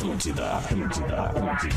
Atlântida, 0.00 0.56
Atlântida, 0.56 1.24
Atlântida. 1.24 1.76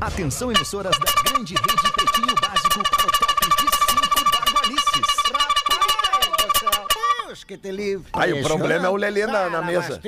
Atenção, 0.00 0.50
emissoras 0.50 0.98
da 0.98 1.22
grande 1.22 1.54
rede 1.54 1.92
Pretinho 1.92 2.34
Básico 2.40 2.82
para 2.82 3.06
o 3.06 3.10
top 3.12 3.46
de 3.46 3.76
cinco 3.76 4.24
bagualices. 4.32 5.14
Deus 7.28 7.44
que 7.44 7.56
te 7.56 7.70
livre. 7.70 8.08
Aí 8.12 8.32
o 8.32 8.42
problema 8.42 8.86
é 8.86 8.90
o 8.90 8.96
Lelê 8.96 9.26
na, 9.28 9.48
na 9.50 9.62
mesa. 9.62 10.00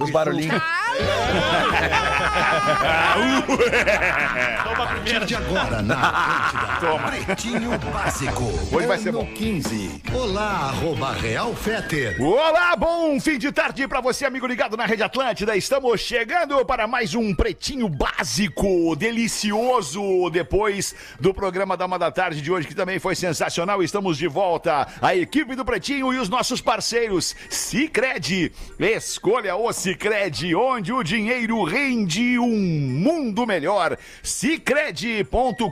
Os 0.00 0.10
barulhinhos. 0.10 0.62
A 4.64 4.74
partir 4.76 5.24
de 5.24 5.34
agora, 5.34 5.82
na 5.82 6.08
Atlântida. 6.08 7.24
Pretinho 7.24 7.78
Básico. 7.78 8.42
Hoje 8.74 8.86
vai 8.86 8.98
ser 8.98 9.12
bom. 9.12 9.26
15. 9.26 10.02
Olá, 10.12 10.70
arroba 10.70 11.12
Real 11.12 11.54
Feter. 11.54 12.20
Olá, 12.20 12.74
bom 12.76 13.18
fim 13.20 13.38
de 13.38 13.52
tarde 13.52 13.86
pra 13.86 14.00
você, 14.00 14.24
amigo 14.24 14.46
ligado 14.46 14.76
na 14.76 14.84
Rede 14.84 15.02
Atlântida. 15.02 15.56
Estamos 15.56 16.00
chegando 16.00 16.64
para 16.64 16.86
mais 16.86 17.14
um 17.14 17.34
Pretinho 17.34 17.88
Básico, 17.88 18.96
delicioso, 18.96 20.28
depois 20.30 20.94
do 21.20 21.32
programa 21.32 21.76
da 21.76 21.86
uma 21.86 21.98
da 21.98 22.10
tarde 22.10 22.40
de 22.40 22.50
hoje, 22.50 22.66
que 22.66 22.74
também 22.74 22.98
foi 22.98 23.14
sensacional. 23.14 23.82
Estamos 23.82 24.18
de 24.18 24.26
volta, 24.26 24.86
a 25.00 25.14
equipe 25.14 25.54
do 25.54 25.64
Pretinho 25.64 26.12
e 26.12 26.18
os 26.18 26.28
nossos 26.28 26.60
parceiros. 26.60 27.36
Cicred, 27.48 28.52
escolha 28.78 29.54
o 29.54 29.72
Cicred, 29.72 30.54
onde 30.54 30.81
o 30.90 31.02
dinheiro 31.02 31.62
rende 31.64 32.38
um 32.38 32.48
mundo 32.48 33.46
melhor. 33.46 33.98
Cicred.com.br. 34.22 35.62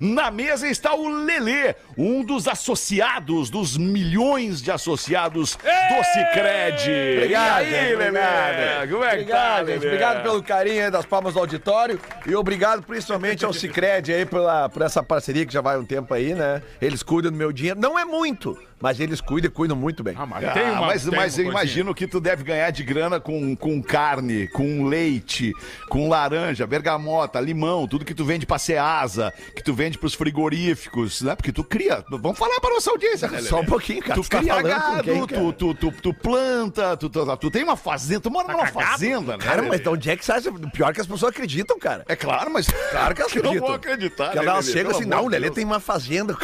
Na 0.00 0.30
mesa 0.30 0.66
está 0.66 0.94
o 0.94 1.06
Lelê, 1.08 1.74
um 1.98 2.24
dos 2.24 2.48
associados, 2.48 3.50
dos 3.50 3.76
milhões 3.76 4.62
de 4.62 4.70
associados 4.70 5.56
do 5.56 6.04
Cicred. 6.04 6.90
Obrigado, 7.16 7.64
e 7.66 7.74
aí, 7.74 7.94
Lelê? 7.94 8.86
Como 8.90 9.04
é 9.04 9.10
que 9.10 9.22
obrigado, 9.22 9.56
tá. 9.56 9.60
Lelê? 9.60 9.86
Obrigado 9.86 10.22
pelo 10.22 10.42
carinho 10.42 10.84
aí 10.84 10.90
das 10.90 11.04
palmas 11.04 11.34
do 11.34 11.40
auditório 11.40 12.00
e 12.26 12.34
obrigado 12.34 12.82
principalmente 12.82 13.44
ao 13.44 13.52
Cicred 13.52 14.12
aí 14.12 14.24
pela, 14.24 14.68
por 14.68 14.82
essa 14.82 15.02
parceria 15.02 15.44
que 15.44 15.52
já 15.52 15.60
vai 15.60 15.76
um 15.78 15.84
tempo 15.84 16.14
aí, 16.14 16.34
né? 16.34 16.62
Eles 16.80 17.02
cuidam 17.02 17.30
do 17.30 17.36
meu 17.36 17.52
dinheiro. 17.52 17.78
Não 17.78 17.98
é 17.98 18.04
muito, 18.04 18.58
mas 18.82 18.98
eles 19.00 19.20
cuidam 19.20 19.48
e 19.48 19.52
cuidam 19.54 19.76
muito 19.76 20.02
bem. 20.02 20.14
Ah, 20.18 20.26
mas 20.26 20.42
mas, 20.80 21.06
mas 21.06 21.38
eu 21.38 21.46
imagino 21.46 21.94
que 21.94 22.06
tu 22.06 22.20
deve 22.20 22.42
ganhar 22.42 22.70
de 22.70 22.82
grana 22.82 23.20
com, 23.20 23.54
com 23.54 23.80
carne, 23.82 24.48
com 24.48 24.84
leite, 24.84 25.52
com 25.88 26.08
laranja, 26.08 26.66
bergamota, 26.66 27.40
limão, 27.40 27.86
tudo 27.86 28.04
que 28.04 28.14
tu 28.14 28.24
vende 28.24 28.44
pra 28.44 28.58
Ceasa, 28.58 29.32
que 29.54 29.62
tu 29.62 29.72
vende 29.72 29.98
pros 29.98 30.14
frigoríficos, 30.14 31.22
né? 31.22 31.34
Porque 31.36 31.52
tu 31.52 31.62
cria. 31.62 32.04
Vamos 32.10 32.38
falar 32.38 32.58
pra 32.60 32.70
nossa 32.70 32.90
audiência, 32.90 33.28
né? 33.28 33.40
Só 33.42 33.60
um 33.60 33.64
pouquinho, 33.66 34.02
cara. 34.02 34.14
Tu 34.14 34.22
Você 34.24 34.30
tá 34.30 34.38
cria 34.38 34.54
com 34.54 34.62
gado, 34.62 35.02
quem, 35.04 35.20
tu, 35.20 35.26
cara? 35.28 35.52
tu, 35.52 35.74
tu, 35.74 35.92
tu 35.92 36.14
planta, 36.14 36.96
tu, 36.96 37.08
tu, 37.08 37.36
tu 37.36 37.50
tem 37.50 37.62
uma 37.62 37.76
fazenda, 37.76 38.20
tu 38.20 38.30
mora 38.30 38.52
numa 38.52 38.66
fazenda, 38.66 39.36
né? 39.36 39.44
Cara, 39.44 39.62
mas 39.62 39.80
de 39.80 39.88
onde 39.88 40.10
é 40.10 40.16
que 40.16 40.24
você 40.24 40.32
acha? 40.32 40.52
Pior 40.72 40.92
que 40.92 41.00
as 41.00 41.06
pessoas 41.06 41.30
acreditam, 41.30 41.78
cara. 41.78 42.04
É 42.08 42.16
claro, 42.16 42.50
mas. 42.50 42.66
Claro 42.66 43.14
que 43.14 43.22
elas 43.22 43.32
Eu 43.36 43.42
não 43.42 43.50
acreditam. 43.50 43.66
vou 43.68 43.76
acreditar, 43.76 44.30
Que 44.30 44.38
né, 44.38 44.44
elas 44.46 44.66
chegam 44.66 44.90
assim, 44.90 45.04
não, 45.04 45.24
o 45.24 45.28
Lelê 45.28 45.50
tem 45.50 45.64
uma 45.64 45.80
fazenda. 45.80 46.36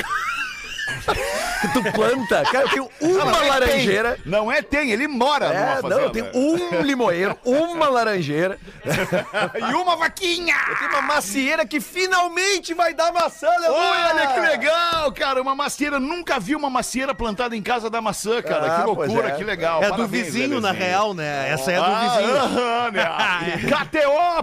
tu 1.72 1.82
planta. 1.92 2.42
Cara, 2.44 2.64
eu 2.64 2.68
tenho 2.68 2.90
uma 3.00 3.24
Não 3.24 3.42
é 3.42 3.48
laranjeira. 3.48 4.12
Tem. 4.22 4.22
Não 4.32 4.52
é 4.52 4.62
tem, 4.62 4.90
ele 4.90 5.06
mora 5.08 5.48
numa 5.48 5.58
É, 5.58 5.74
fazenda. 5.76 5.88
não, 5.88 6.00
eu 6.02 6.10
tenho 6.10 6.30
um 6.34 6.80
limoeiro, 6.82 7.38
uma 7.44 7.88
laranjeira. 7.88 8.58
E 9.56 9.74
uma 9.74 9.96
vaquinha! 9.96 10.54
Eu 10.68 10.76
tenho 10.76 10.90
uma 10.90 11.02
macieira 11.02 11.66
que 11.66 11.80
finalmente 11.80 12.74
vai 12.74 12.94
dar 12.94 13.12
maçã, 13.12 13.48
aleluia! 13.48 14.08
Olha 14.14 14.26
que 14.28 14.40
legal, 14.40 15.12
cara. 15.12 15.42
Uma 15.42 15.54
macieira. 15.54 15.98
Nunca 16.00 16.38
vi 16.38 16.54
uma 16.56 16.70
macieira 16.70 17.14
plantada 17.14 17.54
em 17.56 17.62
casa 17.62 17.88
da 17.90 18.00
maçã, 18.00 18.40
cara. 18.42 18.66
Ah, 18.76 18.80
que 18.80 18.86
loucura, 18.86 19.28
é. 19.28 19.30
que 19.32 19.44
legal. 19.44 19.82
É 19.82 19.86
do 19.86 19.92
Parabéns, 19.96 20.24
vizinho, 20.26 20.60
na 20.60 20.72
real, 20.72 21.14
né? 21.14 21.48
Essa 21.50 21.72
é 21.72 21.76
do 21.76 21.82
Ah, 21.84 22.16
vizinho. 22.16 22.36
aham, 22.36 22.90
né? 22.92 23.08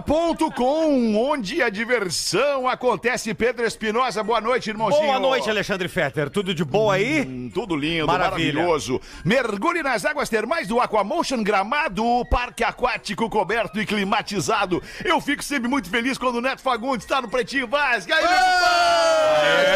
KTO.com, 0.06 1.16
onde 1.16 1.62
a 1.62 1.68
diversão 1.68 2.68
acontece. 2.68 3.32
Pedro 3.34 3.64
Espinosa, 3.66 4.22
boa 4.22 4.40
noite, 4.40 4.70
irmãozinho. 4.70 5.04
Boa 5.06 5.18
noite, 5.20 5.48
Alexandre 5.50 5.88
Fetter. 5.88 6.30
Tudo 6.36 6.52
de 6.54 6.66
boa 6.66 6.96
aí? 6.96 7.22
Hum, 7.22 7.50
Tudo 7.52 7.74
lindo, 7.74 8.06
Maravilha. 8.06 8.52
maravilhoso. 8.52 9.00
Mergulhe 9.24 9.82
nas 9.82 10.04
águas 10.04 10.28
termais 10.28 10.68
do 10.68 10.78
Aquamotion 10.78 11.42
Gramado, 11.42 12.04
parque 12.30 12.62
aquático 12.62 13.30
coberto 13.30 13.80
e 13.80 13.86
climatizado. 13.86 14.82
Eu 15.02 15.18
fico 15.18 15.42
sempre 15.42 15.66
muito 15.66 15.88
feliz 15.88 16.18
quando 16.18 16.36
o 16.36 16.40
Neto 16.42 16.60
Fagundes 16.60 17.06
está 17.06 17.22
no 17.22 17.28
Pretinho 17.30 17.66
Básico. 17.66 18.12
Aí, 18.12 18.20
meu 18.20 18.28
compadre! 18.28 19.66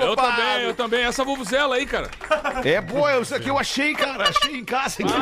Eu 0.00 0.16
também, 0.16 0.62
eu 0.62 0.74
também. 0.74 1.04
Essa 1.04 1.24
vuvuzela 1.24 1.74
aí, 1.76 1.86
cara. 1.86 2.10
É 2.64 2.80
boa, 2.80 3.18
isso 3.20 3.34
aqui 3.34 3.48
eu 3.48 3.58
achei, 3.58 3.92
cara. 3.94 4.28
Achei 4.28 4.56
em 4.56 4.64
casa 4.64 5.02
aqui. 5.02 5.12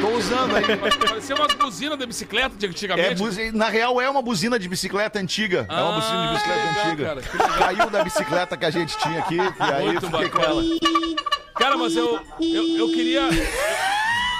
Tô 0.00 0.08
usando 0.10 0.56
aí. 0.56 0.64
Parecia 1.08 1.34
umas 1.36 1.52
buzinas 1.54 1.98
de 1.98 2.06
bicicleta 2.06 2.56
de 2.56 2.66
É, 2.66 2.68
antigamente. 2.68 3.14
buzi- 3.16 3.52
na 3.52 3.68
real, 3.68 4.00
é 4.00 4.08
uma 4.08 4.22
buzina 4.22 4.58
de 4.58 4.68
bicicleta 4.68 5.18
antiga. 5.18 5.66
é 5.68 5.72
uma 5.72 5.90
Ah, 5.90 5.92
buzina 6.00 6.26
de 6.26 6.32
bicicleta 6.34 6.60
legal, 6.68 6.86
antiga. 6.86 7.04
cara, 7.04 7.22
que. 7.22 7.58
Caiu 7.58 7.90
da 7.90 8.04
bicicleta 8.04 8.56
que 8.56 8.64
a 8.64 8.70
gente 8.70 8.96
tinha 8.98 9.18
aqui. 9.20 9.36
E 9.36 9.72
aí 9.74 9.86
Muito 9.86 10.06
fiquei 10.10 10.28
com 10.28 10.38
ela. 10.42 10.62
bacana. 10.62 11.30
Cara, 11.54 11.76
mas 11.76 11.94
eu, 11.96 12.20
eu, 12.40 12.78
eu 12.78 12.86
queria. 12.88 13.20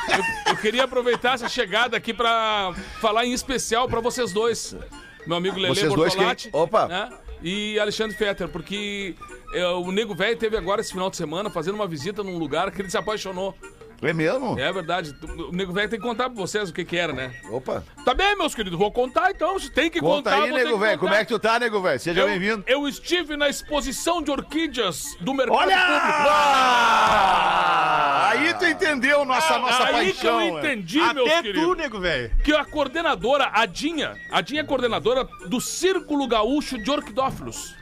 Eu, 0.08 0.52
eu 0.52 0.56
queria 0.56 0.84
aproveitar 0.84 1.34
essa 1.34 1.48
chegada 1.48 1.96
aqui 1.96 2.12
pra 2.14 2.72
falar 3.00 3.24
em 3.26 3.32
especial 3.32 3.88
pra 3.88 4.00
vocês 4.00 4.32
dois. 4.32 4.74
Meu 5.26 5.36
amigo 5.36 5.56
Lele 5.58 5.74
Vocês 5.74 5.92
dois 5.92 6.14
Bortolatti. 6.14 6.50
quem? 6.50 6.60
Opa. 6.60 6.88
né? 6.88 7.10
E 7.42 7.78
Alexandre 7.78 8.16
Fetter, 8.16 8.48
porque 8.48 9.14
é, 9.54 9.66
o 9.68 9.90
Nego 9.90 10.14
Velho 10.14 10.36
teve 10.36 10.56
agora 10.56 10.80
esse 10.80 10.92
final 10.92 11.08
de 11.10 11.16
semana 11.16 11.48
fazendo 11.50 11.74
uma 11.74 11.86
visita 11.86 12.22
num 12.22 12.36
lugar 12.38 12.70
que 12.70 12.82
ele 12.82 12.90
se 12.90 12.98
apaixonou. 12.98 13.54
É 14.02 14.14
mesmo? 14.14 14.58
É 14.58 14.72
verdade. 14.72 15.14
O 15.22 15.52
Nego 15.52 15.72
Velho 15.74 15.88
tem 15.90 15.98
que 16.00 16.06
contar 16.06 16.30
pra 16.30 16.34
vocês 16.40 16.70
o 16.70 16.72
que 16.72 16.84
que 16.86 16.96
era, 16.96 17.12
né? 17.12 17.34
Opa. 17.50 17.84
Tá 18.02 18.14
bem, 18.14 18.34
meus 18.36 18.54
queridos, 18.54 18.78
vou 18.78 18.90
contar 18.90 19.30
então. 19.30 19.58
Se 19.58 19.70
tem 19.70 19.90
que 19.90 20.00
Conta 20.00 20.30
contar, 20.30 20.42
aí, 20.42 20.50
vou 20.50 20.58
ter 20.58 20.64
nego 20.64 20.78
que 20.78 20.84
velho. 20.84 20.98
contar. 20.98 21.10
Como 21.10 21.14
é 21.20 21.24
que 21.24 21.32
tu 21.34 21.38
tá, 21.38 21.58
nego 21.58 21.82
velho? 21.82 22.00
Seja 22.00 22.20
eu, 22.20 22.26
bem-vindo. 22.26 22.64
eu 22.66 22.88
estive 22.88 23.36
na 23.36 23.48
exposição 23.50 24.22
de 24.22 24.30
orquídeas 24.30 25.16
do 25.20 25.34
mercado 25.34 25.58
Olha! 25.58 25.76
público. 25.76 26.28
Ah! 26.30 28.09
Aí 28.30 28.54
tu 28.54 28.64
entendeu 28.64 29.24
nossa, 29.24 29.58
nossa 29.58 29.84
Aí 29.84 30.12
que 30.12 30.26
eu 30.26 30.32
paixão. 30.34 30.54
né? 30.54 30.58
entendi, 30.74 30.98
meus 31.14 31.30
Até 31.30 31.42
queridos. 31.42 31.62
tu, 31.68 31.74
nego, 31.74 32.00
velho. 32.00 32.30
Que 32.44 32.52
a 32.52 32.64
coordenadora, 32.64 33.50
a 33.52 33.66
Dinha, 33.66 34.14
a 34.30 34.40
Dinha 34.40 34.60
é 34.60 34.64
coordenadora 34.64 35.24
do 35.46 35.60
Círculo 35.60 36.26
Gaúcho 36.28 36.78
de 36.82 36.90
Orquidófilos. 36.90 37.74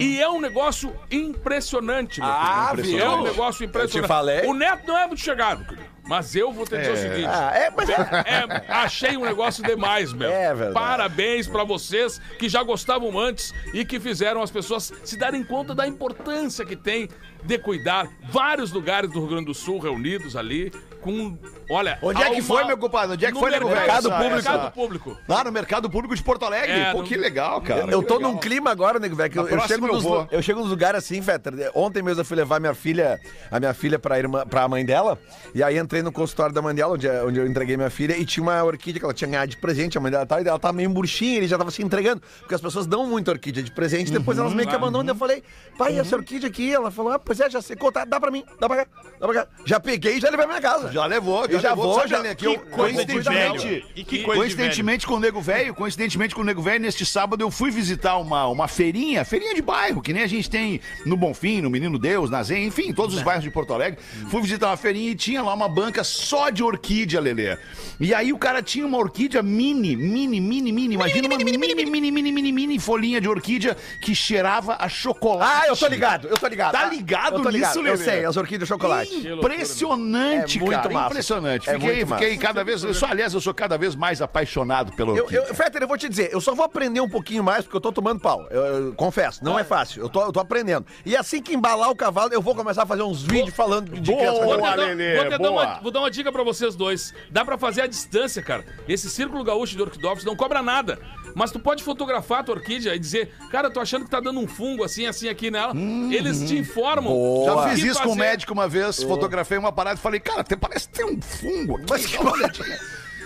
E 0.00 0.18
é 0.20 0.28
um 0.30 0.40
negócio 0.40 0.94
impressionante, 1.10 2.20
meu 2.20 2.28
Ah, 2.30 2.68
querido. 2.74 2.88
viu? 2.88 3.04
É 3.04 3.10
um 3.10 3.22
negócio 3.22 3.64
impressionante. 3.64 3.96
Eu 3.98 4.02
te 4.04 4.08
falei. 4.08 4.46
O 4.46 4.54
Neto 4.54 4.86
não 4.88 4.96
é 4.98 5.06
muito 5.06 5.20
chegado, 5.20 5.64
querido. 5.66 5.91
Mas 6.04 6.34
eu 6.34 6.52
vou 6.52 6.66
te 6.66 6.76
dizer 6.76 6.92
o 6.92 6.96
seguinte. 6.96 7.28
Ah, 7.28 7.52
é, 7.54 7.70
mas... 7.70 7.88
É, 7.88 8.64
achei 8.68 9.16
um 9.16 9.24
negócio 9.24 9.62
demais, 9.62 10.12
meu. 10.12 10.30
É 10.30 10.48
verdade. 10.54 10.74
Parabéns 10.74 11.46
pra 11.46 11.64
vocês 11.64 12.20
que 12.38 12.48
já 12.48 12.62
gostavam 12.62 13.18
antes 13.18 13.54
e 13.72 13.84
que 13.84 14.00
fizeram 14.00 14.42
as 14.42 14.50
pessoas 14.50 14.92
se 15.04 15.16
darem 15.16 15.44
conta 15.44 15.74
da 15.74 15.86
importância 15.86 16.64
que 16.66 16.76
tem 16.76 17.08
de 17.44 17.58
cuidar. 17.58 18.08
Vários 18.30 18.72
lugares 18.72 19.10
do 19.10 19.20
Rio 19.20 19.28
Grande 19.28 19.46
do 19.46 19.54
Sul 19.54 19.78
reunidos 19.78 20.36
ali 20.36 20.72
com, 21.00 21.36
olha... 21.72 21.98
Onde 22.02 22.20
é 22.22 22.24
que 22.26 22.30
alma- 22.36 22.42
foi, 22.46 22.64
meu 22.64 22.78
compadre? 22.78 23.14
Onde 23.14 23.24
é 23.24 23.28
que 23.28 23.34
no 23.34 23.40
foi, 23.40 23.50
mercado 23.50 24.08
Essa- 24.08 24.10
público. 24.10 24.38
essa- 24.38 24.50
Mercado 24.52 24.72
público. 24.72 25.18
Lá 25.28 25.44
no 25.44 25.52
Mercado 25.52 25.90
Público 25.90 26.14
de 26.14 26.22
Porto 26.22 26.44
Alegre. 26.44 26.72
É, 26.72 26.92
Pô, 26.92 26.98
no- 26.98 27.04
que 27.04 27.16
legal, 27.16 27.60
cara. 27.60 27.90
Eu 27.90 28.02
tô 28.02 28.16
legal. 28.16 28.32
num 28.32 28.38
clima 28.38 28.70
agora, 28.70 28.98
nego 28.98 29.14
velho, 29.16 29.30
que 29.30 29.38
eu, 29.38 29.48
eu 29.48 29.60
chego 29.60 29.86
eu 29.86 29.92
nos, 29.94 30.04
eu 30.32 30.42
chego 30.42 30.60
nos 30.60 30.70
lugares 30.70 30.98
assim, 30.98 31.20
Fetter. 31.22 31.70
Ontem 31.74 32.02
mesmo 32.02 32.20
eu 32.20 32.24
fui 32.24 32.36
levar 32.36 32.60
minha 32.60 32.74
filha, 32.74 33.20
a 33.50 33.58
minha 33.60 33.74
filha 33.74 33.98
pra, 33.98 34.18
irmã, 34.18 34.46
pra 34.46 34.66
mãe 34.68 34.84
dela, 34.84 35.18
e 35.54 35.62
aí 35.62 35.78
entrei 35.78 36.02
no 36.02 36.12
consultório 36.12 36.54
da 36.54 36.60
mãe 36.62 36.74
dela, 36.74 36.94
onde, 36.94 37.08
onde 37.08 37.38
eu 37.40 37.46
entreguei 37.46 37.76
minha 37.76 37.90
filha, 37.90 38.16
e 38.16 38.24
tinha 38.24 38.42
uma 38.42 38.62
orquídea 38.62 38.98
que 39.00 39.04
ela 39.04 39.14
tinha 39.14 39.28
ganhado 39.28 39.50
de 39.50 39.56
presente, 39.56 39.96
a 39.98 40.00
mãe 40.00 40.10
dela 40.10 40.26
tava, 40.26 40.42
e 40.42 40.48
ela 40.48 40.58
tava 40.58 40.72
meio 40.74 40.90
murchinha, 40.90 41.36
ele 41.38 41.48
já 41.48 41.56
tava 41.58 41.70
se 41.70 41.82
entregando, 41.82 42.22
porque 42.40 42.54
as 42.54 42.60
pessoas 42.60 42.86
dão 42.86 43.06
muita 43.06 43.30
orquídea 43.30 43.62
de 43.62 43.70
presente, 43.70 44.10
depois 44.12 44.38
elas 44.38 44.52
meio 44.54 44.68
que 44.68 44.74
abandonam, 44.74 45.12
eu 45.14 45.18
falei, 45.18 45.42
pai, 45.78 45.98
essa 45.98 46.16
orquídea 46.16 46.48
aqui, 46.48 46.72
ela 46.72 46.90
falou, 46.90 47.12
ah, 47.12 47.18
pois 47.18 47.40
é, 47.40 47.48
já 47.50 47.60
secou, 47.62 47.90
tá, 47.92 48.04
dá 48.04 48.18
pra 48.20 48.30
mim, 48.30 48.44
dá 48.60 48.68
pra 48.68 48.84
cá, 48.84 48.90
dá 49.20 49.26
pra 49.26 49.34
cá. 49.44 49.48
Já 49.64 49.78
peguei 49.80 50.16
e 50.16 50.20
já 50.20 50.28
levei 50.30 50.46
pra 50.46 50.54
minha 50.58 50.60
casa. 50.60 50.90
Já 50.92 51.06
levou, 51.06 51.46
Eu 51.46 51.60
já 51.62 51.74
vou, 51.74 51.94
Sabe, 51.94 52.10
já- 52.10 52.18
Lelê, 52.18 52.34
que 52.34 52.44
eu, 52.46 52.58
coincidentemente. 52.58 53.84
E 53.96 54.04
que 54.04 54.22
coincidentemente 54.22 55.06
com 55.06 55.14
o 55.14 55.20
Nego 55.20 55.40
Velho, 55.40 55.74
coincidentemente 55.74 56.34
com 56.34 56.40
o 56.40 56.44
Nego 56.44 56.60
Velho, 56.62 56.80
neste 56.80 57.04
sábado 57.06 57.42
eu 57.42 57.50
fui 57.50 57.70
visitar 57.70 58.16
uma, 58.18 58.46
uma 58.48 58.68
feirinha, 58.68 59.24
feirinha 59.24 59.54
de 59.54 59.62
bairro, 59.62 60.02
que 60.02 60.12
nem 60.12 60.22
a 60.22 60.26
gente 60.26 60.50
tem 60.50 60.80
no 61.06 61.16
Bonfim, 61.16 61.60
no 61.60 61.70
Menino 61.70 61.98
Deus, 61.98 62.30
na 62.30 62.42
Zen, 62.42 62.66
enfim, 62.66 62.92
todos 62.92 63.14
os 63.16 63.22
bairros 63.22 63.44
de 63.44 63.50
Porto 63.50 63.72
Alegre. 63.72 63.98
Fui 64.30 64.42
visitar 64.42 64.68
uma 64.68 64.76
feirinha 64.76 65.10
e 65.10 65.14
tinha 65.14 65.42
lá 65.42 65.54
uma 65.54 65.68
banca 65.68 66.02
só 66.04 66.50
de 66.50 66.62
orquídea, 66.62 67.20
Lelê. 67.20 67.56
E 68.00 68.12
aí 68.14 68.32
o 68.32 68.38
cara 68.38 68.62
tinha 68.62 68.86
uma 68.86 68.98
orquídea 68.98 69.42
mini, 69.42 69.96
mini, 69.96 70.40
mini, 70.40 70.72
mini, 70.72 70.94
imagina 70.94 71.28
uma 71.28 71.36
mini, 71.38 71.56
mini, 71.58 71.74
mini, 71.74 72.10
mini, 72.10 72.32
mini, 72.32 72.52
mini 72.52 72.78
folhinha 72.78 73.20
de 73.20 73.28
orquídea 73.28 73.76
que 74.00 74.14
cheirava 74.14 74.76
a 74.78 74.88
chocolate. 74.88 75.62
Ah, 75.64 75.68
eu 75.68 75.76
tô 75.76 75.86
ligado, 75.86 76.28
eu 76.28 76.36
tô 76.38 76.46
ligado. 76.46 76.72
Tá 76.72 76.84
ligado? 76.86 77.36
Eu 77.36 77.42
tô 77.42 77.48
ligado, 77.48 77.68
nisso, 77.76 77.78
eu 77.78 77.92
Lelê? 77.94 78.04
sei, 78.04 78.24
as 78.24 78.36
orquídeas 78.36 78.62
de 78.62 78.68
chocolate. 78.68 79.14
Impressionante, 79.28 80.58
É 80.58 80.60
muito 80.60 80.74
cara. 80.76 80.90
massa. 80.92 81.06
Impressionante. 81.12 81.51
É 81.54 81.78
Fiquei, 81.78 82.06
fiquei 82.06 82.36
cada 82.36 82.64
vez. 82.64 82.82
Eu 82.82 82.94
sou, 82.94 83.08
aliás, 83.08 83.34
eu 83.34 83.40
sou 83.40 83.54
cada 83.54 83.76
vez 83.76 83.94
mais 83.94 84.22
apaixonado 84.22 84.92
pela 84.92 85.16
Eu, 85.16 85.28
eu, 85.30 85.54
Fetter, 85.54 85.82
eu 85.82 85.88
vou 85.88 85.98
te 85.98 86.08
dizer, 86.08 86.30
eu 86.32 86.40
só 86.40 86.54
vou 86.54 86.64
aprender 86.64 87.00
um 87.00 87.08
pouquinho 87.08 87.42
mais 87.42 87.64
porque 87.64 87.76
eu 87.76 87.80
tô 87.80 87.92
tomando 87.92 88.20
pau. 88.20 88.46
Eu, 88.50 88.62
eu 88.62 88.94
confesso, 88.94 89.44
não 89.44 89.58
é 89.58 89.64
fácil. 89.64 90.02
Eu 90.02 90.08
tô, 90.08 90.22
eu 90.22 90.32
tô 90.32 90.40
aprendendo. 90.40 90.86
E 91.04 91.16
assim 91.16 91.42
que 91.42 91.54
embalar 91.54 91.90
o 91.90 91.96
cavalo, 91.96 92.32
eu 92.32 92.42
vou 92.42 92.54
começar 92.54 92.82
a 92.82 92.86
fazer 92.86 93.02
uns 93.02 93.22
vídeos 93.22 93.54
falando 93.54 93.90
de 93.90 94.12
Boa, 94.12 94.32
de 94.32 94.44
Vou 94.44 94.56
tentar, 94.56 94.74
Lelê, 94.74 95.28
vou, 95.28 95.38
boa. 95.38 95.50
uma, 95.50 95.80
vou 95.80 95.90
dar 95.90 96.00
uma 96.00 96.10
dica 96.10 96.32
pra 96.32 96.42
vocês 96.42 96.74
dois. 96.74 97.14
Dá 97.30 97.44
pra 97.44 97.56
fazer 97.58 97.82
a 97.82 97.86
distância, 97.86 98.42
cara. 98.42 98.64
Esse 98.88 99.08
círculo 99.08 99.44
gaúcho 99.44 99.76
de 99.76 99.82
orquidófilos 99.82 100.24
não 100.24 100.36
cobra 100.36 100.62
nada. 100.62 100.98
Mas 101.34 101.50
tu 101.50 101.58
pode 101.60 101.82
fotografar 101.82 102.40
a 102.40 102.44
tua 102.44 102.54
orquídea 102.56 102.94
e 102.94 102.98
dizer, 102.98 103.32
cara, 103.50 103.68
eu 103.68 103.72
tô 103.72 103.80
achando 103.80 104.04
que 104.04 104.10
tá 104.10 104.20
dando 104.20 104.40
um 104.40 104.46
fungo 104.46 104.84
assim, 104.84 105.06
assim 105.06 105.28
aqui 105.28 105.50
nela. 105.50 105.72
Eles 106.10 106.42
te 106.42 106.56
informam. 106.58 107.44
Já 107.44 107.54
o 107.54 107.68
fiz 107.68 107.78
isso 107.84 108.00
com 108.02 108.06
o 108.06 108.08
fazer. 108.10 108.20
médico 108.20 108.52
uma 108.52 108.68
vez, 108.68 109.02
fotografei 109.02 109.58
uma 109.58 109.72
parada 109.72 109.98
e 109.98 110.02
falei, 110.02 110.20
cara, 110.20 110.44
tem- 110.44 110.58
parece 110.58 110.88
que 110.88 110.94
tem 110.94 111.06
um 111.06 111.20
fungo 111.20 111.76
aqui. 111.76 111.86
Mas 111.90 112.06
que 112.06 112.18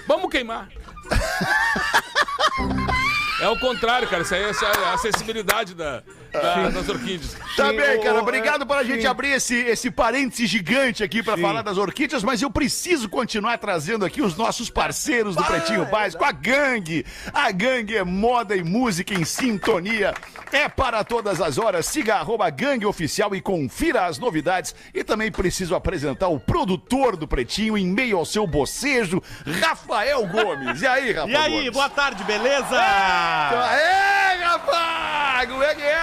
Vamos 0.06 0.30
queimar. 0.30 0.68
É 3.40 3.48
o 3.48 3.58
contrário, 3.58 4.08
cara. 4.08 4.22
Isso 4.22 4.34
aí 4.34 4.42
é 4.42 4.50
a 4.86 4.94
acessibilidade 4.94 5.74
da, 5.74 6.02
da- 6.32 6.70
das 6.70 6.88
orquídeas. 6.88 7.36
Tá 7.56 7.72
bem, 7.72 8.00
cara. 8.00 8.20
Obrigado 8.20 8.62
é, 8.62 8.64
por 8.66 8.76
a 8.76 8.82
gente 8.84 9.02
sim. 9.02 9.06
abrir 9.06 9.30
esse, 9.32 9.54
esse 9.54 9.90
parêntese 9.90 10.46
gigante 10.46 11.02
aqui 11.02 11.22
pra 11.22 11.36
falar 11.36 11.62
das 11.62 11.76
orquídeas, 11.76 12.22
mas 12.22 12.40
eu 12.40 12.50
preciso 12.50 13.08
continuar 13.08 13.58
trazendo 13.58 14.04
aqui 14.04 14.22
os 14.22 14.36
nossos 14.36 14.70
parceiros 14.70 15.36
do 15.36 15.44
Pretinho 15.44 15.84
Básico, 15.86 16.24
a 16.24 16.32
Gangue. 16.32 17.04
A 17.32 17.50
Gangue 17.50 17.96
é 17.96 18.04
moda 18.04 18.56
e 18.56 18.62
música 18.62 19.12
em 19.14 19.24
sintonia. 19.24 20.14
É 20.52 20.68
para 20.68 21.02
todas 21.04 21.40
as 21.40 21.58
horas. 21.58 21.86
Siga 21.86 22.16
arroba 22.16 22.48
Gangue 22.50 22.86
Oficial 22.86 23.34
e 23.34 23.40
confira 23.40 24.06
as 24.06 24.18
novidades. 24.18 24.74
E 24.94 25.02
também 25.02 25.30
preciso 25.30 25.74
apresentar 25.74 26.28
o 26.28 26.38
produtor 26.38 27.16
do 27.16 27.26
Pretinho 27.26 27.76
em 27.76 27.86
meio 27.86 28.16
ao 28.18 28.24
seu 28.24 28.46
bocejo, 28.46 29.22
Rafael 29.60 30.26
Gomes. 30.26 30.80
E 30.82 30.86
aí, 30.86 31.12
Rafael 31.12 31.28
E 31.30 31.36
aí, 31.36 31.52
Gomes? 31.58 31.70
boa 31.72 31.88
tarde, 31.90 32.22
beleza? 32.24 32.76
Aê, 32.78 34.42
rapaz! 34.44 35.48
Como 35.50 35.62
é 35.62 35.74
que 35.74 35.82
é? 35.82 36.02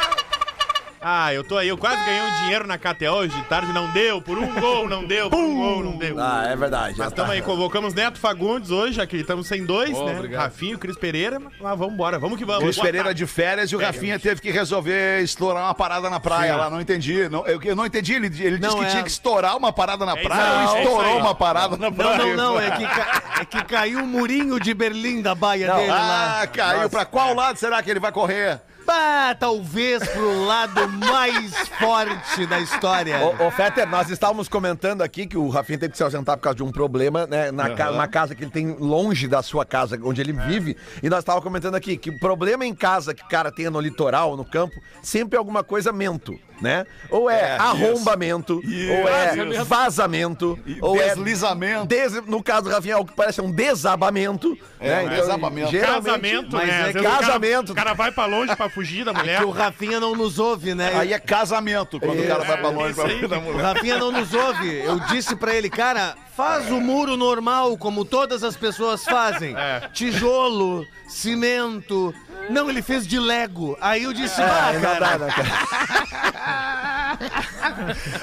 Ah, 1.05 1.33
eu 1.33 1.43
tô 1.43 1.57
aí, 1.57 1.67
eu 1.67 1.77
quase 1.77 1.97
ganhei 2.05 2.21
um 2.21 2.31
dinheiro 2.43 2.65
na 2.65 2.77
KTO 2.77 3.09
hoje 3.11 3.35
de 3.35 3.43
tarde, 3.43 3.73
não 3.73 3.89
deu, 3.91 4.21
por 4.21 4.37
um 4.37 4.47
gol 4.59 4.87
não 4.87 5.03
deu, 5.03 5.29
por 5.29 5.37
um 5.39 5.55
gol 5.55 5.83
não 5.83 5.97
deu. 5.97 6.15
Ah, 6.19 6.45
é 6.47 6.55
verdade. 6.55 6.95
Mas 6.97 7.07
tá. 7.07 7.07
estamos 7.07 7.31
aí, 7.31 7.41
convocamos 7.41 7.93
Neto 7.93 8.17
Fagundes 8.19 8.71
hoje, 8.71 8.93
já 8.93 9.05
que 9.05 9.17
estamos 9.17 9.45
sem 9.47 9.65
dois, 9.65 9.91
Oh, 9.97 10.05
né? 10.05 10.15
obrigado. 10.15 10.41
Rafinho, 10.43 10.77
Cris 10.79 10.95
Pereira, 10.97 11.39
mas 11.39 11.77
vamos 11.77 11.93
embora, 11.93 12.17
vamos 12.17 12.37
que 12.37 12.45
vamos. 12.45 12.73
Boa 12.75 12.85
Pereira 12.85 13.05
tarde. 13.07 13.17
de 13.17 13.27
férias 13.27 13.69
e 13.71 13.75
o 13.75 13.79
Rafinha 13.79 14.17
teve 14.17 14.39
que 14.39 14.49
resolver 14.49 15.21
estourar 15.21 15.63
uma 15.65 15.73
parada 15.73 16.09
na 16.09 16.19
praia 16.21 16.53
Sim. 16.53 16.59
lá. 16.59 16.69
Não 16.69 16.79
entendi. 16.79 17.27
Não, 17.27 17.45
eu, 17.47 17.61
eu 17.61 17.75
não 17.75 17.85
entendi. 17.85 18.13
Ele, 18.13 18.27
ele 18.27 18.57
disse 18.57 18.71
Não, 18.71 18.79
que 18.79 18.85
é- 18.85 18.89
tinha 18.89 19.03
que 19.03 19.09
estourar 19.11 19.57
uma 19.57 19.73
parada 19.73 20.05
na 20.05 20.13
É 20.17 20.23
praia. 20.23 20.69
ou 20.69 20.75
é 20.77 20.81
estourou 20.83 21.17
uma 21.19 21.35
parada 21.35 21.75
na 21.75 21.89
Não, 21.89 21.93
praia. 21.93 22.17
não, 22.35 22.53
não, 22.53 22.59
é 22.61 22.71
que, 22.71 22.85
ca- 22.87 23.23
é 23.41 23.45
que 23.45 23.63
caiu 23.65 23.99
o 24.03 24.07
murinho 24.07 24.59
de 24.59 24.73
Berlim 24.73 25.21
da 25.21 25.35
baia 25.35 25.67
Não, 25.67 25.75
dele 25.75 25.89
lá. 25.89 26.41
Ah, 26.43 26.47
caiu. 26.47 26.89
Pra 26.89 27.03
qual 27.03 27.33
lado 27.33 27.57
será 27.57 27.83
que 27.83 27.91
ele 27.91 27.99
vai 27.99 28.11
correr? 28.11 28.61
Ah, 28.87 29.35
talvez 29.39 30.07
pro 30.09 30.45
lado 30.45 30.87
mais 30.89 31.51
forte 31.79 32.45
da 32.45 32.59
história. 32.59 33.17
Ô, 33.19 33.47
ô, 33.47 33.51
Fetter, 33.51 33.87
nós 33.87 34.09
estávamos 34.09 34.47
comentando 34.47 35.01
aqui 35.01 35.25
que 35.25 35.37
o 35.37 35.49
Rafinha 35.49 35.79
teve 35.79 35.91
que 35.91 35.97
se 35.97 36.03
ausentar 36.03 36.37
por 36.37 36.43
causa 36.43 36.57
de 36.57 36.63
um 36.63 36.71
problema, 36.71 37.25
né? 37.25 37.51
Na 37.51 37.71
ca- 37.71 37.91
uma 37.91 38.07
casa 38.07 38.35
que 38.35 38.43
ele 38.43 38.51
tem 38.51 38.75
longe 38.77 39.27
da 39.27 39.41
sua 39.41 39.65
casa, 39.65 39.99
onde 40.03 40.21
ele 40.21 40.33
vive. 40.33 40.77
E 41.01 41.09
nós 41.09 41.19
estávamos 41.19 41.43
comentando 41.43 41.75
aqui 41.75 41.97
que 41.97 42.09
o 42.09 42.19
problema 42.19 42.65
em 42.65 42.75
casa 42.75 43.13
que 43.13 43.23
o 43.23 43.27
cara 43.27 43.51
tenha 43.51 43.71
no 43.71 43.79
litoral, 43.79 44.35
no 44.37 44.45
campo, 44.45 44.75
sempre 45.01 45.35
é 45.35 45.39
alguma 45.39 45.63
coisa 45.63 45.91
mento, 45.91 46.37
né? 46.61 46.85
Ou 47.09 47.29
é, 47.29 47.41
É, 47.53 47.57
arrombamento, 47.57 48.55
ou 48.55 49.07
é 49.09 49.63
Vazamento. 49.63 50.59
ou 50.81 50.97
deslizamento. 50.97 51.83
é. 51.83 51.87
des- 51.87 52.25
no 52.27 52.43
caso 52.43 52.63
do 52.63 52.69
Rafinha, 52.69 52.95
é 52.95 52.97
o 52.97 53.05
que 53.05 53.15
parece 53.15 53.41
um 53.41 53.51
desabamento. 53.51 54.55
É, 54.79 55.03
né? 55.03 55.03
um 55.05 55.09
desabamento. 55.09 55.71
geralmente- 55.71 56.03
Casamento, 56.03 56.55
Mas 56.57 56.67
né? 56.67 56.73
é 56.79 56.83
vezes 56.83 57.01
o 57.01 57.03
cara- 57.03 57.17
casamento. 57.25 57.71
O 57.71 57.75
cara 57.75 57.93
vai 57.93 58.11
pra 58.11 58.25
longe 58.25 58.55
pra 58.55 58.69
fugir 58.73 59.05
da 59.05 59.13
mulher. 59.13 59.39
Que 59.39 59.45
o 59.45 59.51
Rafinha 59.51 59.99
não 59.99 60.15
nos 60.15 60.39
ouve, 60.39 60.73
né? 60.73 60.91
Aí 60.95 61.13
é 61.13 61.19
casamento, 61.19 61.99
quando 61.99 62.19
o 62.19 62.27
cara 62.27 62.43
vai 62.43 62.57
pra 62.59 62.69
longe 62.69 62.93
pra 62.93 63.05
vida 63.05 63.27
da 63.27 63.37
O 63.37 63.41
mulher. 63.41 63.61
Rafinha 63.61 63.97
não 63.97 64.11
nos 64.11 64.33
ouve. 64.33 64.79
Eu 64.83 64.99
disse 65.01 65.35
pra 65.35 65.53
ele, 65.55 65.69
cara, 65.69 66.15
faz 66.35 66.69
o 66.71 66.79
muro 66.81 67.15
normal, 67.15 67.77
como 67.77 68.03
todas 68.05 68.43
as 68.43 68.55
pessoas 68.55 69.03
fazem. 69.03 69.55
É. 69.55 69.89
Tijolo, 69.93 70.85
cimento. 71.07 72.13
Não, 72.49 72.69
ele 72.69 72.81
fez 72.81 73.07
de 73.07 73.19
Lego. 73.19 73.77
Aí 73.79 74.03
eu 74.03 74.11
disse, 74.13 74.41
É, 74.41 74.43
ah, 74.43 74.71
não 74.73 74.81
cara. 74.81 75.17
dá, 75.17 75.27
cara. 75.31 75.47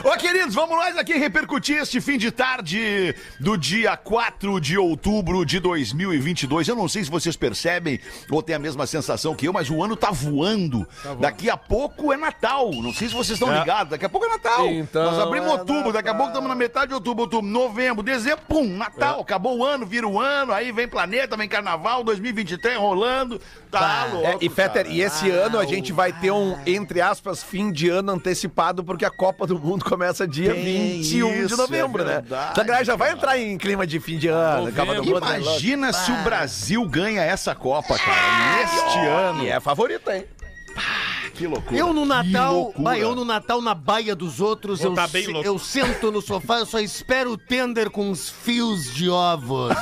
Ô, 0.05 0.11
queridos, 0.17 0.55
vamos 0.55 0.77
nós 0.77 0.97
aqui 0.97 1.15
repercutir 1.15 1.79
este 1.79 2.01
fim 2.01 2.19
de 2.19 2.31
tarde 2.31 3.15
do 3.39 3.57
dia 3.57 3.97
4 3.97 4.61
de 4.61 4.77
outubro 4.77 5.45
de 5.47 5.59
2022. 5.61 6.69
Eu 6.69 6.77
não 6.77 6.89
sei 6.89 7.05
se 7.05 7.11
vocês 7.11 7.37
percebem 7.37 7.99
ou 8.31 8.43
têm 8.43 8.57
a 8.57 8.59
mesma 8.59 8.87
sensação 8.87 9.35
que 9.35 9.47
eu, 9.49 9.53
mas 9.53 9.71
o 9.71 9.83
ano 9.83 9.97
tá 9.97 10.11
voando. 10.11 10.87
Daqui 11.19 11.49
a 11.49 11.57
pouco 11.57 12.13
é 12.13 12.17
Natal. 12.17 12.71
Não 12.73 12.93
sei 12.93 13.09
se 13.09 13.15
vocês 13.15 13.39
estão 13.41 13.57
ligados. 13.59 13.91
Daqui 13.91 14.05
a 14.05 14.09
pouco 14.09 14.27
é 14.27 14.31
Natal. 14.31 14.67
Então 14.69 15.05
Nós 15.13 15.19
abrimos 15.19 15.49
é 15.49 15.53
outubro, 15.53 15.93
daqui 15.93 16.09
a 16.09 16.15
pouco 16.15 16.29
estamos 16.29 16.49
na 16.49 16.55
metade 16.55 16.89
de 16.89 16.95
outubro, 16.95 17.23
outubro, 17.25 17.47
novembro, 17.49 18.00
dezembro, 18.03 18.45
pum, 18.49 18.77
Natal. 18.77 19.21
Acabou 19.21 19.59
o 19.59 19.65
ano, 19.65 19.85
vira 19.87 20.07
o 20.07 20.21
ano, 20.21 20.53
aí 20.53 20.73
vem 20.73 20.89
planeta, 20.89 21.37
vem 21.37 21.49
carnaval, 21.49 22.03
2023 22.05 22.77
rolando. 22.79 23.41
Tá 23.71 24.07
louco. 24.13 24.27
É, 24.27 24.39
e 24.41 24.49
Fetter, 24.49 24.85
cara. 24.85 24.89
e 24.89 25.01
esse 25.01 25.31
ano 25.31 25.59
a 25.59 25.65
gente 25.65 25.93
vai 25.93 26.13
ter 26.13 26.31
um, 26.31 26.57
entre 26.67 27.01
aspas, 27.01 27.43
fim 27.43 27.71
de 27.71 27.89
ano 27.89 28.13
antecipado, 28.13 28.83
porque 28.83 29.05
a 29.05 29.11
Copa 29.11 29.47
do 29.47 29.59
Mundo 29.59 29.85
começa 29.85 30.27
dia 30.27 30.53
Tem 30.55 30.65
21 30.65 31.31
de 31.33 31.39
isso, 31.45 31.57
novembro, 31.57 32.03
é 32.03 32.07
né? 32.07 32.13
verdade, 32.15 32.49
Então 32.53 32.65
a 32.65 32.67
galera 32.67 32.85
já 32.85 32.97
vai 32.97 33.13
entrar 33.13 33.39
em 33.39 33.57
clima 33.57 33.87
de 33.87 34.01
fim 34.01 34.19
de 34.19 34.29
ano, 34.29 34.73
Copa 34.73 34.95
do 34.95 35.05
Mundo. 35.05 35.21
né? 35.21 35.41
Imagina 35.41 35.93
se 35.93 36.11
o 36.11 36.17
Brasil 36.23 36.85
ganha 36.89 37.23
essa 37.23 37.55
Copa, 37.55 37.97
cara, 37.99 38.57
neste 38.57 38.99
ano. 38.99 39.45
E 39.45 39.49
é 39.49 39.61
favorito, 39.61 40.11
hein? 40.11 40.25
Que 41.41 41.47
loucura. 41.47 41.75
Eu 41.81 41.95
no 41.95 42.05
Natal, 42.05 42.55
loucura. 42.55 42.83
bah, 42.85 42.99
eu 42.99 43.15
no 43.15 43.25
Natal 43.25 43.63
na 43.63 43.75
baia 43.75 44.15
dos 44.15 44.41
outros, 44.43 44.81
Vou 44.81 44.91
eu, 44.91 44.95
tá 44.95 45.09
bem 45.09 45.25
se- 45.25 45.33
louco. 45.33 45.47
eu 45.49 45.59
sento 45.59 46.13
no 46.13 46.21
sofá, 46.21 46.59
eu 46.59 46.67
só 46.67 46.79
espero 46.79 47.33
o 47.33 47.39
tender 47.39 47.89
com 47.89 48.11
uns 48.11 48.29
fios 48.29 48.93
de 48.95 49.09
ovos. 49.09 49.73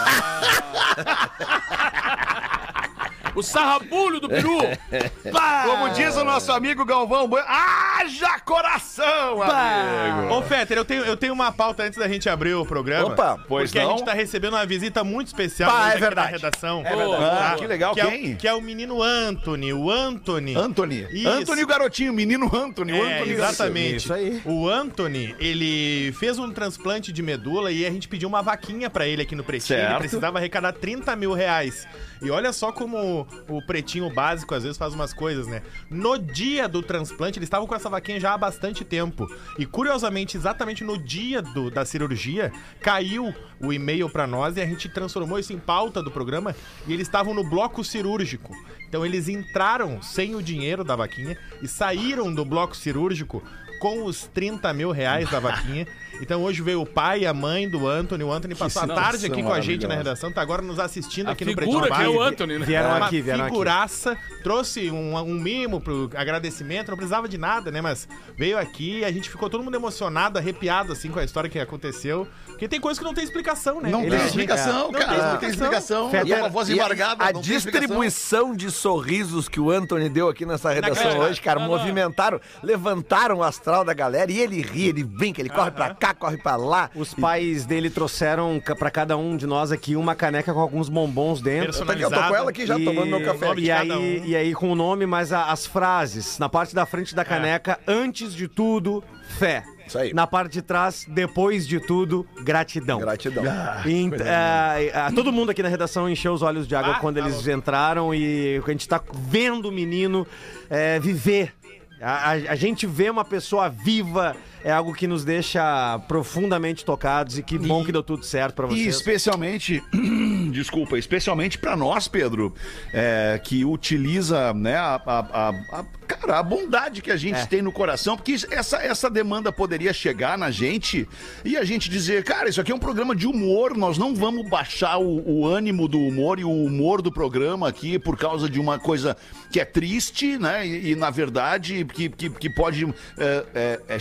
O 3.38 3.42
sarrabulho 3.42 4.18
do 4.18 4.28
peru. 4.28 4.58
Como 5.64 5.90
diz 5.90 6.16
o 6.16 6.24
nosso 6.24 6.50
amigo 6.50 6.84
Galvão 6.84 7.28
Bueno, 7.28 7.46
haja 7.48 8.38
coração, 8.40 9.40
amigo. 9.42 10.34
Ô, 10.34 10.42
Fetter, 10.42 10.76
eu 10.78 10.84
tenho, 10.84 11.04
eu 11.04 11.16
tenho 11.16 11.32
uma 11.32 11.52
pauta 11.52 11.84
antes 11.84 11.96
da 11.98 12.08
gente 12.08 12.28
abrir 12.28 12.54
o 12.54 12.66
programa. 12.66 13.12
Opa, 13.12 13.38
pois 13.46 13.70
porque 13.70 13.80
não? 13.84 13.94
a 13.94 13.96
gente 13.96 14.04
tá 14.06 14.12
recebendo 14.12 14.54
uma 14.54 14.66
visita 14.66 15.04
muito 15.04 15.28
especial 15.28 15.70
Pá, 15.70 15.86
é 15.86 15.90
aqui 15.90 16.00
verdade. 16.00 16.32
na 16.32 16.36
redação. 16.38 16.82
É 16.84 16.96
verdade. 16.96 17.24
Ah, 17.24 17.50
Tá? 17.50 17.56
que 17.56 17.66
legal, 17.66 17.94
que 17.94 18.00
quem? 18.00 18.30
É, 18.30 18.34
o- 18.34 18.36
que 18.36 18.48
é 18.48 18.54
o 18.54 18.60
menino 18.60 19.02
Anthony, 19.02 19.72
o 19.72 19.88
Anthony. 19.90 20.56
Anthony. 20.56 21.06
Isso. 21.12 21.28
Anthony 21.28 21.62
o 21.62 21.66
garotinho, 21.66 22.12
menino 22.12 22.50
Anthony. 22.52 22.92
o 22.92 22.96
É, 23.04 23.14
Anthony 23.18 23.32
exatamente. 23.32 23.96
Isso 23.98 24.12
aí. 24.12 24.42
O 24.44 24.68
Anthony, 24.68 25.36
ele 25.38 26.12
fez 26.18 26.38
um 26.40 26.50
transplante 26.50 27.12
de 27.12 27.22
medula 27.22 27.70
e 27.70 27.86
a 27.86 27.90
gente 27.90 28.08
pediu 28.08 28.28
uma 28.28 28.42
vaquinha 28.42 28.90
pra 28.90 29.06
ele 29.06 29.22
aqui 29.22 29.36
no 29.36 29.44
Pretinho. 29.44 29.78
Certo. 29.78 29.90
Ele 29.92 29.98
precisava 30.00 30.38
arrecadar 30.38 30.72
30 30.72 31.14
mil 31.14 31.32
reais. 31.32 31.86
E 32.20 32.30
olha 32.30 32.52
só 32.52 32.72
como 32.72 33.27
o 33.48 33.60
Pretinho 33.62 34.10
básico 34.10 34.54
às 34.54 34.62
vezes 34.62 34.78
faz 34.78 34.94
umas 34.94 35.12
coisas, 35.12 35.46
né? 35.46 35.62
No 35.90 36.18
dia 36.18 36.68
do 36.68 36.82
transplante, 36.82 37.38
eles 37.38 37.46
estavam 37.46 37.66
com 37.66 37.74
essa 37.74 37.88
vaquinha 37.90 38.20
já 38.20 38.34
há 38.34 38.38
bastante 38.38 38.84
tempo. 38.84 39.26
E 39.58 39.64
curiosamente, 39.66 40.36
exatamente 40.36 40.84
no 40.84 40.98
dia 40.98 41.40
do- 41.42 41.70
da 41.70 41.84
cirurgia, 41.84 42.52
caiu 42.80 43.34
o 43.60 43.72
e-mail 43.72 44.08
pra 44.10 44.26
nós 44.26 44.56
e 44.56 44.60
a 44.60 44.66
gente 44.66 44.88
transformou 44.88 45.38
isso 45.38 45.52
em 45.52 45.58
pauta 45.58 46.02
do 46.02 46.10
programa. 46.10 46.54
E 46.86 46.92
eles 46.92 47.06
estavam 47.06 47.34
no 47.34 47.42
bloco 47.48 47.82
cirúrgico. 47.84 48.52
Então 48.88 49.04
eles 49.04 49.28
entraram 49.28 50.00
sem 50.02 50.34
o 50.34 50.42
dinheiro 50.42 50.82
da 50.82 50.96
vaquinha 50.96 51.36
e 51.62 51.68
saíram 51.68 52.32
do 52.32 52.44
bloco 52.44 52.76
cirúrgico 52.76 53.42
com 53.78 54.04
os 54.04 54.24
30 54.26 54.72
mil 54.72 54.90
reais 54.90 55.30
da 55.30 55.38
vaquinha. 55.40 55.86
Então 56.20 56.42
hoje 56.42 56.60
veio 56.62 56.80
o 56.82 56.86
pai 56.86 57.20
e 57.20 57.26
a 57.26 57.32
mãe 57.32 57.68
do 57.68 57.86
Anthony. 57.86 58.24
O 58.24 58.32
Anthony 58.32 58.54
passou 58.56 58.82
a 58.82 58.86
tarde 58.88 59.26
aqui 59.26 59.40
com 59.42 59.52
a 59.52 59.60
gente 59.60 59.86
na 59.86 59.94
redação, 59.94 60.32
tá 60.32 60.40
agora 60.42 60.60
nos 60.62 60.80
assistindo 60.80 61.28
A 61.28 61.32
aqui 61.32 61.44
no 61.44 61.54
Pretinho 61.54 61.80
que 61.82 62.02
é 62.02 62.08
o. 62.08 62.20
Anthony, 62.20 62.58
né? 62.58 62.66
Vieram 62.66 62.88
Uma 62.96 63.06
aqui, 63.06 63.20
vieram 63.20 63.42
aqui. 63.44 63.50
figuraça, 63.52 64.16
trouxe 64.42 64.90
um, 64.90 65.14
um 65.16 65.34
mimo 65.34 65.80
pro 65.80 66.10
agradecimento, 66.16 66.88
não 66.88 66.96
precisava 66.96 67.28
de 67.28 67.38
nada, 67.38 67.70
né? 67.70 67.80
Mas 67.80 68.08
veio 68.36 68.58
aqui 68.58 68.98
e 69.00 69.04
a 69.04 69.12
gente 69.12 69.30
ficou 69.30 69.48
todo 69.48 69.62
mundo 69.62 69.76
emocionado, 69.76 70.38
arrepiado, 70.38 70.92
assim, 70.92 71.08
com 71.10 71.20
a 71.20 71.24
história 71.24 71.48
que 71.48 71.58
aconteceu. 71.60 72.26
Porque 72.46 72.66
tem 72.66 72.80
coisa 72.80 72.98
que 72.98 73.06
não 73.06 73.14
tem 73.14 73.22
explicação, 73.22 73.80
né? 73.80 73.88
Não 73.88 74.00
Ele- 74.02 74.16
tem 74.16 74.26
explicação, 74.26 74.90
Não 74.90 74.98
cara. 75.00 75.14
tem 75.14 75.22
Não 75.28 75.36
tem 75.38 75.48
explicação. 75.50 76.10
E 76.12 76.28
E 76.28 76.34
uma 76.34 76.48
voz 76.48 76.68
embargada. 76.68 77.22
A 77.22 77.32
não 77.32 77.40
tem 77.40 77.54
explicação. 77.54 77.80
distribuição 77.80 78.56
de 78.56 78.70
sorrisos 78.72 79.48
que 79.48 79.60
o 79.60 79.70
Anthony 79.70 80.08
deu 80.08 80.28
aqui 80.28 80.44
nessa 80.44 80.72
redação 80.72 81.18
hoje, 81.20 81.40
cara, 81.40 81.60
Não, 81.60 81.68
não. 81.68 81.76
movimentaram, 81.78 82.40
levantaram 82.60 83.36
o 83.38 83.42
astral 83.68 83.84
da 83.84 83.92
galera 83.92 84.32
e 84.32 84.38
ele 84.40 84.62
ri, 84.62 84.88
ele 84.88 85.04
brinca, 85.04 85.40
ele 85.42 85.50
corre 85.50 85.70
pra 85.70 85.94
cá, 85.94 86.14
corre 86.14 86.38
pra 86.38 86.56
lá. 86.56 86.90
Os 86.94 87.12
pais 87.12 87.66
dele 87.66 87.90
trouxeram 87.90 88.58
ca- 88.64 88.74
pra 88.74 88.90
cada 88.90 89.14
um 89.16 89.36
de 89.36 89.46
nós 89.46 89.70
aqui 89.70 89.94
uma 89.94 90.14
caneca 90.14 90.54
com 90.54 90.60
alguns 90.60 90.88
bombons 90.88 91.42
dentro. 91.42 91.68
Eu 91.78 91.84
tô 91.86 91.92
aqui, 91.92 92.02
eu 92.02 92.10
tô 92.10 92.16
com 92.28 92.34
ela 92.34 92.50
aqui 92.50 92.66
já, 92.66 92.78
E- 92.78 92.84
tomando 92.84 93.06
meu 93.06 93.22
café. 93.24 93.52
E 93.58 93.70
aí, 93.70 93.92
um. 93.92 94.24
e 94.24 94.34
aí 94.36 94.54
com 94.54 94.70
o 94.72 94.74
nome, 94.74 95.04
mas 95.04 95.32
a- 95.34 95.50
as 95.52 95.66
frases. 95.66 96.38
Na 96.38 96.48
parte 96.48 96.74
da 96.74 96.86
frente 96.86 97.14
da 97.14 97.24
caneca, 97.24 97.78
antes 97.86 98.32
de 98.34 98.48
tudo, 98.48 99.04
fé. 99.38 99.62
Isso 99.86 99.98
aí. 99.98 100.12
Na 100.12 100.26
parte 100.26 100.52
de 100.52 100.60
trás, 100.62 101.06
depois 101.08 101.66
de 101.66 101.80
tudo, 101.80 102.26
gratidão. 102.44 102.98
Gratidão. 103.00 103.42
E, 103.86 104.10
é, 104.22 104.86
é, 104.94 105.10
todo 105.14 105.32
mundo 105.32 105.50
aqui 105.50 105.62
na 105.62 105.68
redação 105.70 106.06
encheu 106.08 106.32
os 106.34 106.42
olhos 106.42 106.68
de 106.68 106.74
água 106.76 106.96
Ah, 106.96 106.98
quando 107.00 107.16
tá 107.16 107.22
eles 107.22 107.36
louco. 107.36 107.50
entraram 107.50 108.14
e 108.14 108.60
a 108.62 108.70
gente 108.70 108.86
tá 108.86 109.00
vendo 109.14 109.68
o 109.68 109.72
menino 109.72 110.26
é, 110.68 110.98
viver. 111.00 111.54
A, 112.00 112.30
a- 112.30 112.52
a 112.52 112.54
gente 112.54 112.86
vê 112.86 113.10
uma 113.10 113.24
pessoa 113.24 113.68
viva, 113.68 114.36
é 114.64 114.70
algo 114.72 114.92
que 114.94 115.06
nos 115.06 115.24
deixa 115.24 115.98
profundamente 116.08 116.84
tocados 116.84 117.38
e 117.38 117.42
que 117.42 117.58
bom 117.58 117.84
que 117.84 117.92
deu 117.92 118.02
tudo 118.02 118.24
certo 118.24 118.54
pra 118.54 118.66
E 118.66 118.70
vocês. 118.70 118.96
especialmente, 118.96 119.82
desculpa, 120.52 120.98
especialmente 120.98 121.58
pra 121.58 121.76
nós, 121.76 122.08
Pedro, 122.08 122.54
é, 122.92 123.40
que 123.42 123.64
utiliza, 123.64 124.52
né, 124.54 124.76
a, 124.76 125.00
a- 125.06 125.48
a- 125.80 125.84
cara, 126.06 126.38
a 126.38 126.42
bondade 126.42 127.02
que 127.02 127.10
a 127.10 127.16
gente 127.16 127.36
É. 127.40 127.46
tem 127.46 127.60
no 127.62 127.70
coração, 127.70 128.16
porque 128.16 128.34
essa, 128.50 128.78
essa 128.78 129.10
demanda 129.10 129.52
poderia 129.52 129.92
chegar 129.92 130.38
na 130.38 130.50
gente 130.50 131.06
e 131.44 131.56
a 131.56 131.64
gente 131.64 131.88
dizer, 131.90 132.24
cara, 132.24 132.48
isso 132.48 132.60
aqui 132.60 132.72
é 132.72 132.74
um 132.74 132.78
programa 132.78 133.14
de 133.14 133.26
humor, 133.26 133.76
nós 133.76 133.98
não 133.98 134.14
vamos 134.14 134.48
baixar 134.48 134.98
o, 134.98 135.22
o 135.30 135.46
ânimo 135.46 135.86
do 135.86 135.98
humor 136.00 136.38
e 136.38 136.44
o 136.44 136.50
humor 136.64 137.02
do 137.02 137.12
programa 137.12 137.68
aqui 137.68 137.98
por 137.98 138.16
causa 138.16 138.48
de 138.48 138.58
uma 138.58 138.78
coisa 138.78 139.16
que 139.52 139.60
é 139.60 139.64
triste, 139.64 140.38
né, 140.38 140.66
e, 140.66 140.92
e, 140.92 140.96
na 140.96 141.10
verdade 141.10 141.84
que, 141.92 142.08
que, 142.08 142.30
que 142.30 142.50
pode 142.50 142.86
é, 143.18 143.80
é, 143.88 143.98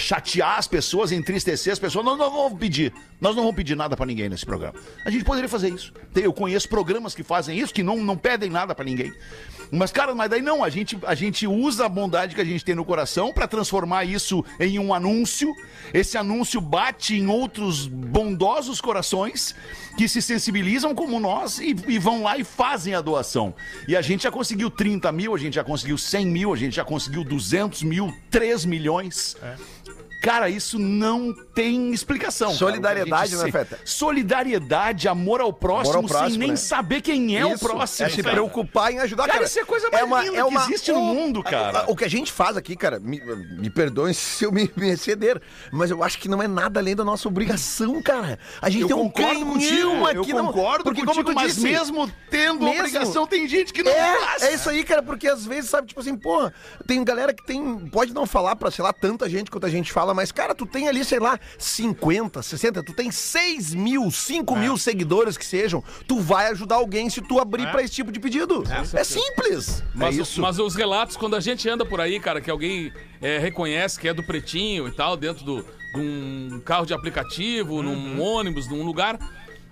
é, 0.56 0.58
as 0.58 0.68
pessoas, 0.68 1.12
entristecer 1.12 1.74
as 1.74 1.80
pessoas. 1.80 2.06
Nós 2.06 2.18
não 2.18 2.32
vamos 2.32 2.60
pedir, 2.60 2.94
nós 3.20 3.36
não 3.36 3.44
vamos 3.44 3.56
pedir 3.56 3.76
nada 3.76 3.96
pra 3.96 4.06
ninguém 4.06 4.30
nesse 4.30 4.46
programa. 4.46 4.76
A 5.06 5.10
gente 5.10 5.24
poderia 5.24 5.50
fazer 5.50 5.70
isso. 5.70 5.94
Eu 6.16 6.34
conheço 6.34 6.70
programas 6.70 7.14
que 7.14 7.24
fazem 7.24 7.58
isso, 7.58 7.74
que 7.74 7.84
não, 7.84 7.98
não 7.98 8.18
pedem 8.18 8.50
nada 8.50 8.74
pra 8.74 8.86
ninguém. 8.86 9.14
Mas, 9.72 9.92
cara, 9.92 10.16
mas 10.16 10.30
daí 10.30 10.42
não, 10.42 10.64
a 10.64 10.70
gente, 10.70 10.98
a 11.06 11.14
gente 11.14 11.46
usa 11.46 11.86
a 11.86 11.90
bondade 11.90 12.36
que 12.36 12.42
a 12.42 12.46
gente 12.46 12.64
tem 12.64 12.76
no 12.76 12.86
coração 12.86 13.34
pra 13.34 13.48
transformar 13.48 14.06
isso 14.06 14.44
em 14.60 14.80
um 14.80 14.94
anúncio. 14.94 15.54
Esse 15.94 16.18
anúncio 16.18 16.62
bate 16.62 17.16
em 17.16 17.28
outros 17.28 17.88
bondosos 17.88 18.80
corações 18.80 19.56
que 19.98 20.08
se 20.08 20.22
sensibilizam 20.22 20.94
como 20.94 21.20
nós 21.20 21.60
e, 21.60 21.76
e 21.88 22.00
vão 22.00 22.24
lá 22.24 22.38
e 22.38 22.44
fazem 22.44 22.94
a 22.94 23.02
doação. 23.02 23.54
E 23.88 23.96
a 23.96 24.02
gente 24.02 24.24
já 24.24 24.32
conseguiu 24.32 24.70
30 24.70 25.12
mil, 25.12 25.36
a 25.36 25.38
gente 25.38 25.56
já 25.56 25.64
conseguiu 25.64 25.98
100 25.98 26.26
mil, 26.26 26.54
a 26.54 26.58
gente 26.58 26.76
já 26.76 26.86
conseguiu 26.86 27.24
200 27.24 27.84
mil, 27.84 28.14
3 28.30 28.66
milhões. 28.66 29.36
Cara, 30.28 30.50
isso 30.50 30.78
não 30.78 31.34
tem 31.56 31.92
explicação. 31.94 32.48
cara. 32.48 32.58
Solidariedade, 32.60 33.36
O 33.36 33.38
que 33.40 33.44
a 33.44 33.46
gente 33.46 33.54
né, 33.54 33.66
Feta? 33.66 33.80
Solidariedade, 33.86 35.08
amor 35.08 35.40
ao 35.42 35.54
próximo, 35.54 35.98
Amor 35.98 36.04
ao 36.04 36.08
próximo, 36.10 36.30
sem 36.32 36.40
nem 36.40 36.50
né? 36.50 36.56
saber 36.56 37.02
quem 37.02 37.38
é 37.38 37.46
o 37.46 37.54
Isso, 37.54 37.66
próximo. 37.66 38.08
É 38.08 38.10
se 38.10 38.22
cara. 38.22 38.34
preocupar 38.36 38.92
em 38.92 39.00
ajudar, 39.00 39.24
Cara, 39.24 39.34
cara. 39.36 39.46
isso 39.46 39.60
é 39.60 39.64
coisa 39.66 39.90
mais 39.90 40.30
linda 40.30 40.44
que 40.46 40.56
existe 40.56 40.92
no 40.92 41.02
mundo, 41.02 41.42
cara. 41.42 41.86
O 41.88 41.96
que 41.96 42.04
a 42.04 42.10
gente 42.10 42.32
faz 42.32 42.58
aqui, 42.58 42.76
cara, 42.76 43.00
me, 43.00 43.22
me 43.58 43.70
perdoem 43.70 44.12
se 44.14 44.44
eu 44.44 44.52
me, 44.52 44.70
me 44.76 44.90
exceder, 44.90 45.42
mas 45.72 45.90
eu 45.92 46.04
acho 46.04 46.18
que 46.20 46.28
não 46.28 46.42
é 46.42 46.48
nada 46.48 46.80
além 46.80 46.96
da 46.96 47.04
nossa 47.06 47.28
obrigação, 47.28 48.02
cara. 48.02 48.38
A 48.62 48.70
gente 48.70 48.82
Eu 48.82 48.88
tem 48.90 48.98
um 48.98 49.10
canhão 49.10 49.54
contigo, 49.54 50.06
aqui. 50.08 50.32
eu 50.32 50.38
não- 50.38 50.48
concordo 50.48 50.84
porque 50.84 51.02
contigo, 51.06 51.24
como 51.24 51.36
tu 51.36 51.36
mas 51.36 51.56
disse, 51.56 51.62
mesmo 51.68 52.12
tendo 52.30 52.66
mesmo- 52.66 52.80
obrigação, 52.80 53.26
tem 53.28 53.48
gente 53.48 53.72
que 53.72 53.82
não 53.84 53.92
é, 53.92 54.20
faz. 54.20 54.44
é 54.44 54.54
isso 54.54 54.70
aí, 54.70 54.84
cara, 54.84 55.02
porque 55.02 55.28
às 55.28 55.46
vezes, 55.46 55.70
sabe, 55.70 55.88
tipo 55.88 56.00
assim, 56.00 56.16
pô, 56.16 56.52
tem 56.86 57.04
galera 57.04 57.34
que 57.34 57.46
tem, 57.46 57.78
pode 57.90 58.14
não 58.14 58.26
falar 58.26 58.56
pra, 58.56 58.70
sei 58.72 58.84
lá, 58.84 58.92
tanta 58.92 59.30
gente 59.30 59.50
quanto 59.50 59.66
a 59.66 59.70
gente 59.70 59.92
fala, 59.92 60.14
mas, 60.18 60.32
cara, 60.32 60.56
tu 60.56 60.66
tem 60.66 60.88
ali, 60.88 61.06
sei 61.06 61.20
lá, 61.20 61.40
50, 61.60 62.42
60, 62.42 62.82
tu 62.82 62.92
tem 62.92 63.12
6 63.12 63.76
mil, 63.76 64.10
5 64.10 64.56
É. 64.56 64.60
mil 64.60 64.76
seguidores 64.76 65.38
que 65.38 65.46
sejam, 65.46 65.84
tu 66.08 66.20
vai 66.20 66.48
ajudar 66.48 66.78
alguém 66.78 67.08
se 67.08 67.22
tu 67.22 67.40
abrir 67.40 67.70
pra 67.70 67.84
esse 67.84 67.94
tipo 67.94 68.12
de 68.12 68.20
pedido. 68.20 68.64
É, 68.96 69.04
simples. 69.04 69.84
Mas, 69.94 70.18
é 70.18 70.22
isso. 70.24 70.42
mas 70.42 70.58
os 70.58 70.74
relatos, 70.74 71.16
quando 71.16 71.36
a 71.36 71.40
gente 71.40 71.70
anda 71.70 71.86
por 71.86 72.02
aí, 72.02 72.20
cara, 72.20 72.42
que 72.42 72.50
alguém 72.50 72.92
é, 73.22 73.38
reconhece 73.38 74.00
que 74.00 74.08
é 74.08 74.14
do 74.14 74.24
pretinho 74.24 74.88
e 74.88 74.92
tal, 74.92 75.16
dentro 75.16 75.46
do, 75.46 75.62
de 75.62 76.00
um 76.00 76.60
carro 76.66 76.88
de 76.88 76.96
aplicativo, 76.96 77.84
num 77.84 78.20
ônibus, 78.20 78.68
num 78.68 78.82
lugar, 78.84 79.20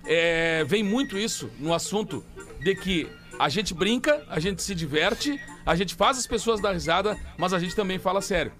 é, 0.06 0.62
vem 0.64 0.84
muito 0.84 1.18
isso 1.18 1.50
no 1.58 1.74
assunto 1.74 2.24
de 2.60 2.76
que 2.76 3.08
a 3.38 3.48
gente 3.48 3.74
brinca, 3.74 4.24
a 4.28 4.40
gente 4.40 4.62
se 4.62 4.74
diverte, 4.74 5.38
a 5.64 5.74
gente 5.74 5.94
faz 5.94 6.18
as 6.18 6.26
pessoas 6.26 6.60
dar 6.60 6.72
risada, 6.72 7.18
mas 7.36 7.52
a 7.52 7.58
gente 7.58 7.74
também 7.74 7.98
fala 7.98 8.20
sério. 8.20 8.52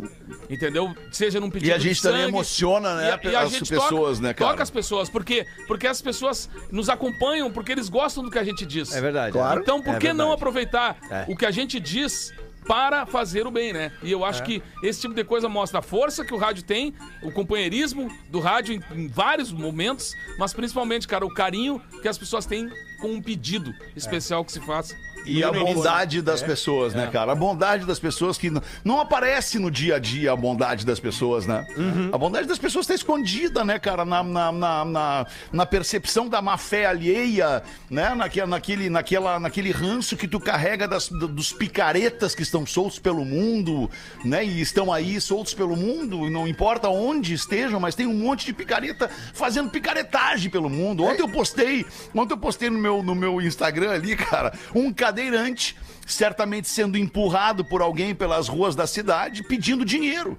Entendeu? 0.51 0.95
Seja 1.11 1.41
num 1.41 1.51
pedido 1.51 1.69
E 1.71 1.73
a 1.73 1.79
gente 1.79 1.97
de 1.97 2.03
também 2.03 2.21
sangue, 2.23 2.33
emociona, 2.33 2.95
né, 2.97 3.21
as 3.39 3.59
pessoas, 3.69 4.21
né, 4.21 4.35
cara? 4.35 4.51
Toca 4.51 4.63
as 4.63 4.71
pessoas, 4.71 5.09
por 5.09 5.25
quê? 5.25 5.47
Porque 5.67 5.87
as 5.87 6.01
pessoas 6.03 6.49
nos 6.71 6.89
acompanham, 6.89 7.51
porque 7.51 7.73
eles 7.73 7.89
gostam 7.89 8.23
do 8.23 8.31
que 8.31 8.39
a 8.39 8.45
gente 8.45 8.65
diz. 8.67 8.93
É 8.93 9.01
verdade. 9.01 9.33
Claro. 9.33 9.61
Então, 9.61 9.83
por 9.83 9.95
É 9.95 9.99
que 9.99 10.09
não 10.09 10.17
verdade. 10.29 10.35
aproveitar 10.35 10.97
É. 11.11 11.25
o 11.29 11.37
que 11.37 11.47
a 11.47 11.51
gente 11.51 11.81
diz 11.81 12.33
para 12.67 13.07
fazer 13.07 13.47
o 13.47 13.51
bem, 13.51 13.73
né? 13.73 13.93
E 14.03 14.11
eu 14.11 14.25
acho 14.25 14.43
que 14.43 14.61
esse 14.83 15.01
tipo 15.01 15.15
de 15.15 15.23
coisa 15.23 15.49
mostra 15.49 15.79
a 15.79 15.83
força 15.83 16.25
que 16.25 16.35
o 16.35 16.37
rádio 16.37 16.65
tem, 16.65 16.93
o 17.23 17.31
companheirismo 17.31 18.11
do 18.29 18.41
rádio 18.41 18.75
em, 18.75 18.83
em 19.03 19.07
vários 19.07 19.53
momentos, 19.53 20.13
mas 20.37 20.53
principalmente, 20.53 21.07
cara, 21.07 21.25
o 21.25 21.33
carinho 21.33 21.81
que 22.03 22.09
as 22.09 22.19
pessoas 22.19 22.45
têm 22.45 22.69
com 22.97 23.13
um 23.13 23.23
pedido 23.23 23.75
especial 23.95 24.45
que 24.45 24.53
se 24.53 24.61
faz. 24.61 24.97
E 25.27 25.43
a 25.43 25.51
bondade 25.75 26.23
das 26.23 26.43
pessoas, 26.43 26.95
né, 26.95 27.09
cara? 27.13 27.33
A 27.33 27.35
bondade 27.35 27.85
das 27.85 27.99
pessoas 27.99 28.39
que 28.39 28.51
não, 28.51 28.63
não 28.85 29.01
aparece 29.01 29.59
no 29.59 29.71
dia 29.71 29.97
a 29.97 29.99
dia 29.99 30.33
a 30.33 30.37
bondade 30.37 30.87
das 30.87 31.01
pessoas, 31.01 31.47
né? 31.47 31.67
A 32.13 32.19
bondade 32.19 32.47
das 32.47 32.59
pessoas 32.59 32.85
está 32.85 32.95
escondida, 32.95 33.65
né, 33.65 33.79
cara? 33.79 34.05
Na, 34.05 34.23
na, 34.23 34.53
na, 34.53 35.27
na, 35.53 35.67
percepção 35.67 36.29
da 36.29 36.41
má 36.41 36.57
fé 36.57 36.87
alheia, 36.87 37.63
né? 37.91 38.15
Naque, 38.15 38.45
naquele, 38.47 38.89
naquela, 38.89 39.41
naquele 39.41 39.71
ranço 39.73 40.17
que 40.17 40.29
tu 40.29 40.39
carrega 40.39 40.87
das, 40.87 41.09
do- 41.09 41.29
dos 41.29 41.53
picaretas 41.53 42.35
que 42.35 42.43
estão 42.43 42.65
soltos 42.65 42.99
pelo 42.99 43.25
mundo, 43.25 43.91
né? 44.25 44.45
E 44.45 44.61
estão 44.61 44.93
aí 44.93 45.21
soltos 45.21 45.55
pelo 45.55 45.77
mundo, 45.77 46.31
não 46.31 46.47
importa 46.47 46.89
onde 46.89 47.35
estejam, 47.35 47.81
mas 47.81 47.95
tem 47.95 48.07
um 48.07 48.15
monte 48.15 48.47
de 48.47 48.53
picareta 48.53 49.11
fazendo 49.35 49.71
picaretagem 49.71 50.51
pelo 50.51 50.71
mundo. 50.71 51.03
Ontem 51.05 51.23
eu 51.23 51.29
postei, 51.29 51.85
ontem 52.15 52.35
eu 52.35 52.39
postei 52.39 52.71
no 52.71 52.79
meu, 52.79 53.03
no 53.03 53.15
meu 53.15 53.41
Instagram 53.41 53.91
ali, 53.91 54.15
cara, 54.17 54.53
um 54.75 54.93
cadeirante 55.17 55.75
certamente 56.07 56.69
sendo 56.69 56.99
empurrado 56.99 57.65
por 57.65 57.81
alguém 57.81 58.15
pelas 58.15 58.49
ruas 58.49 58.77
da 58.77 58.87
cidade 58.87 59.43
pedindo 59.43 59.85
dinheiro. 59.85 60.39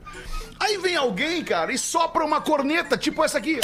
Aí 0.59 0.77
vem 0.77 0.95
alguém, 0.95 1.43
cara, 1.43 1.73
e 1.73 1.77
sopra 1.77 2.23
uma 2.23 2.39
corneta, 2.39 2.95
tipo 2.95 3.23
essa 3.23 3.37
aqui. 3.37 3.59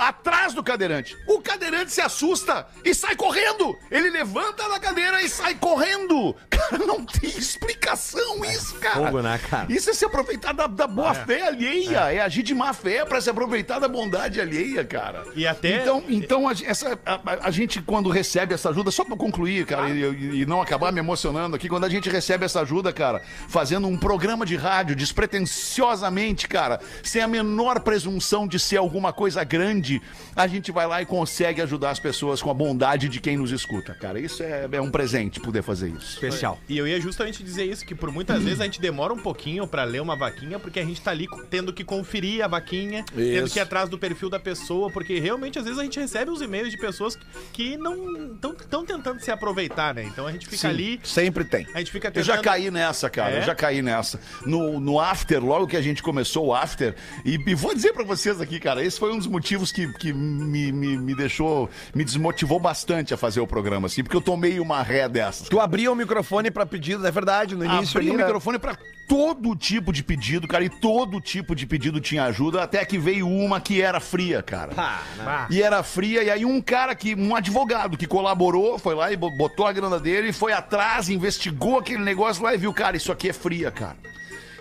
Atrás 0.00 0.54
do 0.54 0.62
cadeirante. 0.62 1.14
O 1.26 1.40
cadeirante 1.42 1.92
se 1.92 2.00
assusta 2.00 2.66
e 2.84 2.94
sai 2.94 3.14
correndo. 3.14 3.78
Ele 3.90 4.08
levanta 4.08 4.66
da 4.68 4.80
cadeira 4.80 5.20
e 5.22 5.28
sai 5.28 5.54
correndo. 5.54 6.34
Cara, 6.50 6.78
não 6.86 7.04
tem 7.04 7.28
explicação 7.30 8.44
isso, 8.44 8.74
cara. 8.76 8.94
Fogo, 9.06 9.22
né, 9.22 9.38
cara? 9.50 9.66
Isso 9.72 9.88
é 9.90 9.94
se 9.94 10.04
aproveitar 10.04 10.52
da, 10.52 10.66
da 10.66 10.86
boa 10.86 11.14
fé 11.14 11.48
alheia. 11.48 11.98
É. 12.12 12.20
agir 12.20 12.42
de 12.42 12.54
má 12.54 12.72
fé 12.74 13.04
pra 13.04 13.20
se 13.20 13.28
aproveitar 13.30 13.78
da 13.78 13.88
bondade 13.88 14.40
alheia, 14.40 14.84
cara. 14.84 15.24
E 15.34 15.46
até- 15.46 15.80
Então, 15.80 16.04
então 16.08 16.48
a, 16.48 16.52
essa, 16.52 16.98
a, 17.06 17.20
a- 17.46 17.50
gente, 17.50 17.80
quando 17.82 18.08
recebe 18.10 18.52
essa 18.54 18.68
ajuda, 18.70 18.90
só 18.90 19.04
pra 19.04 19.16
concluir, 19.16 19.64
cara, 19.66 19.88
e, 19.90 20.00
e- 20.02 20.40
e 20.42 20.46
não 20.46 20.60
acabar 20.62 20.92
me 20.92 20.98
emocionando 21.00 21.56
aqui, 21.56 21.68
quando 21.68 21.84
a 21.84 21.88
gente 21.88 22.08
recebe 22.10 22.44
essa 22.44 22.60
ajuda, 22.60 22.92
cara, 22.92 23.22
fazendo 23.48 23.86
um 23.88 23.96
programa 23.98 24.44
de 24.46 24.54
rádio 24.56 24.94
despretensiosamente, 24.94 26.46
cara, 26.46 26.80
sem 27.02 27.22
a 27.22 27.28
menor 27.28 27.80
presunção 27.80 28.46
de 28.46 28.58
ser 28.58 28.76
alguma 28.76 29.12
coisa 29.12 29.42
grande, 29.44 29.89
a 30.36 30.46
gente 30.46 30.70
vai 30.70 30.86
lá 30.86 31.00
e 31.00 31.06
consegue 31.06 31.62
ajudar 31.62 31.90
as 31.90 31.98
pessoas 31.98 32.42
com 32.42 32.50
a 32.50 32.54
bondade 32.54 33.08
de 33.08 33.20
quem 33.20 33.36
nos 33.36 33.50
escuta, 33.50 33.94
cara. 33.94 34.20
Isso 34.20 34.42
é, 34.42 34.68
é 34.70 34.80
um 34.80 34.90
presente 34.90 35.40
poder 35.40 35.62
fazer 35.62 35.88
isso. 35.88 36.14
Especial. 36.14 36.58
E 36.68 36.76
eu 36.76 36.86
ia 36.86 37.00
justamente 37.00 37.42
dizer 37.42 37.64
isso, 37.64 37.86
que 37.86 37.94
por 37.94 38.12
muitas 38.12 38.42
vezes 38.42 38.60
a 38.60 38.64
gente 38.64 38.80
demora 38.80 39.12
um 39.12 39.18
pouquinho 39.18 39.66
pra 39.66 39.84
ler 39.84 40.02
uma 40.02 40.16
vaquinha, 40.16 40.58
porque 40.58 40.78
a 40.80 40.84
gente 40.84 41.00
tá 41.00 41.10
ali 41.10 41.26
tendo 41.48 41.72
que 41.72 41.84
conferir 41.84 42.44
a 42.44 42.48
vaquinha, 42.48 43.04
tendo 43.04 43.46
Isso. 43.46 43.54
que 43.54 43.58
ir 43.58 43.62
atrás 43.62 43.88
do 43.88 43.98
perfil 43.98 44.28
da 44.28 44.38
pessoa, 44.38 44.90
porque 44.90 45.18
realmente 45.18 45.58
às 45.58 45.64
vezes 45.64 45.78
a 45.78 45.82
gente 45.82 45.98
recebe 45.98 46.30
uns 46.30 46.40
e-mails 46.40 46.70
de 46.70 46.76
pessoas 46.76 47.18
que 47.52 47.76
não 47.76 48.34
estão 48.34 48.84
tentando 48.84 49.20
se 49.20 49.30
aproveitar, 49.30 49.94
né? 49.94 50.04
Então 50.04 50.26
a 50.26 50.32
gente 50.32 50.46
fica 50.46 50.68
ali, 50.68 51.00
Sempre 51.02 51.44
tem. 51.44 51.66
a 51.74 51.78
gente 51.78 51.90
fica 51.90 52.08
Eu 52.08 52.12
tentando... 52.12 52.26
já 52.26 52.38
caí 52.38 52.70
nessa, 52.70 53.08
cara. 53.08 53.36
É? 53.36 53.38
Eu 53.38 53.42
já 53.42 53.54
caí 53.54 53.82
nessa. 53.82 54.20
No, 54.44 54.80
no 54.80 55.00
After, 55.00 55.42
logo 55.42 55.66
que 55.66 55.76
a 55.76 55.82
gente 55.82 56.02
começou 56.02 56.46
o 56.46 56.54
After, 56.54 56.94
e, 57.24 57.38
e 57.46 57.54
vou 57.54 57.74
dizer 57.74 57.92
pra 57.92 58.04
vocês 58.04 58.40
aqui, 58.40 58.58
cara, 58.58 58.84
esse 58.84 58.98
foi 58.98 59.12
um 59.12 59.18
dos 59.18 59.26
motivos 59.26 59.72
que, 59.72 59.79
que 59.94 60.12
me, 60.12 60.72
me, 60.72 60.96
me 60.96 61.14
deixou, 61.14 61.68
me 61.94 62.04
desmotivou 62.04 62.58
bastante 62.60 63.12
a 63.14 63.16
fazer 63.16 63.40
o 63.40 63.46
programa, 63.46 63.86
assim, 63.86 64.02
porque 64.02 64.16
eu 64.16 64.20
tomei 64.20 64.58
uma 64.60 64.82
ré 64.82 65.08
dessas. 65.08 65.48
Tu 65.48 65.58
abria 65.60 65.90
o 65.90 65.94
microfone 65.96 66.50
pra 66.50 66.64
pedido, 66.66 67.06
é 67.06 67.10
verdade, 67.10 67.54
no 67.54 67.64
início 67.64 67.98
Abri 67.98 68.08
ali, 68.08 68.16
o 68.16 68.18
né? 68.18 68.24
microfone 68.24 68.58
pra 68.58 68.76
todo 69.08 69.56
tipo 69.56 69.92
de 69.92 70.04
pedido, 70.04 70.46
cara, 70.46 70.62
e 70.64 70.68
todo 70.68 71.20
tipo 71.20 71.54
de 71.56 71.66
pedido 71.66 72.00
tinha 72.00 72.24
ajuda, 72.24 72.62
até 72.62 72.84
que 72.84 72.96
veio 72.96 73.26
uma 73.28 73.60
que 73.60 73.82
era 73.82 73.98
fria, 73.98 74.40
cara. 74.42 74.72
Ah, 74.76 75.46
E 75.50 75.60
era 75.60 75.82
fria, 75.82 76.22
e 76.22 76.30
aí 76.30 76.44
um 76.44 76.60
cara 76.60 76.94
que, 76.94 77.14
um 77.16 77.34
advogado 77.34 77.96
que 77.96 78.06
colaborou, 78.06 78.78
foi 78.78 78.94
lá 78.94 79.10
e 79.10 79.16
bo- 79.16 79.30
botou 79.36 79.66
a 79.66 79.72
grana 79.72 79.98
dele, 79.98 80.32
foi 80.32 80.52
atrás, 80.52 81.08
investigou 81.08 81.76
aquele 81.78 82.04
negócio 82.04 82.42
lá 82.44 82.54
e 82.54 82.58
viu, 82.58 82.72
cara, 82.72 82.96
isso 82.96 83.10
aqui 83.10 83.28
é 83.28 83.32
fria, 83.32 83.70
cara. 83.72 83.96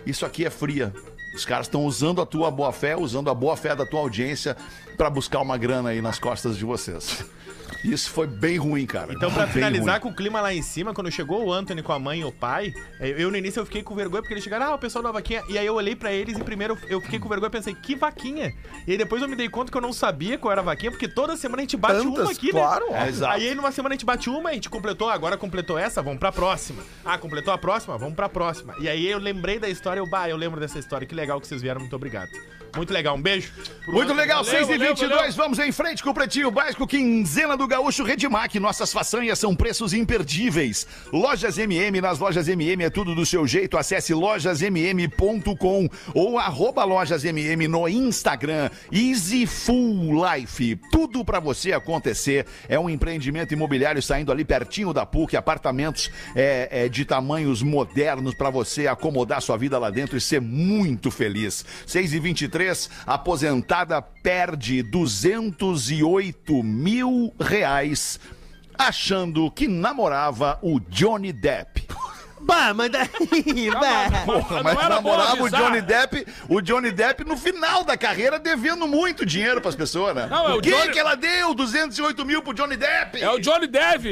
Isso 0.06 0.26
aqui 0.26 0.46
é 0.46 0.50
fria. 0.50 0.92
Os 1.34 1.46
caras 1.46 1.68
estão 1.68 1.86
usando 1.86 2.22
a 2.22 2.26
tua 2.26 2.52
boa 2.52 2.72
fé, 2.72 2.98
usando 2.98 3.30
a 3.30 3.34
boa 3.34 3.56
fé 3.56 3.76
da 3.76 3.86
tua 3.86 4.00
audiência 4.00 4.58
pra 4.98 5.10
buscar 5.10 5.40
uma 5.42 5.58
grana 5.58 5.90
aí 5.90 6.02
nas 6.02 6.20
costas 6.20 6.58
de 6.58 6.66
vocês. 6.66 7.24
Isso 7.84 8.10
foi 8.10 8.28
bem 8.28 8.58
ruim, 8.58 8.86
cara. 8.86 9.14
Então, 9.14 9.32
pra 9.32 9.48
finalizar 9.48 10.00
com 10.00 10.10
o 10.10 10.16
clima 10.16 10.42
lá 10.42 10.54
em 10.54 10.62
cima, 10.62 10.94
quando 10.94 11.12
chegou 11.12 11.46
o 11.46 11.54
Anthony 11.54 11.82
com 11.82 11.94
a 11.94 12.00
mãe 12.00 12.22
e 12.22 12.24
o 12.26 12.32
pai, 12.32 12.74
eh, 13.00 13.16
eu 13.18 13.32
no 13.32 13.38
início 13.38 13.60
eu 13.60 13.66
fiquei 13.66 13.82
com 13.82 13.96
vergonha 13.96 14.22
porque 14.22 14.34
eles 14.34 14.44
chegaram, 14.44 14.66
ah, 14.68 14.76
o 14.76 14.80
pessoal 14.80 15.04
da 15.04 15.12
vaquinha. 15.12 15.44
E 15.48 15.58
aí 15.58 15.66
eu 15.66 15.76
olhei 15.76 15.96
pra 15.96 16.12
eles 16.12 16.38
e 16.38 16.44
primeiro 16.44 16.78
eu 16.88 17.00
fiquei 17.02 17.20
com 17.20 17.30
vergonha 17.30 17.48
e 17.48 17.52
pensei, 17.52 17.74
que 17.76 17.96
vaquinha? 17.96 18.54
E 18.86 18.92
aí 18.92 18.98
depois 18.98 19.22
eu 19.22 19.28
me 19.28 19.36
dei 19.36 19.50
conta 19.50 19.72
que 19.72 19.78
eu 19.78 19.82
não 19.82 19.94
sabia 19.94 20.38
qual 20.38 20.52
era 20.52 20.62
a 20.62 20.64
vaquinha, 20.64 20.92
porque 20.92 21.08
toda 21.08 21.38
semana 21.38 21.62
a 21.62 21.64
gente 21.64 21.78
bate 21.78 22.06
uma 22.06 22.16
Tantas, 22.18 22.38
aqui, 22.38 22.52
claro. 22.52 22.92
né? 22.92 23.06
É, 23.06 23.10
exato. 23.10 23.34
Aí 23.34 23.56
numa 23.56 23.72
semana 23.72 23.94
a 23.94 23.98
gente 23.98 24.06
bate 24.06 24.30
uma, 24.30 24.50
a 24.50 24.54
gente 24.54 24.70
completou, 24.70 25.10
agora 25.10 25.38
completou 25.38 25.78
essa, 25.78 26.02
vamos 26.02 26.20
pra 26.20 26.32
próxima. 26.32 26.84
Ah, 27.06 27.18
completou 27.18 27.54
a 27.54 27.58
próxima, 27.58 27.98
vamos 27.98 28.16
pra 28.16 28.28
próxima. 28.28 28.76
E 28.80 28.90
aí 28.90 29.08
eu 29.08 29.20
lembrei 29.20 29.60
da 29.60 29.70
história, 29.70 30.00
eu, 30.00 30.10
bah, 30.10 30.30
eu 30.30 30.38
lembro 30.38 30.60
dessa 30.60 30.80
história, 30.80 31.08
que 31.08 31.16
legal 31.16 31.40
que 31.40 31.48
vocês 31.48 31.62
vieram, 31.62 31.80
muito 31.80 31.96
obrigado. 31.96 32.30
Muito 32.76 32.94
legal, 32.94 33.16
um 33.16 33.22
beijo. 33.22 33.52
Muito 33.88 34.14
legal, 34.14 34.44
Valeu, 34.44 34.60
6 34.60 34.70
e 34.70 34.78
valeu, 34.78 34.96
22 34.96 35.10
valeu. 35.10 35.34
vamos 35.34 35.60
em 35.60 35.72
frente 35.72 36.04
com 36.04 36.12
o 36.12 36.14
Pretinho 36.14 36.52
Básico, 36.52 36.86
quinzena 36.86 37.58
do 37.58 37.68
Gaúcho 37.68 38.04
Redmac. 38.04 38.60
Nossas 38.60 38.94
façanhas 38.94 39.40
são 39.40 39.56
preços 39.56 39.94
imperdíveis. 39.94 40.86
Lojas 41.12 41.58
MM, 41.58 42.00
nas 42.00 42.20
lojas 42.20 42.48
MM 42.48 42.84
é 42.84 42.90
tudo 42.90 43.16
do 43.16 43.26
seu 43.26 43.48
jeito. 43.48 43.78
Acesse 43.78 44.14
lojasmm.com 44.14 45.90
ou 46.14 46.38
arroba 46.38 46.84
lojasmm 46.84 47.68
no 47.68 47.88
Instagram. 47.88 48.70
Easy 48.92 49.48
Full 49.48 50.24
Life, 50.24 50.76
tudo 50.92 51.26
pra 51.26 51.40
você 51.40 51.74
acontecer. 51.74 52.46
É 52.68 52.80
um 52.80 52.90
empreendimento 52.90 53.54
imobiliário 53.54 54.02
saindo 54.02 54.32
ali 54.32 54.46
pertinho 54.46 54.94
da 54.94 55.06
PUC, 55.06 55.36
apartamentos 55.36 56.12
é, 56.36 56.68
é, 56.72 56.90
de 56.90 57.06
tamanhos 57.06 57.64
modernos 57.64 58.36
pra 58.36 58.50
você 58.50 58.88
acomodar 58.88 59.42
sua 59.42 59.58
vida 59.58 59.80
lá 59.80 59.90
dentro 59.90 60.16
e 60.18 60.22
ser 60.22 60.40
muito 60.40 61.10
feliz. 61.10 61.66
6 61.88 62.14
e 62.14 62.20
23 62.20 62.59
aposentada 63.06 64.02
perde 64.02 64.84
208 64.84 66.64
mil 66.64 67.34
reais 67.40 68.20
achando 68.78 69.52
que 69.52 69.68
namorava 69.68 70.58
o 70.62 70.80
Johnny 70.80 71.34
Depp. 71.34 71.86
Bah, 72.50 72.74
mas 72.74 72.90
daí. 72.92 73.70
bah. 73.72 74.24
Porra, 74.26 74.64
mas 74.64 74.90
namorava 74.90 75.44
o. 75.44 75.50
Johnny 75.50 75.82
Depp, 75.82 76.26
o 76.48 76.62
Johnny 76.62 76.92
Depp 76.92 77.24
no 77.24 77.38
final 77.38 77.84
da 77.84 77.96
carreira 77.96 78.40
devendo 78.40 78.88
muito 78.88 79.26
dinheiro 79.26 79.62
pras 79.62 79.76
pessoas, 79.76 80.16
né? 80.16 80.28
Não, 80.30 80.50
é 80.50 80.54
o 80.56 80.62
que 80.62 80.72
Johnny- 80.72 80.92
que 80.92 81.00
ela 81.00 81.16
deu? 81.16 81.54
208 81.54 82.26
mil 82.26 82.42
pro 82.42 82.54
Johnny 82.54 82.76
Depp? 82.76 83.22
É 83.22 83.30
o 83.30 83.40
Johnny 83.40 83.68
Dev. 83.68 84.06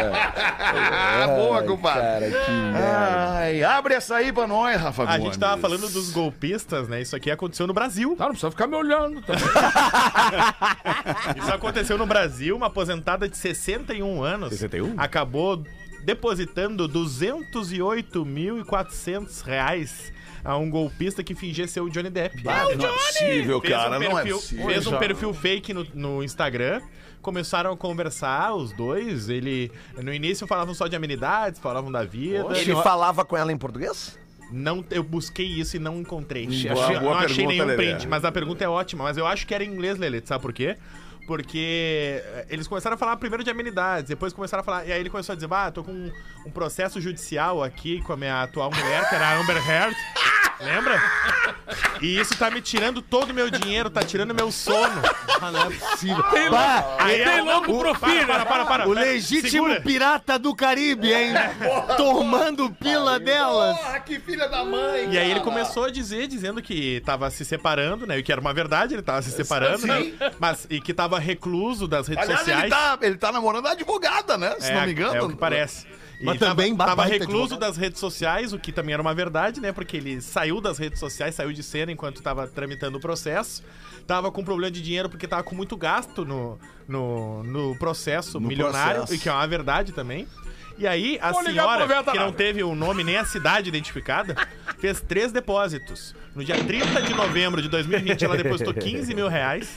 Ah, 0.00 1.26
boa, 1.26 1.62
compadre. 1.62 2.30
Cara, 2.30 2.44
que 2.44 2.50
merda. 2.50 3.38
Ai, 3.38 3.62
abre 3.64 3.94
essa 3.94 4.16
aí 4.16 4.32
pra 4.32 4.46
nós, 4.46 4.80
Rafa 4.80 5.02
A 5.02 5.06
Gomes. 5.06 5.22
gente 5.24 5.38
tava 5.38 5.60
falando 5.60 5.88
dos 5.88 6.10
golpistas, 6.10 6.88
né? 6.88 7.00
Isso 7.00 7.16
aqui 7.16 7.30
aconteceu 7.30 7.66
no 7.66 7.72
Brasil. 7.72 8.14
Tá, 8.16 8.24
não 8.24 8.32
precisa 8.32 8.50
ficar 8.50 8.66
me 8.66 8.76
olhando. 8.76 9.20
Tá? 9.22 9.34
Isso 11.36 11.52
aconteceu 11.52 11.98
no 11.98 12.06
Brasil, 12.06 12.56
uma 12.56 12.66
aposentada 12.66 13.28
de 13.28 13.36
61 13.36 14.17
anos 14.22 14.50
61? 14.50 14.94
acabou 14.98 15.64
depositando 16.04 16.88
208.400 16.88 19.42
reais 19.44 20.12
a 20.44 20.56
um 20.56 20.70
golpista 20.70 21.22
que 21.22 21.34
fingia 21.34 21.66
ser 21.66 21.80
o 21.80 21.90
Johnny 21.90 22.10
Depp. 22.10 22.42
Ah, 22.46 22.64
não 22.76 22.86
é 22.86 22.92
possível, 22.92 23.60
Fez 23.60 23.72
cara, 23.74 23.96
um 23.96 24.00
não 24.00 24.06
é 24.18 24.22
perfil, 24.22 24.36
possível. 24.36 24.66
fez 24.66 24.86
um 24.86 24.98
perfil 24.98 25.34
fake 25.34 25.74
no, 25.74 25.86
no 25.94 26.22
Instagram. 26.22 26.80
Começaram 27.20 27.72
a 27.72 27.76
conversar, 27.76 28.54
os 28.54 28.72
dois. 28.72 29.28
Ele. 29.28 29.70
No 30.00 30.14
início 30.14 30.46
falavam 30.46 30.72
só 30.72 30.86
de 30.86 30.94
amenidades, 30.96 31.60
falavam 31.60 31.90
da 31.90 32.04
vida. 32.04 32.46
Ele 32.56 32.74
falava 32.76 33.24
com 33.24 33.36
ela 33.36 33.52
em 33.52 33.58
português? 33.58 34.16
Não, 34.50 34.82
eu 34.90 35.02
busquei 35.02 35.44
isso 35.44 35.76
e 35.76 35.78
não 35.78 35.98
encontrei. 36.00 36.46
Boa- 36.46 36.84
Achei- 36.84 36.98
boa 37.00 37.12
não 37.14 37.18
achei 37.18 37.46
pergunta, 37.46 37.64
nenhum 37.66 37.76
print, 37.76 38.08
mas 38.08 38.24
a 38.24 38.32
pergunta 38.32 38.64
é 38.64 38.68
ótima. 38.68 39.04
Mas 39.04 39.18
eu 39.18 39.26
acho 39.26 39.46
que 39.46 39.52
era 39.54 39.62
em 39.64 39.68
inglês, 39.70 39.98
Lelê, 39.98 40.22
sabe 40.24 40.40
por 40.40 40.52
quê? 40.54 40.76
Porque 41.28 42.22
eh, 42.24 42.46
eles 42.48 42.66
começaram 42.66 42.94
a 42.94 42.98
falar 42.98 43.14
primeiro 43.18 43.44
de 43.44 43.50
amenidades, 43.50 44.08
depois 44.08 44.32
começaram 44.32 44.62
a 44.62 44.64
falar. 44.64 44.86
E 44.86 44.92
aí 44.92 44.98
ele 44.98 45.10
começou 45.10 45.34
a 45.34 45.36
dizer: 45.36 45.46
Ah, 45.52 45.70
tô 45.70 45.84
com 45.84 45.92
um, 45.92 46.10
um 46.46 46.50
processo 46.50 46.98
judicial 47.02 47.62
aqui 47.62 48.00
com 48.00 48.14
a 48.14 48.16
minha 48.16 48.42
atual 48.42 48.70
mulher, 48.70 49.06
que 49.10 49.14
era 49.14 49.28
a 49.28 49.38
Amber 49.38 49.56
Heard. 49.58 49.94
Lembra? 50.60 51.00
E 52.00 52.18
isso 52.18 52.36
tá 52.36 52.50
me 52.50 52.60
tirando 52.60 53.00
todo 53.02 53.30
o 53.30 53.34
meu 53.34 53.48
dinheiro, 53.50 53.88
tá 53.90 54.02
tirando 54.02 54.34
meu 54.34 54.50
sono. 54.50 55.02
Ah, 55.40 55.50
não 55.52 55.62
é 55.66 55.70
possível. 55.70 56.22
Tem 56.24 56.50
Bah, 56.50 56.80
louco, 56.80 57.02
Aí 57.02 57.16
tem 57.24 57.38
ela- 57.38 57.52
louco 57.54 57.72
o- 57.72 57.78
profira. 57.78 58.26
Para, 58.26 58.44
para, 58.44 58.46
para, 58.46 58.64
para. 58.64 58.88
o 58.88 58.92
legítimo 58.92 59.48
Segura. 59.50 59.80
pirata 59.80 60.38
do 60.38 60.54
Caribe, 60.54 61.12
hein? 61.12 61.32
Tomando 61.96 62.70
pila 62.70 63.18
delas. 63.20 63.76
Porra, 63.78 64.00
que 64.00 64.18
filha 64.20 64.48
da 64.48 64.64
mãe! 64.64 65.10
E 65.12 65.18
aí 65.18 65.26
ele 65.30 65.40
cara. 65.40 65.44
começou 65.44 65.84
a 65.84 65.90
dizer, 65.90 66.26
dizendo 66.26 66.60
que 66.62 67.00
tava 67.04 67.30
se 67.30 67.44
separando, 67.44 68.06
né? 68.06 68.18
E 68.18 68.22
que 68.22 68.32
era 68.32 68.40
uma 68.40 68.52
verdade, 68.52 68.94
ele 68.94 69.02
tava 69.02 69.22
se 69.22 69.30
separando, 69.30 69.86
né? 69.86 70.00
Sim. 70.00 70.14
Mas, 70.38 70.66
e 70.70 70.80
que 70.80 70.92
tava 70.92 71.18
recluso 71.18 71.86
das 71.86 72.08
redes 72.08 72.24
Aliás, 72.24 72.40
sociais. 72.40 72.62
ele 72.64 72.70
tá, 72.70 72.98
ele 73.02 73.16
tá 73.16 73.30
namorando 73.32 73.66
a 73.66 73.72
advogada, 73.72 74.36
né? 74.36 74.56
Se 74.58 74.70
é, 74.70 74.74
não 74.74 74.82
me 74.86 74.92
engano. 74.92 75.14
É 75.16 75.22
o 75.22 75.28
que 75.28 75.36
parece. 75.36 75.86
E 76.20 76.24
Mas 76.24 76.38
tava, 76.38 76.50
também 76.50 76.76
tava 76.76 76.90
babaca 76.96 77.10
recluso 77.10 77.42
advogado. 77.54 77.60
das 77.60 77.76
redes 77.76 78.00
sociais, 78.00 78.52
o 78.52 78.58
que 78.58 78.72
também 78.72 78.92
era 78.92 79.00
uma 79.00 79.14
verdade, 79.14 79.60
né? 79.60 79.72
Porque 79.72 79.96
ele 79.96 80.20
saiu 80.20 80.60
das 80.60 80.76
redes 80.78 80.98
sociais, 80.98 81.34
saiu 81.34 81.52
de 81.52 81.62
cena 81.62 81.92
enquanto 81.92 82.20
tava 82.20 82.46
tramitando 82.46 82.98
o 82.98 83.00
processo. 83.00 83.62
Tava 84.06 84.32
com 84.32 84.42
problema 84.42 84.70
de 84.70 84.82
dinheiro 84.82 85.08
porque 85.08 85.28
tava 85.28 85.42
com 85.44 85.54
muito 85.54 85.76
gasto 85.76 86.24
no, 86.24 86.58
no, 86.88 87.42
no 87.44 87.76
processo 87.76 88.40
No 88.40 88.48
milionário, 88.48 89.00
processo. 89.02 89.14
e 89.14 89.18
que 89.18 89.28
é 89.28 89.32
uma 89.32 89.46
verdade 89.46 89.92
também. 89.92 90.26
E 90.78 90.86
aí, 90.86 91.18
a 91.20 91.32
Vou 91.32 91.40
ligar 91.42 91.62
senhora, 91.62 91.86
pro 91.86 91.96
Veta 91.96 92.12
que 92.12 92.18
não 92.18 92.32
teve 92.32 92.62
o 92.62 92.74
nome 92.74 93.02
nem 93.02 93.16
a 93.16 93.24
cidade 93.24 93.68
identificada, 93.68 94.36
fez 94.78 95.00
três 95.00 95.32
depósitos. 95.32 96.14
No 96.34 96.44
dia 96.44 96.54
30 96.56 97.02
de 97.02 97.14
novembro 97.14 97.60
de 97.60 97.68
2020, 97.68 98.24
ela 98.24 98.36
depositou 98.36 98.72
15 98.74 99.12
mil 99.14 99.26
reais. 99.28 99.68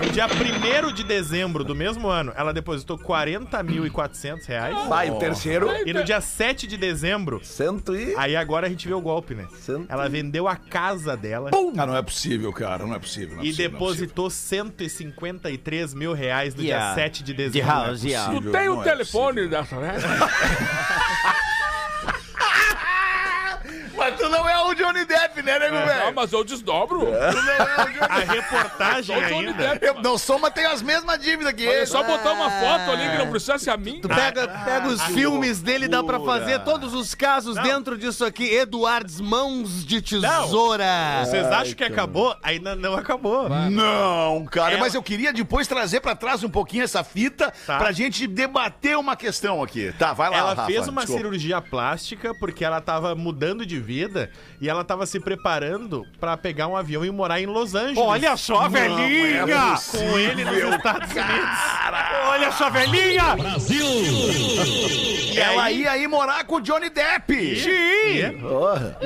No 0.00 0.10
dia 0.10 0.26
1 0.26 0.92
de 0.92 1.04
dezembro 1.04 1.64
do 1.64 1.74
mesmo 1.74 2.08
ano, 2.08 2.30
ela 2.36 2.52
depositou 2.52 2.98
40.400 2.98 4.44
reais. 4.46 4.88
Vai, 4.88 5.10
o 5.10 5.14
terceiro, 5.18 5.70
E 5.86 5.92
no 5.94 6.04
dia 6.04 6.20
7 6.20 6.66
de 6.66 6.76
dezembro, 6.76 7.40
cento 7.42 7.96
e... 7.96 8.14
aí 8.16 8.36
agora 8.36 8.66
a 8.66 8.68
gente 8.70 8.86
vê 8.86 8.92
o 8.92 9.00
golpe, 9.00 9.34
né? 9.34 9.46
Cento- 9.58 9.86
Ela 9.88 10.06
vendeu 10.08 10.46
a 10.48 10.54
casa 10.56 11.16
dela 11.16 11.50
Ah, 11.78 11.86
não 11.86 11.96
é 11.96 12.02
possível, 12.02 12.52
cara. 12.52 12.84
Não 12.84 12.94
é 12.94 12.98
possível. 12.98 13.36
não 13.36 13.42
é 13.42 13.46
e 13.46 13.50
possível, 13.50 13.70
não 13.70 13.76
é 13.76 13.80
depositou 13.80 14.28
153 14.28 15.94
mil 15.94 16.12
reais 16.12 16.54
no 16.54 16.62
Yeah. 16.62 16.94
dia 16.94 17.04
7 17.04 17.22
de 17.22 17.32
De 17.32 17.34
dezembro. 17.44 17.68
house, 17.70 18.02
yeah. 18.04 18.34
Tu 18.34 18.50
tem 18.50 18.68
o 18.68 18.74
Não 18.74 18.80
é 18.82 18.84
telefone 18.84 19.46
dessa, 19.48 19.76
né? 19.76 19.94
Mas 23.96 24.14
tu 24.16 24.28
não 24.28 24.48
é 24.48 24.58
o 24.60 24.74
Johnny 24.74 25.04
Depp, 25.04 25.25
né, 25.42 25.58
nego, 25.58 25.74
Não, 25.76 25.86
velho? 25.86 26.14
mas 26.14 26.32
eu 26.32 26.44
desdobro. 26.44 27.06
É 27.14 28.06
A 28.08 28.18
reportagem 28.20 29.16
Só 29.16 29.22
o 29.22 29.28
Johnny 29.28 29.48
ainda. 29.48 29.68
Depp. 29.68 29.86
Eu 29.86 29.94
não 30.02 30.18
sou, 30.18 30.38
mas 30.38 30.52
tenho 30.52 30.70
as 30.70 30.82
mesmas 30.82 31.18
dívidas 31.18 31.52
que 31.52 31.66
É 31.66 31.78
ele. 31.78 31.86
só 31.86 32.02
botar 32.02 32.32
uma 32.32 32.50
foto 32.50 32.90
ali 32.90 33.10
que 33.10 33.18
não 33.18 33.30
precisa 33.30 33.58
ser 33.58 33.70
a 33.70 33.76
minha. 33.76 34.00
Tu 34.00 34.08
pega, 34.08 34.48
pega 34.64 34.88
os 34.88 35.02
filmes 35.04 35.60
dele, 35.60 35.88
dá 35.88 36.02
pra 36.02 36.20
fazer 36.20 36.60
todos 36.60 36.94
os 36.94 37.14
casos 37.14 37.56
dentro 37.62 37.96
disso 37.98 38.24
aqui. 38.24 38.44
Eduards 38.54 39.20
Mãos 39.20 39.84
de 39.84 40.00
Tesoura. 40.02 41.24
Vocês 41.24 41.46
acham 41.46 41.74
que 41.74 41.84
acabou? 41.84 42.36
Ainda 42.42 42.74
não 42.76 42.94
acabou. 42.94 43.48
Não, 43.48 44.44
cara, 44.46 44.72
Ela- 44.72 44.80
mas 44.80 44.94
eu 44.94 45.02
queria 45.02 45.32
depois 45.32 45.66
trazer 45.66 46.00
pra 46.00 46.14
trás 46.14 46.42
um 46.42 46.48
pouquinho 46.48 46.84
essa 46.84 47.02
fita 47.04 47.52
Tá. 47.66 47.78
pra 47.78 47.92
gente 47.92 48.26
debater 48.26 48.96
uma 48.98 49.16
questão 49.16 49.62
aqui. 49.62 49.92
Tá, 49.98 50.12
vai 50.12 50.30
lá, 50.30 50.36
Ela 50.36 50.48
Rafa, 50.54 50.66
fez 50.66 50.88
uma 50.88 51.02
desculpa. 51.02 51.22
cirurgia 51.22 51.60
plástica 51.60 52.34
porque 52.38 52.64
ela 52.64 52.80
tava 52.80 53.14
mudando 53.14 53.64
de 53.66 53.78
vida 53.80 54.30
e 54.60 54.68
ela 54.68 54.84
tava 54.84 55.06
se 55.06 55.18
preparando 55.36 56.04
pra 56.18 56.36
pegar 56.36 56.66
um 56.66 56.76
avião 56.76 57.04
e 57.04 57.10
morar 57.10 57.40
em 57.40 57.46
Los 57.46 57.74
Angeles. 57.74 57.98
Olha 57.98 58.36
só, 58.36 58.68
velhinha! 58.68 59.44
com 59.90 60.18
ele 60.18 60.44
nos 60.44 60.56
Estados 60.74 61.10
Unidos. 61.10 61.58
Olha 62.28 62.52
só, 62.52 62.70
velhinha! 62.70 63.22
E 65.32 65.38
Ela 65.38 65.64
aí, 65.64 65.82
ia 65.82 65.98
ir 65.98 66.08
morar 66.08 66.44
com 66.44 66.56
o 66.56 66.60
Johnny 66.60 66.88
Depp. 66.88 67.34
e, 67.34 68.32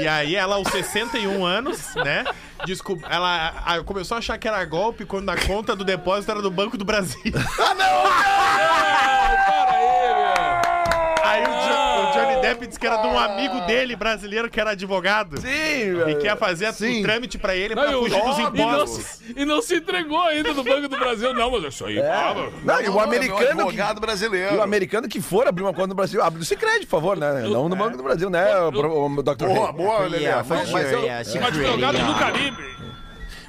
e 0.01 0.07
aí 0.09 0.37
ela 0.37 0.55
aos 0.57 0.69
61 0.69 1.45
anos, 1.45 1.95
né? 1.97 2.25
Descob... 2.65 3.03
Ela 3.09 3.53
a- 3.67 3.83
começou 3.83 4.15
a 4.15 4.19
achar 4.19 4.39
que 4.39 4.47
era 4.47 4.65
golpe 4.65 5.05
quando 5.05 5.29
a 5.31 5.37
conta 5.37 5.75
do 5.75 5.85
depósito 5.85 6.31
era 6.31 6.41
do 6.43 6.51
Banco 6.51 6.77
do 6.79 6.85
Brasil. 6.85 7.21
Ah, 7.59 7.75
não! 7.75 8.03
Para 9.47 9.73
aí, 9.73 10.15
meu. 10.15 11.25
Aí 11.25 11.43
o 11.43 11.47
Johnny 11.47 11.90
Depp 12.51 12.67
disse 12.67 12.79
que 12.81 12.87
era 12.87 12.97
de 12.97 13.07
um 13.07 13.19
amigo 13.19 13.61
dele 13.63 13.95
brasileiro 13.97 14.51
que 14.51 14.61
era 14.61 14.71
advogado. 14.71 15.41
Sim, 15.41 15.49
E 15.49 15.93
velho. 15.95 16.19
que 16.19 16.25
ia 16.27 16.37
fazer 16.37 16.69
o 16.69 16.73
Sim. 16.73 17.03
trâmite 17.03 17.39
pra 17.39 17.55
ele 17.55 17.75
Não, 17.75 17.83
pra 17.83 17.93
e 17.93 17.95
o- 17.95 18.03
fugir 18.03 18.21
dos 18.23 18.39
e 18.39 18.43
não, 18.43 18.49
impostos. 18.49 19.05
se, 19.05 19.35
e 19.37 19.45
não 19.45 19.63
se 19.63 19.77
entregou 19.77 20.21
ainda 20.23 20.53
do 20.53 20.63
Banco 20.65 20.89
do 20.89 20.99
Brasil, 20.99 21.33
não, 21.35 21.51
mas 21.51 21.65
isso 21.75 21.85
aí. 21.87 22.01
ah, 22.01 22.35
Não, 22.65 22.81
e 22.81 22.89
o 22.89 22.93
Meu 22.93 23.01
americano 23.01 23.39
que... 23.41 23.47
advogado 23.53 24.01
brasileiro. 24.01 24.55
E 24.55 24.59
o 24.59 24.63
americano 24.63 25.09
que 25.09 25.21
for 25.21 25.47
abrir 25.47 25.63
uma 25.63 25.73
conta 25.73 25.89
no 25.89 25.95
Brasil, 25.95 26.23
abre 26.23 26.39
no 26.39 26.45
Sicredi, 26.45 26.87
por 26.87 26.91
favor, 27.01 27.17
né? 27.17 27.43
Não 27.43 27.69
no 27.69 27.77
Banco 27.77 27.97
do 27.97 28.03
Brasil, 28.03 28.29
né, 28.31 28.57
o, 28.61 28.73
pro- 28.73 29.05
o 29.07 29.23
Dr. 29.23 29.47
Boa, 29.47 29.73
boa, 29.73 29.99
Lelê. 30.01 30.19
Yeah, 30.25 30.45
Mas, 30.49 30.69
sure, 30.69 30.83
eu, 30.83 31.01
yeah, 31.03 31.25
Mas 31.25 31.37
advogado 31.59 31.99
do 31.99 32.15
Caribe. 32.19 32.71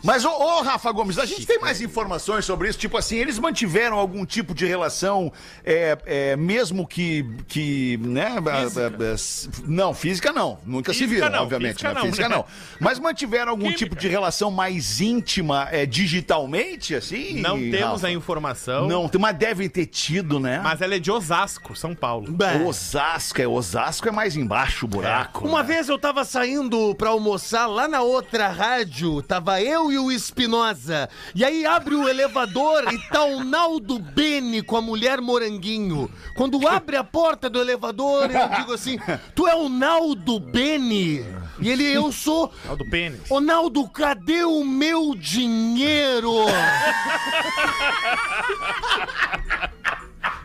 Mas, 0.03 0.25
ô, 0.25 0.29
ô, 0.29 0.61
Rafa 0.61 0.91
Gomes, 0.91 1.19
a 1.19 1.25
gente 1.25 1.45
tem 1.45 1.59
mais 1.59 1.81
informações 1.81 2.45
sobre 2.45 2.69
isso? 2.69 2.79
Tipo 2.79 2.97
assim, 2.97 3.17
eles 3.17 3.37
mantiveram 3.37 3.97
algum 3.97 4.25
tipo 4.25 4.53
de 4.53 4.65
relação, 4.65 5.31
é, 5.63 5.97
é, 6.05 6.35
mesmo 6.35 6.87
que, 6.87 7.25
que 7.47 7.97
né? 8.01 8.35
Física. 8.61 9.63
não, 9.67 9.93
física 9.93 10.31
não. 10.33 10.59
Nunca 10.65 10.93
se 10.93 11.05
viram, 11.05 11.29
não, 11.29 11.43
obviamente. 11.43 11.73
física 11.73 11.93
né? 11.93 11.99
não, 11.99 12.05
Física 12.05 12.29
né? 12.29 12.35
não. 12.35 12.45
Mas 12.79 12.99
mantiveram 12.99 13.51
algum 13.51 13.71
tipo 13.73 13.95
de 13.95 14.07
relação 14.07 14.49
mais 14.49 14.99
íntima 14.99 15.67
é, 15.71 15.85
digitalmente, 15.85 16.95
assim? 16.95 17.39
Não 17.39 17.57
temos 17.57 18.01
Rafa? 18.01 18.07
a 18.07 18.11
informação. 18.11 18.87
Não, 18.87 19.09
mas 19.19 19.37
devem 19.37 19.69
ter 19.69 19.85
tido, 19.85 20.39
né? 20.39 20.59
Mas 20.63 20.81
ela 20.81 20.95
é 20.95 20.99
de 20.99 21.11
Osasco, 21.11 21.75
São 21.75 21.93
Paulo. 21.93 22.35
Osasco, 22.65 23.41
é, 23.41 23.47
Osasco 23.47 24.07
é 24.07 24.11
mais 24.11 24.35
embaixo 24.35 24.85
o 24.85 24.89
buraco. 24.89 25.47
Uma 25.47 25.61
né? 25.61 25.73
vez 25.73 25.89
eu 25.89 25.99
tava 25.99 26.25
saindo 26.25 26.95
pra 26.95 27.09
almoçar 27.09 27.67
lá 27.67 27.87
na 27.87 28.01
outra 28.01 28.49
rádio, 28.49 29.21
tava 29.21 29.61
eu 29.61 29.90
e 29.91 29.99
o 29.99 30.11
Espinosa. 30.11 31.09
E 31.35 31.43
aí 31.43 31.65
abre 31.65 31.95
o 31.95 32.07
elevador 32.07 32.91
e 32.93 32.97
tá 33.09 33.23
o 33.23 33.43
Naldo 33.43 33.99
Bene 33.99 34.61
com 34.61 34.77
a 34.77 34.81
mulher 34.81 35.21
moranguinho. 35.21 36.09
Quando 36.35 36.67
abre 36.67 36.95
a 36.95 37.03
porta 37.03 37.49
do 37.49 37.59
elevador, 37.59 38.31
eu 38.31 38.49
digo 38.57 38.73
assim: 38.73 38.97
Tu 39.35 39.47
é 39.47 39.55
o 39.55 39.69
Naldo 39.69 40.39
Bene? 40.39 41.25
E 41.59 41.69
ele, 41.69 41.83
eu 41.83 42.11
sou. 42.11 42.51
É 42.67 42.71
o 42.71 42.75
do 42.75 42.89
pênis. 42.89 43.19
Ô 43.29 43.39
Naldo, 43.39 43.87
cadê 43.89 44.43
o 44.43 44.63
meu 44.63 45.15
dinheiro? 45.15 46.31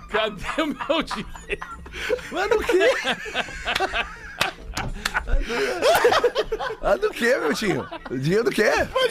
Cadê 0.09 0.63
o 0.63 0.67
meu 0.67 1.03
dinheiro? 1.03 1.67
Mas 2.31 2.49
do 2.49 2.59
quê? 2.59 2.91
Ah, 6.83 6.97
do 6.97 7.11
quê, 7.11 7.37
meu 7.37 7.53
tio? 7.55 7.87
Dinheiro 8.11 8.45
do 8.45 8.51
quê? 8.51 8.71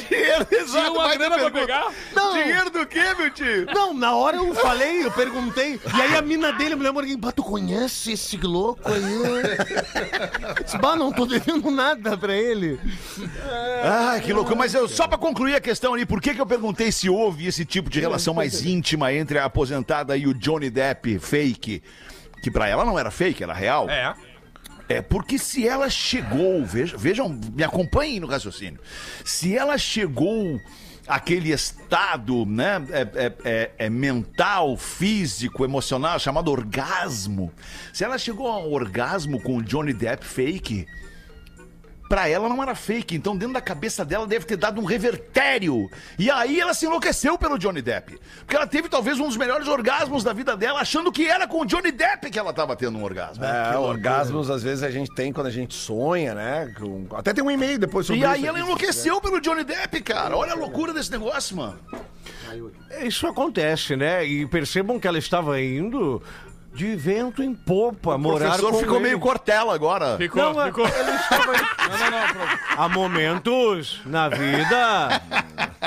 Dinheiro, 0.09 0.47
exato, 0.51 0.93
uma 0.93 1.15
grana 1.15 1.35
pra 1.37 1.51
pergunta. 1.51 1.59
pegar? 1.61 1.91
Não. 2.15 2.33
Dinheiro 2.33 2.69
do 2.69 2.85
quê, 2.85 3.03
meu 3.17 3.29
tio? 3.31 3.65
Não, 3.73 3.93
na 3.93 4.13
hora 4.15 4.37
eu 4.37 4.53
falei, 4.55 5.05
eu 5.05 5.11
perguntei. 5.11 5.79
E 5.95 6.01
aí 6.01 6.15
a 6.15 6.21
mina 6.21 6.51
dele, 6.53 6.73
a 6.73 6.77
mulher 6.77 6.91
moranguinho, 6.91 7.17
bah, 7.17 7.31
tu 7.31 7.43
conhece 7.43 8.13
esse 8.13 8.37
louco 8.37 8.81
aí? 8.91 10.63
Disse, 10.63 10.77
Bah, 10.77 10.95
não 10.95 11.11
tô 11.11 11.25
devendo 11.25 11.69
nada 11.71 12.17
pra 12.17 12.33
ele. 12.33 12.79
Ah, 13.83 14.19
que 14.23 14.31
loucura. 14.31 14.55
Mas 14.55 14.73
eu, 14.73 14.87
só 14.87 15.07
pra 15.07 15.17
concluir 15.17 15.55
a 15.55 15.61
questão 15.61 15.93
ali, 15.93 16.05
por 16.05 16.21
que, 16.21 16.33
que 16.33 16.41
eu 16.41 16.45
perguntei 16.45 16.91
se 16.91 17.09
houve 17.09 17.47
esse 17.47 17.65
tipo 17.65 17.89
de 17.89 17.99
relação 17.99 18.33
mais 18.33 18.63
íntima 18.65 19.11
entre 19.13 19.37
a 19.37 19.45
aposentada 19.45 20.15
e 20.15 20.27
o 20.27 20.33
Johnny 20.33 20.69
Depp 20.69 21.19
fake? 21.19 21.83
Que 22.41 22.51
pra 22.51 22.67
ela 22.67 22.85
não 22.85 22.97
era 22.97 23.09
fake, 23.09 23.43
era 23.43 23.53
real. 23.53 23.89
É. 23.89 24.13
É 24.88 25.02
porque 25.02 25.39
se 25.39 25.67
ela 25.67 25.89
chegou, 25.89 26.63
vejam, 26.65 26.98
vejam, 27.00 27.39
me 27.54 27.63
acompanhem 27.63 28.19
no 28.19 28.28
raciocínio. 28.28 28.80
Se 29.24 29.56
ela 29.58 29.78
chegou 29.78 30.60
àquele 31.08 31.52
estado, 31.52 32.45
né, 32.45 32.84
é, 32.91 33.02
é- 33.26 33.34
é- 33.43 33.71
é 33.86 33.89
mental, 33.89 34.78
físico, 34.78 35.63
emocional, 35.65 36.19
chamado 36.19 36.52
orgasmo. 36.52 37.52
Se 37.93 38.04
ela 38.04 38.17
chegou 38.17 38.48
ao 38.48 38.71
orgasmo 38.71 39.41
com 39.41 39.58
o 39.58 39.63
Johnny 39.63 39.93
Depp 39.93 40.24
fake, 40.26 40.86
pra 42.09 42.27
ela 42.27 42.47
não 42.49 42.61
era 42.61 42.75
fake. 42.75 43.15
Então 43.15 43.35
dentro 43.35 43.53
da 43.53 43.61
cabeça 43.61 44.03
dela 44.05 44.27
deve 44.27 44.45
ter 44.45 44.55
dado 44.57 44.79
um 44.79 44.85
revertério. 44.85 45.89
E 46.19 46.29
aí 46.29 46.59
ela 46.59 46.73
se 46.73 46.85
enlouqueceu 46.85 47.37
pelo 47.37 47.57
Johnny 47.57 47.81
Depp. 47.81 48.19
Porque 48.39 48.55
ela 48.55 48.67
teve 48.67 48.87
talvez 48.89 49.19
um 49.19 49.27
dos 49.27 49.37
melhores 49.37 49.67
orgasmos 49.67 50.23
da 50.23 50.33
vida 50.33 50.55
dela, 50.55 50.79
achando 50.81 51.11
que 51.11 51.25
era 51.27 51.47
com 51.47 51.61
o 51.61 51.65
Johnny 51.65 51.91
Depp 51.91 52.29
que 52.29 52.37
ela 52.39 52.53
tava 52.53 52.75
tendo 52.75 52.97
um 52.97 53.03
orgasmo. 53.03 53.43
É, 53.43 53.77
orgasmos 53.77 54.49
às 54.49 54.61
vezes 54.63 54.83
a 54.83 54.89
gente 54.91 55.13
tem 55.15 55.31
quando 55.33 55.47
a 55.47 55.51
gente 55.51 55.73
sonha, 55.73 56.33
né? 56.35 56.73
Com- 56.77 57.07
Até 57.15 57.33
tem 57.33 57.43
um 57.43 57.51
e-mail 57.51 57.77
depois 57.79 58.05
sobre 58.05 58.21
E 58.21 58.23
isso. 58.23 58.31
aí 58.33 58.45
ela 58.45 58.59
enlouqueceu 58.59 59.19
pelo 59.21 59.39
Johnny 59.41 59.63
Depp, 59.63 60.01
cara. 60.01 60.35
Olha 60.37 60.53
a 60.53 60.55
loucura 60.55 60.93
desse 60.93 61.11
negócio, 61.11 61.55
mano. 61.57 61.79
Isso 63.03 63.27
acontece, 63.27 63.95
né? 63.95 64.25
E 64.25 64.45
percebam 64.45 64.99
que 64.99 65.07
ela 65.07 65.17
estava 65.17 65.59
indo 65.61 66.21
de 66.75 66.95
vento 66.95 67.41
em 67.41 67.53
popa, 67.55 68.15
O 68.15 68.19
morar 68.19 68.47
professor 68.49 68.71
com 68.73 68.79
ficou 68.79 68.95
ele. 68.97 69.03
meio 69.05 69.19
cortela 69.19 69.73
agora. 69.73 70.17
Ficou, 70.17 70.53
Não, 70.53 70.61
é- 70.61 70.65
ficou. 70.67 70.85
ele 70.88 71.11
estava... 71.11 71.53
Não, 71.85 71.97
não, 71.99 72.09
não. 72.09 72.83
Há 72.83 72.89
momentos 72.89 74.01
na 74.07 74.27
vida 74.27 75.21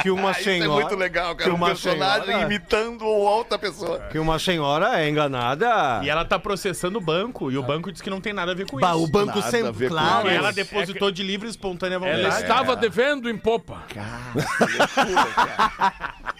que 0.00 0.10
uma 0.10 0.30
Isso 0.30 0.40
é 0.40 0.42
senhora... 0.44 0.80
muito 0.80 0.94
legal, 0.96 1.34
que 1.34 1.42
cara. 1.42 1.52
Um 1.52 1.56
uma 1.56 1.66
personagem 1.66 2.24
senhora- 2.26 2.44
imitando 2.44 3.04
outra 3.04 3.58
pessoa. 3.58 3.98
Que 4.10 4.18
uma 4.18 4.38
senhora 4.38 5.00
é 5.02 5.08
enganada... 5.10 6.00
E 6.04 6.08
ela 6.08 6.24
tá 6.24 6.38
processando 6.38 6.98
o 6.98 7.00
banco, 7.00 7.50
e 7.50 7.58
o 7.58 7.62
banco 7.64 7.90
diz 7.90 8.00
que 8.00 8.08
não 8.08 8.20
tem 8.20 8.32
nada 8.32 8.52
a 8.52 8.54
ver 8.54 8.66
com 8.66 8.78
Bah, 8.78 8.90
isso. 8.94 9.04
o 9.04 9.08
banco 9.08 9.34
Nada 9.36 9.40
a 9.48 9.50
sempre, 9.50 9.88
com 9.88 9.94
claro. 9.94 10.20
Porque 10.22 10.36
ela 10.36 10.48
É 10.50 10.52
depositou 10.52 11.10
de 11.10 11.22
livre 11.24 11.48
e 11.48 11.50
espontânea 11.50 11.98
vontade. 11.98 12.20
Ela 12.20 12.40
estava 12.40 12.76
devendo 12.76 13.28
em 13.28 13.36
popa. 13.36 13.82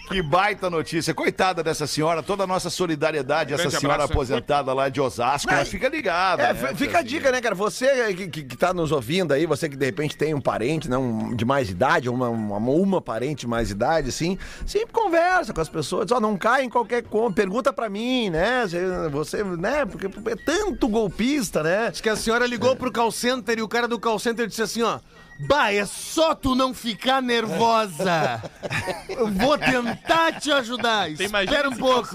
Que 0.09 0.23
baita 0.23 0.71
notícia. 0.71 1.13
Coitada 1.13 1.63
dessa 1.63 1.87
senhora, 1.87 2.23
toda 2.23 2.45
a 2.45 2.47
nossa 2.47 2.71
solidariedade, 2.71 3.53
essa 3.53 3.69
senhora 3.71 4.05
abraço. 4.05 4.13
aposentada 4.13 4.73
lá 4.73 4.89
de 4.89 5.01
Osasco, 5.01 5.51
mas 5.53 5.69
fica 5.69 5.89
ligada. 5.89 6.43
É, 6.45 6.55
né, 6.55 6.75
fica 6.75 6.99
a 6.99 7.03
dica, 7.03 7.31
né, 7.31 7.41
cara? 7.43 7.55
Você 7.55 8.15
que, 8.15 8.29
que, 8.29 8.43
que 8.45 8.57
tá 8.57 8.73
nos 8.73 8.91
ouvindo 8.91 9.33
aí, 9.33 9.45
você 9.45 9.69
que 9.69 9.77
de 9.77 9.85
repente 9.85 10.17
tem 10.17 10.33
um 10.35 10.41
parente, 10.41 10.89
né, 10.89 10.97
um, 10.97 11.35
de 11.37 11.45
mais 11.45 11.69
idade, 11.69 12.09
uma, 12.09 12.29
uma, 12.31 12.57
uma 12.57 13.01
parente 13.03 13.41
de 13.41 13.47
mais 13.47 13.71
idade, 13.71 14.09
assim, 14.09 14.39
sempre 14.67 14.93
conversa 14.93 15.53
com 15.53 15.61
as 15.61 15.69
pessoas, 15.69 16.07
diz, 16.07 16.17
ó, 16.17 16.21
não 16.21 16.39
cai 16.39 16.65
em 16.65 16.71
qualquer 16.71 17.03
coisa, 17.03 17.35
pergunta 17.35 17.71
pra 17.73 17.91
mim, 17.91 18.31
né? 18.31 18.65
Você- 19.13 19.45
né? 19.45 19.85
Porque 19.85 20.07
é 20.07 20.37
tanto 20.37 20.89
golpista, 20.89 21.63
né? 21.63 21.91
Diz 21.91 22.01
que 22.01 22.09
a 22.09 22.17
senhora 22.17 22.47
ligou 22.47 22.75
pro 22.75 22.91
call 22.91 23.13
center 23.13 23.59
e 23.59 23.63
o 23.63 23.69
cara 23.69 23.87
do 23.87 23.99
call 23.99 24.19
center 24.19 24.47
disse 24.47 24.63
assim, 24.63 24.83
ó. 24.83 24.99
Bah, 25.41 25.73
é 25.73 25.87
só 25.87 26.35
tu 26.35 26.55
não 26.55 26.75
ficar 26.75 27.23
nervosa. 27.23 28.43
Eu 29.09 29.29
vou 29.29 29.57
tentar 29.57 30.41
te 30.41 30.51
ajudar. 30.51 31.11
Espera 31.11 31.69
um 31.69 31.77
pouco. 31.77 32.11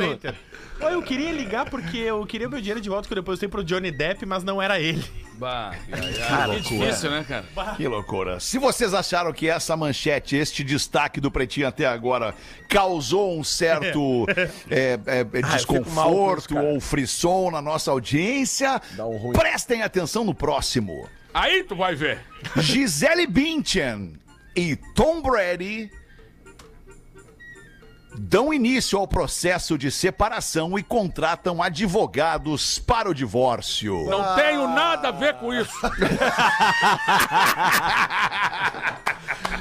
Ó, 0.83 0.89
eu 0.89 1.01
queria 1.01 1.31
ligar 1.31 1.69
porque 1.69 1.97
eu 1.97 2.25
queria 2.25 2.49
meu 2.49 2.59
dinheiro 2.59 2.81
de 2.81 2.89
volta 2.89 3.07
que 3.07 3.13
eu 3.13 3.15
depositei 3.15 3.47
pro 3.47 3.63
Johnny 3.63 3.91
Depp, 3.91 4.25
mas 4.25 4.43
não 4.43 4.61
era 4.61 4.79
ele. 4.79 5.03
Bah, 5.35 5.71
que 5.85 6.59
difícil, 6.59 7.09
né, 7.09 7.25
cara? 7.27 7.45
Que 7.75 7.87
loucura. 7.87 8.39
Se 8.39 8.57
vocês 8.59 8.93
acharam 8.93 9.33
que 9.33 9.49
essa 9.49 9.75
manchete, 9.75 10.35
este 10.35 10.63
destaque 10.63 11.19
do 11.19 11.31
Pretinho 11.31 11.67
até 11.67 11.85
agora, 11.85 12.35
causou 12.67 13.37
um 13.37 13.43
certo 13.43 14.25
é, 14.69 14.99
é, 15.07 15.19
é, 15.21 15.27
Ah, 15.43 15.55
desconforto 15.55 16.57
ou 16.57 16.79
frisson 16.79 17.49
na 17.51 17.61
nossa 17.61 17.89
audiência, 17.91 18.81
um 18.99 19.17
ruim. 19.17 19.33
prestem 19.33 19.81
atenção 19.81 20.23
no 20.23 20.35
próximo. 20.35 21.07
Aí 21.33 21.63
tu 21.63 21.75
vai 21.75 21.95
ver. 21.95 22.19
Gisele 22.57 23.25
Bündchen 23.25 24.13
e 24.55 24.75
Tom 24.93 25.21
Brady 25.21 25.89
dão 28.17 28.53
início 28.53 28.97
ao 28.99 29.07
processo 29.07 29.77
de 29.77 29.89
separação 29.91 30.77
e 30.77 30.83
contratam 30.83 31.61
advogados 31.61 32.79
para 32.79 33.09
o 33.09 33.13
divórcio. 33.13 34.05
Não 34.05 34.35
tenho 34.35 34.67
nada 34.67 35.09
a 35.09 35.11
ver 35.11 35.35
com 35.35 35.53
isso. 35.53 35.73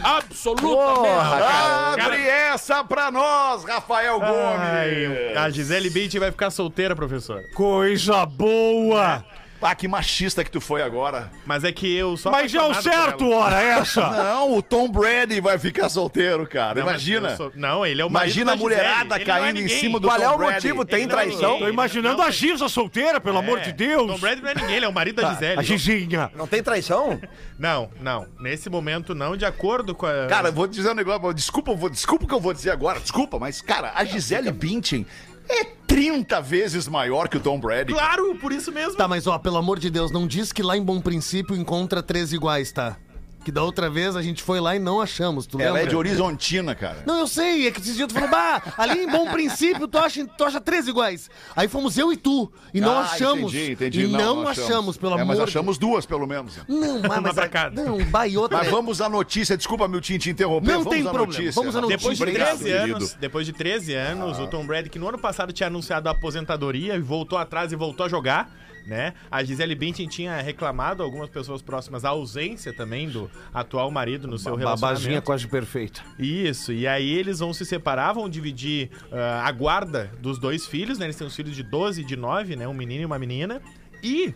Absolutamente. 0.03 2.03
Abre 2.03 2.27
essa 2.29 2.83
pra 2.85 3.11
nós, 3.11 3.65
Rafael 3.65 4.21
Ai, 4.23 5.07
Gomes. 5.07 5.37
a 5.37 5.51
Gisele 5.51 5.91
Bündchen 5.91 6.21
vai 6.21 6.31
ficar 6.31 6.51
solteira, 6.51 6.95
professor. 6.97 7.43
Coisa 7.55 8.25
boa! 8.27 9.25
Ah, 9.63 9.75
que 9.75 9.87
machista 9.87 10.43
que 10.43 10.51
tu 10.51 10.61
foi 10.61 10.83
agora. 10.83 11.31
Mas 11.47 11.63
é 11.65 11.71
que 11.71 11.95
eu 11.97 12.17
só 12.17 12.31
Mas 12.31 12.53
é 12.55 12.61
o 12.61 12.75
certo, 12.75 13.31
ora 13.31 13.61
essa! 13.63 14.11
Não, 14.11 14.57
o 14.57 14.63
Tom 14.63 14.91
Brady 14.91 15.41
vai 15.41 15.59
ficar 15.59 15.89
solteiro, 15.89 16.47
cara. 16.47 16.75
Não, 16.81 16.89
Imagina. 16.89 17.37
sou- 17.37 17.53
Não, 17.55 17.87
ele 17.87 18.03
é 18.03 18.05
o 18.05 18.11
marido 18.11 18.33
Imagina 18.33 18.47
da 18.47 18.53
a 18.53 18.57
mulherada. 18.57 19.15
Ele 19.15 19.23
é 19.23 19.27
caindo 19.27 19.59
em 19.59 19.63
ninguém. 19.63 19.81
cima 19.81 20.01
do 20.01 20.09
Qual 20.09 20.21
é 20.21 20.27
Tom 20.27 20.35
o 20.35 20.39
Brady. 20.39 20.55
motivo? 20.55 20.85
Tem 20.85 21.05
é 21.05 21.07
traição? 21.07 21.53
ninguém. 21.53 21.59
Tô 21.67 21.69
imaginando 21.69 22.19
Não, 22.19 22.25
a 22.25 22.31
Giza 22.31 22.69
solteira, 22.69 23.21
pelo 23.21 23.39
amor 23.39 23.61
de 23.61 23.73
Deus! 23.73 24.07
Tom 24.11 24.19
Brady 24.19 24.43
não 24.43 24.51
é 24.51 24.55
ninguém, 24.55 24.75
ele 24.77 24.85
é 24.85 24.89
o 24.89 24.93
marido 24.93 25.23
da 25.23 25.33
Gisele. 25.33 25.59
A 25.61 25.63
Gizinha! 25.63 26.31
Não 26.35 26.47
tem 26.47 26.63
traição? 26.63 27.21
Não, 27.59 27.91
não. 28.01 28.27
Nesse 28.41 28.69
momento 28.69 29.15
não, 29.15 29.37
de 29.37 29.45
acordo 29.45 29.95
com 29.95 30.07
a... 30.07 30.27
Cara, 30.27 30.49
eu 30.49 30.53
vou 30.53 30.67
dizer 30.67 30.91
um 30.91 30.95
negócio. 30.95 31.33
Desculpa, 31.33 31.75
vou, 31.75 31.89
desculpa 31.89 32.25
o 32.25 32.29
que 32.29 32.35
eu 32.35 32.41
vou 32.41 32.53
dizer 32.53 32.71
agora. 32.71 32.99
Desculpa, 32.99 33.39
mas, 33.39 33.61
cara, 33.61 33.93
a 33.95 34.05
Gisele 34.05 34.51
Bündchen 34.51 35.07
é 35.49 35.65
30 35.87 36.41
vezes 36.41 36.89
maior 36.89 37.29
que 37.29 37.37
o 37.37 37.41
Tom 37.41 37.61
Brady. 37.61 37.93
Claro, 37.93 38.35
por 38.37 38.53
isso 38.53 38.73
mesmo. 38.73 38.97
Tá, 38.97 39.07
mas 39.07 39.27
ó, 39.27 39.39
pelo 39.39 39.57
amor 39.59 39.79
de 39.79 39.91
Deus, 39.91 40.11
não 40.11 40.27
diz 40.27 40.53
que 40.53 40.63
lá 40.63 40.77
em 40.77 40.83
Bom 40.83 41.01
Princípio 41.01 41.55
encontra 41.55 42.03
três 42.03 42.33
iguais, 42.33 42.73
tá? 42.73 42.97
Que 43.45 43.51
da 43.51 43.63
outra 43.63 43.91
vez 43.91 44.15
a 44.15 44.23
gente 44.23 44.41
foi 44.41 44.61
lá 44.61 44.77
e 44.77 44.79
não 44.79 45.01
achamos, 45.01 45.47
tu 45.47 45.61
Ela 45.61 45.73
lembra? 45.73 45.83
é 45.83 45.87
de 45.91 45.97
Horizontina, 45.97 46.75
cara. 46.77 47.03
Não, 47.05 47.19
eu 47.19 47.27
sei, 47.27 47.67
é 47.67 47.71
que 47.73 47.81
esses 47.81 47.97
dias 47.97 48.07
tu 48.07 48.15
falou, 48.15 48.29
bah, 48.31 48.63
ali 48.79 49.01
em 49.01 49.09
Bom 49.11 49.29
Princípio 49.33 49.89
tu 49.89 49.99
acha, 49.99 50.25
tu 50.27 50.45
acha 50.45 50.61
três 50.61 50.87
iguais. 50.87 51.29
Aí 51.57 51.67
fomos 51.67 51.99
eu 51.99 52.13
e 52.13 52.17
tu, 52.17 52.53
e 52.73 52.81
não 52.81 52.99
Ah, 52.99 53.01
achamos. 53.03 53.53
Entendi, 53.53 53.73
entendi. 53.73 54.03
E 54.05 54.07
não, 54.07 54.47
achamos. 54.47 54.97
pelo 54.97 55.13
é, 55.13 55.15
amor 55.17 55.27
Mas 55.27 55.39
de 55.39 55.43
achamos 55.45 55.77
duas, 55.77 56.07
pelo 56.07 56.25
menos. 56.27 56.57
Não, 56.69 57.01
mas, 57.01 57.21
mas 57.21 57.35
pra 57.35 57.49
cada. 57.49 57.83
Não, 57.83 57.99
bah, 58.05 58.23
outra. 58.39 58.59
Mas 58.59 58.69
vamos 58.71 59.01
à 59.01 59.09
notícia. 59.09 59.57
Desculpa, 59.57 59.89
meu 59.89 60.01
Tim, 60.01 60.19
te 60.19 60.31
interromper. 60.31 60.69
Não 60.73 60.85
vamos 60.85 60.93
tem 60.93 61.01
à 61.01 61.11
problema, 61.11 61.33
Notícia. 61.33 61.53
vamos 61.61 61.75
à 61.77 61.81
notícia. 61.81 61.99
Depois 61.99 62.17
de 62.19 62.23
Obrigado, 62.23 62.59
13 62.59 62.65
querido. 62.65 62.97
anos, 62.97 63.15
depois 63.15 63.47
de 63.47 63.53
13 63.53 63.95
anos, 63.95 64.39
o 64.39 64.47
Tom 64.47 64.65
Brady, 64.65 64.89
que 64.89 64.99
no 65.01 65.09
ano 65.09 65.19
passado 65.19 65.53
tinha 65.53 65.67
anunciado 65.67 66.09
a 66.09 66.13
aposentadoria 66.13 66.95
e 66.95 67.01
voltou 67.01 67.37
atrás 67.39 67.73
e 67.73 67.77
voltou 67.77 68.07
a 68.07 68.09
jogar, 68.09 68.51
né? 68.87 69.15
A 69.31 69.43
Gisele 69.45 69.75
Bündchen 69.75 70.07
tinha 70.09 70.41
reclamado, 70.41 71.03
algumas 71.03 71.29
pessoas 71.29 71.63
próximas, 71.63 72.05
a 72.05 72.11
ausência 72.11 72.73
também 72.73 73.09
do 73.09 73.31
atual 73.53 73.91
marido 73.91 74.27
no 74.29 74.39
seu 74.39 74.53
Babazinha 74.57 74.77
relacionamento. 74.87 75.23
quase 75.27 75.47
perfeita. 75.49 76.01
Isso, 76.19 76.73
e 76.73 76.87
aí 76.87 77.11
eles 77.13 77.39
vão 77.39 77.53
se 77.53 77.65
separar, 77.65 78.13
vão 78.13 78.29
dividir 78.29 78.91
ah, 79.13 79.43
a 79.47 79.53
guarda 79.53 80.11
dos 80.21 80.39
dois 80.39 80.67
filhos, 80.67 80.99
né? 80.99 81.07
Eles 81.07 81.17
têm 81.17 81.27
os 81.27 81.35
filhos 81.37 81.55
de 81.55 81.63
12 81.63 82.01
e 82.03 82.05
de 82.05 82.17
9, 82.17 82.57
né? 82.57 82.67
Um 82.69 82.75
menino 82.75 83.03
e 83.03 83.07
uma 83.07 83.19
menina. 83.19 83.61
E. 84.03 84.35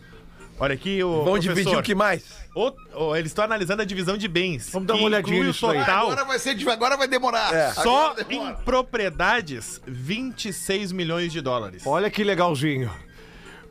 Olha 0.59 0.73
aqui 0.73 1.03
o. 1.03 1.23
Vão 1.23 1.37
dividir 1.37 1.77
o 1.77 1.83
que 1.83 1.93
mais? 1.93 2.23
O- 2.55 2.73
o- 2.95 3.15
eles 3.15 3.29
estão 3.29 3.45
analisando 3.45 3.83
a 3.83 3.85
divisão 3.85 4.17
de 4.17 4.27
bens. 4.27 4.71
Vamos 4.71 4.87
dar 4.87 4.95
uma 4.95 5.03
olhadinha 5.03 5.51
o 5.51 5.53
total. 5.53 6.07
Agora 6.09 6.25
vai 6.25 6.39
ser 6.39 6.57
agora 6.67 6.97
vai 6.97 7.07
demorar. 7.07 7.53
É. 7.53 7.71
Só 7.73 8.07
Agora 8.11 8.21
em 8.23 8.39
demora. 8.39 8.53
propriedades, 8.65 9.79
26 9.85 10.91
milhões 10.91 11.31
de 11.31 11.41
dólares. 11.41 11.83
Olha 11.85 12.09
que 12.09 12.23
legalzinho. 12.23 12.89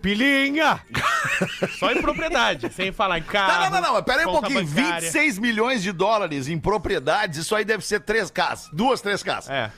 Pilinha! 0.06 0.78
Só 1.80 1.90
em 1.90 2.00
propriedade, 2.00 2.72
sem 2.72 2.92
falar 2.92 3.18
em 3.18 3.22
Não, 3.22 3.26
carro. 3.26 3.70
não, 3.74 3.80
não, 3.80 3.94
não. 3.94 4.02
Pera 4.04 4.20
aí 4.20 4.26
um 4.26 4.30
pouquinho. 4.30 4.64
bancária. 4.64 5.00
26 5.00 5.38
milhões 5.40 5.82
de 5.82 5.90
dólares 5.90 6.46
em 6.46 6.56
propriedades, 6.60 7.40
isso 7.40 7.56
aí 7.56 7.64
deve 7.64 7.84
ser 7.84 7.98
três 8.00 8.30
casas. 8.30 8.68
Duas, 8.72 9.00
três 9.00 9.20
casas. 9.24 9.50
É. 9.50 9.68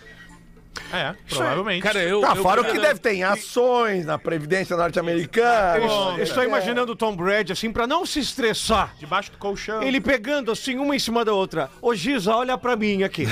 É, 0.93 1.15
provavelmente. 1.29 1.83
Cara, 1.83 1.99
eu. 2.03 2.21
Tá, 2.21 2.35
eu 2.37 2.43
fora 2.43 2.61
o 2.61 2.65
que 2.65 2.71
queria- 2.73 2.89
deve 2.89 3.01
ter 3.01 3.15
em 3.15 3.25
ações 3.25 4.05
na 4.05 4.19
Previdência 4.19 4.77
Norte-Americana. 4.77 5.79
Eu 6.19 6.23
estou 6.23 6.45
imaginando 6.45 6.93
o 6.93 6.97
Tom 6.97 7.17
Brady 7.17 7.53
assim, 7.53 7.73
pra 7.73 7.87
não 7.87 8.05
se 8.05 8.21
estressar. 8.21 8.95
Debaixo 8.99 9.33
do 9.33 9.39
colchão. 9.39 9.83
Ele 9.83 9.99
pegando 10.01 10.53
assim, 10.53 10.77
uma 10.77 10.95
em 10.95 10.99
cima 10.99 11.25
da 11.25 11.33
outra. 11.33 11.71
Ô 11.81 11.95
Giza, 11.95 12.35
olha 12.37 12.57
pra 12.59 12.77
mim 12.77 13.03
aqui. 13.03 13.27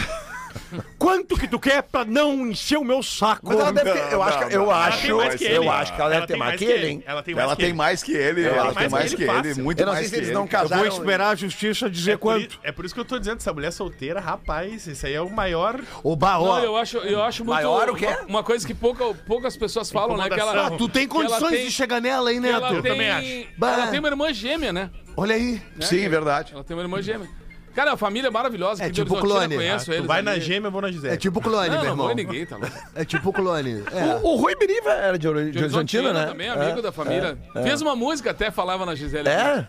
Quanto 0.98 1.36
que 1.36 1.46
tu 1.48 1.58
quer 1.58 1.82
pra 1.82 2.04
não 2.04 2.46
encher 2.46 2.78
o 2.78 2.84
meu 2.84 3.02
saco? 3.02 3.46
Mas 3.48 3.58
ela 3.58 3.72
deve 3.72 3.92
ter, 3.92 4.12
eu 4.12 4.22
acho, 4.22 4.38
que- 4.38 4.54
eu 4.54 4.62
Ela 4.62 4.86
acho, 4.86 5.02
tem 5.02 5.12
mais 5.14 5.34
que 5.36 5.44
ele. 5.44 5.56
eu 5.56 5.70
acho 5.70 5.94
que 5.94 6.00
ela 6.00 6.10
deve 6.10 6.26
ter 6.26 6.36
mais 6.36 6.58
que 6.58 6.64
ele, 6.64 6.86
hein? 6.88 7.04
Ela 7.06 7.22
tem 7.22 7.34
mais 7.34 7.44
Ela 7.46 7.56
que 7.56 7.62
tem 7.62 7.68
ele. 7.70 7.76
mais 7.78 8.02
que 8.02 8.12
ele, 8.12 8.44
Ela 8.44 8.56
ela 8.56 8.66
tem 8.66 8.74
tem 8.76 8.88
mais 8.88 9.14
que 9.14 9.22
ele, 9.22 9.32
fácil. 9.32 9.64
muito 9.64 9.80
Eu 9.80 9.86
não 9.86 9.92
sei 9.92 10.00
mais 10.00 10.06
se 10.06 10.12
que 10.12 10.16
eles 10.18 10.28
ele. 10.28 10.34
não 10.34 10.42
Eu 10.42 10.48
casaram. 10.48 10.82
vou 10.84 10.92
esperar 10.98 11.28
a 11.30 11.34
justiça 11.34 11.90
dizer 11.90 12.12
É 12.12 12.16
por, 12.16 12.20
quanto. 12.22 12.54
i- 12.54 12.58
é 12.62 12.72
por 12.72 12.84
isso 12.84 12.94
que 12.94 13.00
eu 13.00 13.04
tô 13.04 13.18
dizendo, 13.18 13.36
essa 13.38 13.52
mulher 13.52 13.70
solteira, 13.72 14.20
rapaz, 14.20 14.86
isso 14.86 15.06
aí 15.06 15.14
é 15.14 15.20
o 15.20 15.30
maior. 15.30 15.80
Oba, 16.02 16.32
Não, 16.38 16.58
eu 16.64 16.76
acho, 16.76 16.98
eu 16.98 17.22
acho 17.22 17.44
muito. 17.44 17.56
Maior 17.56 17.90
o 17.90 17.94
quê? 17.94 18.06
Uma, 18.06 18.22
uma 18.26 18.42
coisa 18.42 18.66
que 18.66 18.74
pouca, 18.74 19.04
poucas 19.26 19.56
pessoas 19.56 19.90
falam, 19.90 20.16
né? 20.16 20.28
Que 20.28 20.38
ela, 20.40 20.52
Incomodação. 20.52 20.76
Tu 20.78 20.88
tem 20.88 21.02
ela 21.04 21.12
condições 21.12 21.50
tem- 21.56 21.64
de 21.66 21.70
chegar 21.72 22.00
nela, 22.00 22.32
hein, 22.32 22.40
ela 22.46 22.70
Neto? 22.70 22.82
tem, 22.82 22.92
também 22.92 23.10
acho. 23.10 23.46
Bah. 23.58 23.72
ela 23.72 23.86
tem 23.88 23.98
uma 23.98 24.08
irmã 24.08 24.32
gêmea, 24.32 24.72
né? 24.72 24.90
Olha 25.16 25.34
aí. 25.34 25.60
Sim, 25.80 26.08
verdade. 26.08 26.52
Ela 26.52 26.62
tem 26.64 26.76
uma 26.76 26.82
irmã 26.82 27.00
gêmea. 27.00 27.28
Cara, 27.76 27.92
a 27.92 27.96
família 27.96 28.28
é 28.28 28.30
maravilhosa. 28.30 28.82
É 28.82 28.88
tipo 28.88 29.12
Horizontina, 29.14 29.38
clone. 29.40 29.54
Conheço 29.56 29.84
Tu 29.84 29.92
eles 29.92 30.06
vai 30.06 30.16
ali. 30.18 30.24
na 30.24 30.38
gêmea, 30.38 30.68
eu 30.68 30.72
vou 30.72 30.80
na 30.80 30.90
Gisele. 30.90 31.12
É 31.12 31.16
tipo 31.18 31.40
clone, 31.42 31.68
Não, 31.68 31.74
meu 31.76 31.84
não 31.84 31.90
irmão. 31.90 32.06
vou 32.06 32.16
ninguém, 32.16 32.46
tá 32.46 32.56
louco. 32.56 32.74
É 32.94 33.04
tipo 33.04 33.32
clone. 33.32 33.84
É. 33.92 34.16
O, 34.22 34.28
o 34.32 34.36
Rui 34.36 34.54
Biriva 34.56 34.90
era 34.90 35.18
de, 35.18 35.28
de 35.28 35.50
De 35.52 35.64
Argentina, 35.64 36.12
né? 36.12 36.24
também, 36.26 36.48
amigo 36.48 36.78
é, 36.78 36.82
da 36.82 36.90
família. 36.90 37.36
Fez 37.62 37.82
uma 37.82 37.94
música 37.94 38.30
até, 38.30 38.50
falava 38.50 38.86
na 38.86 38.94
Gisele. 38.94 39.28
É? 39.28 39.68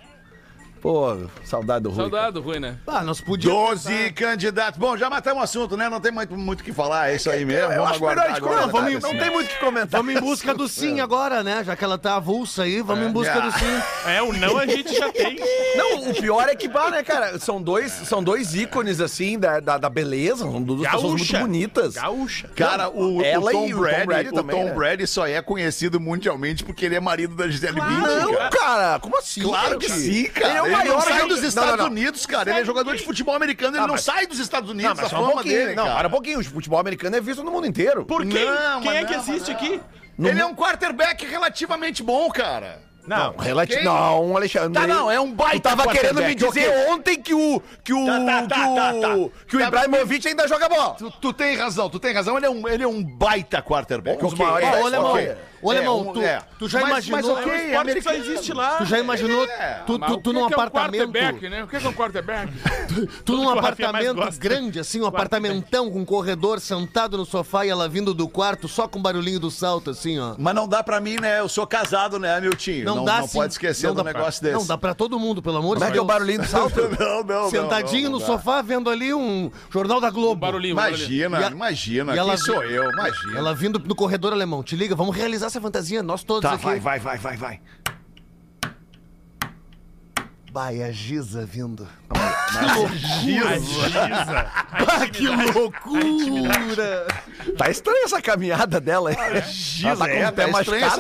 Pô, 0.82 1.18
saudade 1.44 1.84
do 1.84 1.90
Rui. 1.90 1.98
Saudade 1.98 2.34
do 2.34 2.42
Rui, 2.42 2.60
né? 2.60 2.78
Ah, 2.86 3.02
nós 3.04 3.20
podíamos. 3.20 3.84
12 3.84 4.12
candidatos. 4.14 4.80
Bom, 4.80 4.96
já 4.98 5.10
matamos 5.10 5.42
o 5.42 5.44
assunto, 5.44 5.76
né? 5.78 5.90
Não 5.90 6.00
tem 6.00 6.12
muito 6.12 6.36
muito 6.38 6.62
o 6.62 6.64
que 6.64 6.72
falar, 6.72 7.12
é 7.12 7.16
isso 7.16 7.30
aí 7.30 7.44
mesmo. 7.46 7.72
Eu 7.72 7.80
Vamos 7.84 7.92
acho 7.92 8.00
melhor 8.06 8.20
a 8.30 8.40
comentar. 8.40 8.68
vamos- 8.70 9.04
Não 9.04 9.18
tem 9.18 9.32
muito 9.32 9.48
o 9.48 9.54
que 9.54 9.60
comentar. 9.60 10.00
Vamos 10.02 10.16
em 10.16 10.20
busca 10.20 10.54
do 10.54 10.68
sim 10.68 11.00
agora, 11.00 11.44
né? 11.44 11.64
Já 11.64 11.76
que 11.76 11.84
ela 11.84 11.98
tá 11.98 12.16
avulsa 12.16 12.64
aí, 12.64 12.82
vamos 12.82 13.08
em 13.08 13.12
busca 13.12 13.34
É. 13.34 13.42
do 13.42 13.52
sim. 13.52 13.82
É, 14.06 14.22
o 14.22 14.32
não 14.34 14.58
a 14.58 14.66
gente 14.66 14.94
já 14.96 15.12
tem. 15.12 15.38
Não, 15.76 16.10
o 16.10 16.14
pior 16.14 16.48
é 16.48 16.56
que, 16.56 16.68
bah, 16.68 16.90
né, 16.92 17.04
cara? 17.04 17.40
São 17.40 17.62
dois, 17.62 17.92
são 17.92 18.24
dois 18.24 18.54
ícones, 18.56 19.02
assim, 19.02 19.38
da, 19.40 19.60
da, 19.60 19.78
da 19.78 19.90
beleza. 19.90 20.44
São 20.44 20.62
duas 20.62 20.82
pessoas 20.90 21.04
muito 21.14 21.18
Gaúcha. 21.32 21.40
bonitas. 21.40 21.94
Gaúcha. 21.96 22.50
Cara, 22.56 22.90
o, 22.90 23.22
Ela 23.24 23.50
o 23.50 23.52
Tom 23.52 23.68
e 23.68 23.74
o 23.74 23.78
Tom 23.78 23.82
Brady, 23.84 24.06
Brady 24.06 24.30
o 24.30 24.34
também, 24.34 24.56
Tom 24.56 24.66
né? 24.66 24.74
Brady 24.74 25.08
só 25.08 25.28
é 25.28 25.42
conhecido 25.42 26.00
mundialmente 26.00 26.64
porque 26.64 26.86
ele 26.86 26.96
é 26.96 27.00
marido 27.00 27.36
da 27.36 27.48
Gisele 27.48 27.74
Bündchen, 27.80 27.98
Não, 28.22 28.34
cara. 28.36 28.50
cara, 28.50 29.00
como 29.00 29.18
assim? 29.18 29.42
Claro 29.42 29.78
que 29.80 29.90
sim, 29.92 30.26
cara. 30.26 30.68
Maior 30.78 30.94
não 30.94 31.02
sai 31.02 31.14
jogador- 31.14 31.28
dos 31.30 31.42
Não, 31.42 31.48
Estados 31.50 31.72
não, 31.72 31.78
não. 31.78 31.86
Unidos, 31.92 32.26
cara. 32.26 32.50
Ele 32.52 32.60
é 32.60 32.66
jogador 32.66 32.96
de 32.96 33.04
futebol 33.04 33.36
americano, 33.36 33.76
ele 33.76 33.84
Ah, 33.84 33.88
não 33.88 33.94
mas- 33.96 34.04
sai 34.04 34.26
dos 34.28 34.40
Estados 34.40 34.70
Unidos. 34.70 34.90
Não, 34.90 35.02
mas 35.02 35.10
só 35.10 35.22
um 35.24 35.32
pouquinho. 35.32 35.56
dele, 35.56 35.76
não, 35.76 35.86
para 35.86 36.08
um 36.08 36.12
pouquinho. 36.12 36.40
O 36.40 36.44
futebol 36.44 36.80
americano 36.80 37.16
é 37.16 37.22
visto 37.22 37.44
no 37.44 37.52
mundo 37.52 37.68
inteiro. 37.68 38.06
Por 38.06 38.26
quem? 38.26 38.46
Não, 38.46 38.82
quem 38.82 38.92
mas 38.92 38.96
é 38.96 39.06
que 39.06 39.14
não, 39.14 39.20
assiste 39.20 39.52
mas 39.52 39.64
aqui? 39.64 39.82
Ele 40.20 40.42
é 40.42 40.46
um 40.46 40.56
quarterback 40.56 41.26
relativamente 41.26 42.02
bom, 42.02 42.30
cara. 42.32 42.82
Não. 43.06 43.38
Relati... 43.38 43.76
Quem? 43.76 43.86
Não, 43.86 44.36
Alexandre. 44.36 44.74
Tá, 44.82 44.86
não, 44.86 45.10
é 45.10 45.18
um 45.18 45.32
baita 45.32 45.70
Tu 45.70 45.78
tava 45.78 45.90
querendo 45.94 46.22
me 46.22 46.36
dizer 46.36 46.90
ontem 46.90 47.07
o. 47.38 47.62
que 47.84 47.94
o. 47.94 48.06
Tá, 48.06 48.20
tá, 48.20 48.42
tá, 48.42 48.56
que 48.56 48.62
o. 48.62 48.76
tá, 48.76 48.94
tá. 48.94 49.30
que 49.48 49.56
o 49.56 49.60
Tá, 49.60 49.68
Ibrahimovic 49.68 50.28
ainda 50.28 50.48
joga 50.48 50.68
bola. 50.70 50.96
Tu, 50.98 51.12
tu 51.22 51.34
tem 51.34 51.56
razão, 51.56 51.90
tu 51.90 52.00
tem 52.00 52.14
razão. 52.14 52.36
Ele 52.38 52.46
é 52.46 52.50
um, 52.50 52.68
ele 52.68 52.84
é 52.84 52.88
um 52.88 53.04
baita 53.04 53.62
quarterback. 53.62 54.18
Um 54.24 54.30
dos 54.30 54.34
ok. 54.34 54.46
maiores 54.46 54.68
Ó, 54.68 54.72
dez, 54.72 54.84
ô, 54.84 54.88
alemão, 54.88 55.38
alemão, 55.72 56.00
um- 56.02 56.14
tu, 56.14 56.20
tu 56.60 56.68
já 56.70 56.82
Mas- 56.82 56.90
imaginou. 57.08 57.18
Mas, 57.36 57.46
ok, 57.46 57.52
É 57.54 57.56
um 57.56 57.68
esporte 57.68 57.94
que 57.96 58.02
só 58.02 58.14
existe 58.14 58.54
lá. 58.54 58.78
Tu 58.78 58.86
já 58.86 59.00
imaginou 59.00 59.46
É, 59.46 59.82
tu, 59.86 59.98
tu, 60.00 60.14
o 60.14 60.18
tu 60.18 60.34
num 60.34 60.40
é 60.42 60.44
um 60.44 60.46
apartamento. 60.48 61.12
quarterback, 61.12 61.50
né? 61.50 61.64
O 61.64 61.68
que 61.68 61.76
é 61.76 61.80
um 61.80 61.94
quarterback? 61.94 62.52
Tu 63.26 63.34
num 63.36 63.46
o 63.48 63.50
apartamento 63.50 64.20
grande, 64.40 64.80
assim, 64.80 65.02
um 65.02 65.06
apartamentão 65.06 65.90
com 65.92 66.00
um 66.00 66.06
corredor, 66.06 66.60
sentado 66.60 67.18
no 67.18 67.26
sofá 67.26 67.66
e 67.66 67.70
ela 67.70 67.88
vindo 67.90 68.14
do 68.14 68.28
quarto 68.28 68.68
só 68.68 68.88
com 68.88 69.00
o 69.00 69.02
barulhinho 69.02 69.40
do 69.40 69.52
salto, 69.52 69.90
assim, 69.92 70.18
ó. 70.20 70.36
Mas 70.38 70.56
não 70.56 70.68
dá 70.68 70.84
pra 70.84 71.00
mim, 71.02 71.18
né? 71.20 71.40
Eu 71.40 71.50
sou 71.50 71.66
casado, 71.68 72.18
né, 72.20 72.40
Miltinho? 72.40 72.86
Não, 72.86 72.96
não 72.98 73.06
dá 73.06 73.20
não 73.20 73.28
sim. 73.28 73.38
pode 73.38 73.54
esquecer 73.54 73.88
Não 73.88 73.94
do 73.94 73.98
dá 73.98 74.04
pra- 74.12 74.14
negócio 74.20 74.42
desse. 74.44 74.56
Não, 74.56 74.66
dá 74.66 74.78
pra 74.78 74.94
todo 74.94 75.20
mundo, 75.20 75.42
pelo 75.42 75.58
amor 75.58 75.76
de 75.76 75.82
Como 75.82 75.84
é 75.84 75.88
Deus. 75.88 75.94
que 75.94 76.00
é 76.00 76.02
o 76.02 76.06
barulhinho 76.06 76.42
do 76.42 76.48
salto? 76.48 76.76
Não, 77.00 77.24
não, 77.28 77.50
Sentadinho 77.50 78.04
não, 78.10 78.12
no 78.12 78.20
não 78.20 78.28
dá. 78.28 78.34
sofá, 78.34 78.62
vendo 78.62 78.90
ali 78.90 79.14
um 79.14 79.52
Jornal 79.72 80.00
da 80.02 80.10
Globo. 80.10 80.40
Barulhinho, 80.42 80.76
barulhinho. 80.76 81.26
Imagina, 81.28 81.48
a- 81.48 81.52
imagina. 81.52 82.12
e 82.12 82.16
Quem 82.16 82.20
ela- 82.20 82.38
sou 82.38 82.64
eu? 82.64 82.92
Imagina. 82.92 83.38
Ela 83.38 83.54
vindo 83.56 83.80
no 83.80 83.96
corredor 83.96 84.34
alemão. 84.34 84.64
Te 84.64 84.76
liga, 84.76 84.96
vamos 84.96 85.16
realizar 85.16 85.48
essa 85.48 85.62
fantasia, 85.62 86.02
nós 86.02 86.24
todos 86.24 86.42
Tá, 86.50 86.56
aqui. 86.56 86.64
vai, 86.66 86.80
vai, 86.80 87.00
vai, 87.00 87.18
vai, 87.18 87.38
vai. 87.38 87.60
Vai, 90.52 90.82
a 90.82 90.92
Giza 90.92 91.46
vindo. 91.46 91.88
A 92.10 92.88
Giza. 92.96 94.52
Ah, 94.72 95.08
que 95.12 95.28
loucura! 95.28 97.06
Tá 97.58 97.70
estranha 97.70 98.06
essa 98.06 98.22
caminhada 98.22 98.80
dela 98.80 99.10
aí. 99.10 99.16
Ela 99.84 100.08
tá 100.08 100.10
com 100.10 100.28
o 100.28 100.34
pé 100.34 100.48
machucado. 100.48 100.96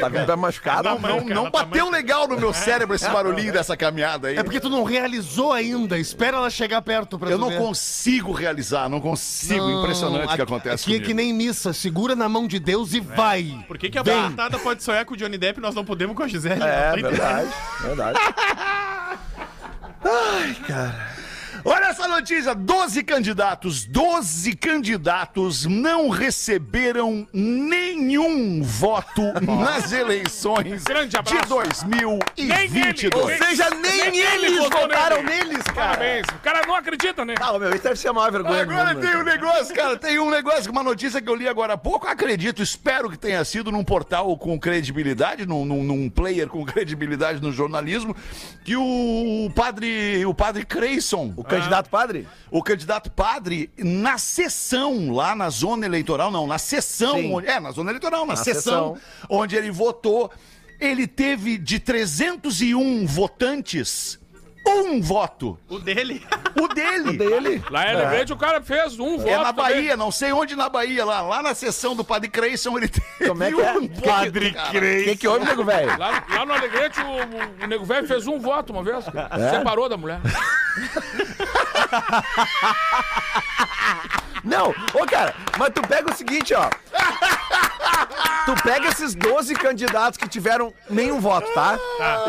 Tá 0.00 0.10
com 0.10 0.22
o 0.22 0.26
pé 0.26 0.36
machucado. 0.36 0.88
Não, 0.88 0.98
não, 0.98 1.20
não 1.26 1.50
bateu 1.50 1.90
legal 1.90 2.26
no 2.26 2.36
meu 2.38 2.52
cérebro 2.52 2.96
esse 2.96 3.08
barulhinho 3.08 3.52
dessa 3.52 3.76
caminhada 3.76 4.28
aí. 4.28 4.36
É 4.38 4.42
porque 4.42 4.58
tu 4.58 4.68
não 4.70 4.82
realizou 4.84 5.52
ainda. 5.52 5.98
Espera 5.98 6.38
ela 6.38 6.50
chegar 6.50 6.82
perto 6.82 7.18
pra 7.18 7.30
Eu 7.30 7.38
não 7.38 7.50
ver. 7.50 7.58
consigo 7.58 8.32
realizar, 8.32 8.88
não 8.88 9.00
consigo. 9.00 9.60
Não, 9.60 9.82
Impressionante 9.82 10.32
o 10.32 10.36
que 10.36 10.42
acontece 10.42 10.84
Aqui 10.84 10.96
é 10.96 11.00
que 11.00 11.14
nem 11.14 11.32
missa. 11.32 11.72
Segura 11.72 12.16
na 12.16 12.28
mão 12.28 12.48
de 12.48 12.58
Deus 12.58 12.94
e 12.94 13.00
vai. 13.00 13.64
Por 13.68 13.78
que, 13.78 13.90
que 13.90 13.98
a 13.98 14.02
batatada 14.02 14.58
pode 14.58 14.82
sonhar 14.82 15.04
com 15.04 15.14
o 15.14 15.16
Johnny 15.16 15.38
Depp 15.38 15.58
e 15.58 15.62
nós 15.62 15.74
não 15.74 15.84
podemos 15.84 16.16
com 16.16 16.22
a 16.22 16.28
Gisele? 16.28 16.62
É, 16.62 16.94
Não 16.96 17.10
tô 17.10 17.12
entendendo. 20.02 20.62
verdade. 20.68 21.21
Olha 21.64 21.86
essa 21.86 22.08
notícia: 22.08 22.54
12 22.54 23.02
candidatos, 23.04 23.84
12 23.84 24.54
candidatos 24.56 25.64
não 25.66 26.08
receberam 26.08 27.26
nenhum 27.32 28.62
voto 28.62 29.22
nas 29.42 29.92
eleições 29.92 30.82
de 30.84 30.92
2022. 30.92 33.14
Ou 33.14 33.30
seja, 33.46 33.70
nem, 33.70 34.10
Nem 34.10 34.20
ele 34.20 34.46
eles 34.46 34.58
votaram 34.68 35.22
nele. 35.22 35.44
neles, 35.44 35.62
cara. 35.64 35.82
Parabéns. 35.92 36.26
O 36.28 36.38
cara 36.42 36.66
não 36.66 36.74
acredita, 36.74 37.24
né? 37.24 37.34
Ah, 37.40 37.58
meu, 37.58 37.70
isso 37.70 37.82
deve 37.82 37.96
ser 37.96 38.08
a 38.08 38.12
maior 38.12 38.30
vergonha 38.32 38.64
do 38.64 38.72
Agora 38.72 38.94
mundo. 38.94 39.02
tem 39.06 39.16
um 39.16 39.24
negócio, 39.24 39.74
cara, 39.74 39.96
tem 39.96 40.18
um 40.18 40.30
negócio, 40.30 40.70
uma 40.70 40.82
notícia 40.82 41.20
que 41.20 41.28
eu 41.28 41.34
li 41.34 41.48
agora 41.48 41.74
há 41.74 41.78
pouco, 41.78 42.06
acredito, 42.06 42.62
espero 42.62 43.10
que 43.10 43.18
tenha 43.18 43.44
sido 43.44 43.70
num 43.72 43.84
portal 43.84 44.36
com 44.36 44.58
credibilidade, 44.58 45.46
num, 45.46 45.64
num- 45.64 45.82
num 45.82 46.10
player 46.10 46.48
com 46.48 46.64
credibilidade 46.64 47.40
no 47.40 47.52
jornalismo, 47.52 48.14
que 48.64 48.76
o 48.76 49.50
padre, 49.54 50.24
o 50.26 50.34
padre 50.34 50.64
Creyson, 50.64 51.32
O 51.36 51.44
candidato 51.58 51.88
padre? 51.90 52.28
o 52.50 52.62
candidato 52.62 53.10
padre, 53.10 53.70
na 53.78 54.18
sessão, 54.18 55.10
lá 55.12 55.34
na 55.34 55.48
zona 55.50 55.86
eleitoral, 55.86 56.30
não, 56.30 56.46
na 56.46 56.58
sessão, 56.58 57.14
Sim. 57.16 57.32
onde- 57.34 57.46
é, 57.48 57.58
na 57.60 57.70
zona 57.70 57.90
eleitoral, 57.90 58.26
na, 58.26 58.34
Na 58.34 58.36
sessão, 58.36 58.94
sessão. 58.96 58.98
onde 59.28 59.56
ele 59.56 59.70
votou, 59.70 60.30
ele 60.80 61.06
teve 61.06 61.58
de 61.58 61.78
301 61.78 63.06
votantes, 63.06 64.18
um 64.64 65.00
voto. 65.00 65.58
O 65.68 65.78
dele. 65.80 66.24
O 66.60 66.68
dele. 66.68 67.16
Dele. 67.18 67.64
Lá 67.68 67.84
em 67.84 67.96
Alegrete 67.96 68.32
o 68.32 68.36
cara 68.36 68.62
fez 68.62 68.96
um 69.00 69.16
voto. 69.18 69.28
É 69.28 69.36
na 69.36 69.52
também. 69.52 69.64
Bahia, 69.74 69.96
não 69.96 70.12
sei 70.12 70.32
onde 70.32 70.54
na 70.54 70.68
Bahia, 70.68 71.04
lá, 71.04 71.20
lá 71.20 71.42
na 71.42 71.52
sessão 71.52 71.96
do 71.96 72.04
Padre 72.04 72.28
Creyson 72.30 72.76
ele 72.78 72.86
teve 72.86 73.28
Como 73.28 73.42
é 73.42 73.50
que 73.52 73.60
é? 73.60 73.72
um 73.72 73.88
voto, 73.88 74.02
Padre 74.02 74.52
cara. 74.52 74.68
O 74.78 74.80
que, 75.04 75.16
que 75.16 75.26
houve, 75.26 75.44
nego 75.46 75.64
velho? 75.64 75.98
Lá, 75.98 76.24
lá 76.28 76.46
no 76.46 76.52
Alegrete 76.54 77.00
o, 77.00 77.04
o, 77.06 77.64
o 77.64 77.66
Nego 77.66 77.84
Velho 77.84 78.06
fez 78.06 78.28
um 78.28 78.38
voto 78.38 78.72
uma 78.72 78.84
vez. 78.84 79.04
Separou 79.50 79.88
da 79.88 79.96
mulher. 79.96 80.20
Não, 84.44 84.70
ô 84.94 85.06
cara, 85.06 85.34
mas 85.58 85.70
tu 85.74 85.82
pega 85.82 86.10
o 86.10 86.16
seguinte, 86.16 86.52
ó. 86.54 86.68
Tu 88.44 88.54
pega 88.64 88.88
esses 88.88 89.14
12 89.14 89.54
candidatos 89.54 90.16
que 90.16 90.28
tiveram 90.28 90.74
nenhum 90.90 91.20
voto, 91.20 91.46
tá? 91.54 91.78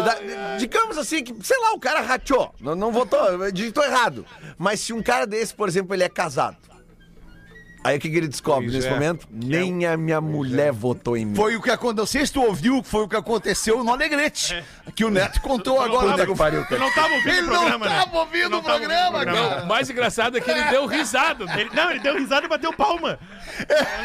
Da- 0.03 0.57
digamos 0.59 0.97
assim, 0.97 1.23
que, 1.23 1.35
sei 1.45 1.57
lá, 1.59 1.71
o 1.73 1.79
cara 1.79 2.01
rachou, 2.01 2.53
não, 2.61 2.75
não 2.75 2.91
votou, 2.91 3.51
digitou 3.51 3.83
errado. 3.83 4.25
Mas 4.57 4.79
se 4.79 4.93
um 4.93 5.01
cara 5.01 5.25
desse, 5.25 5.53
por 5.55 5.67
exemplo, 5.67 5.95
ele 5.95 6.03
é 6.03 6.09
casado. 6.09 6.57
Aí 7.83 7.97
o 7.97 7.99
que, 7.99 8.09
que 8.09 8.15
ele 8.15 8.27
descobre 8.27 8.63
Pois 8.65 8.73
nesse 8.75 8.87
é. 8.87 8.91
momento? 8.91 9.27
Nem 9.31 9.85
a 9.85 9.97
minha 9.97 10.21
mulher 10.21 10.71
votou 10.71 11.17
em 11.17 11.25
mim. 11.25 11.35
Foi 11.35 11.55
o 11.55 11.61
que 11.61 11.69
aconteceu. 11.69 11.93
Não 12.03 12.05
sei 12.05 12.25
se 12.25 12.31
tu 12.31 12.41
ouviu, 12.41 12.81
foi 12.83 13.03
o 13.03 13.07
que 13.09 13.15
aconteceu 13.15 13.83
no 13.83 13.91
Alegrete. 13.91 14.63
Que 14.95 15.03
o 15.03 15.09
Neto 15.09 15.41
contou 15.41 15.81
agora. 15.81 16.11
Puta 16.11 16.25
que 16.25 16.35
pariu, 16.35 16.63
Tu 16.63 16.69
cara. 16.69 16.79
não 16.81 16.91
tava 16.93 17.13
ouvindo 17.13 17.29
Ele 17.29 17.41
o 17.41 17.45
não 17.49 17.59
programa, 17.59 17.85
né? 17.89 17.99
tava 17.99 18.17
ouvindo 18.17 18.49
Não 18.49 18.59
o 18.59 18.61
tava 18.61 18.77
programa, 18.77 19.17
ouvindo 19.19 19.31
o 19.31 19.35
cara. 19.35 19.55
Não, 19.57 19.63
o 19.65 19.67
mais 19.67 19.89
engraçado 19.89 20.37
é 20.37 20.41
que 20.41 20.49
ele 20.49 20.63
deu 20.65 20.85
risada. 20.85 21.45
Ele- 21.59 21.69
não, 21.73 21.91
ele 21.91 21.99
deu 21.99 22.15
risada 22.17 22.45
e 22.45 22.49
bateu 22.49 22.71
palma. 22.73 23.19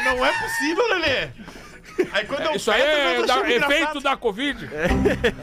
Não 0.05 0.25
é 0.25 0.31
possível, 0.39 0.87
Lelê. 0.89 1.29
Aí 2.11 2.25
quando 2.25 2.41
eu 2.43 2.55
Isso 2.55 2.71
aí 2.71 2.81
é 2.81 3.25
da- 3.25 3.49
efeito 3.49 3.99
da 4.01 4.15
Covid. 4.17 4.69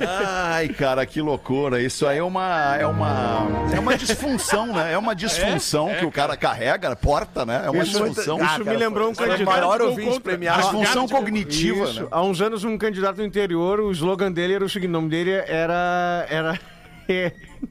Ai, 0.00 0.68
cara, 0.68 1.04
que 1.06 1.20
loucura. 1.20 1.80
Isso 1.80 2.06
aí 2.06 2.18
é 2.18 2.22
uma. 2.22 2.76
É 2.78 2.86
uma. 2.86 3.46
É 3.74 3.78
uma 3.80 3.96
disfunção, 3.96 4.66
né? 4.72 4.92
É 4.92 4.98
uma 4.98 5.14
disfunção 5.14 5.94
que 5.98 6.04
o 6.04 6.10
cara 6.10 6.36
carrega, 6.36 6.94
porta, 6.96 7.44
né? 7.44 7.62
É 7.66 7.70
uma 7.70 7.82
Isso 7.82 7.98
muito- 7.98 8.14
disfunção. 8.14 8.38
Ah, 8.40 8.44
Isso 8.56 8.64
cara, 8.64 8.70
me 8.70 8.76
lembrou 8.76 9.10
um 9.10 9.14
candidato. 9.14 9.44
maior 9.44 9.80
ouvinte 9.82 10.20
premiado. 10.20 10.62
Disfunção 10.62 11.06
cognitiva, 11.08 11.84
Isso. 11.84 12.02
né? 12.02 12.08
Há 12.10 12.22
uns 12.22 12.40
anos, 12.40 12.64
um 12.64 12.76
candidato 12.78 13.16
do 13.16 13.24
interior, 13.24 13.80
o 13.80 13.90
slogan 13.92 14.32
dele 14.32 14.54
era 14.54 14.64
o 14.64 14.68
seguinte: 14.68 14.90
o 14.90 14.92
nome 14.92 15.08
dele 15.08 15.30
era. 15.32 16.26
Era. 16.28 16.60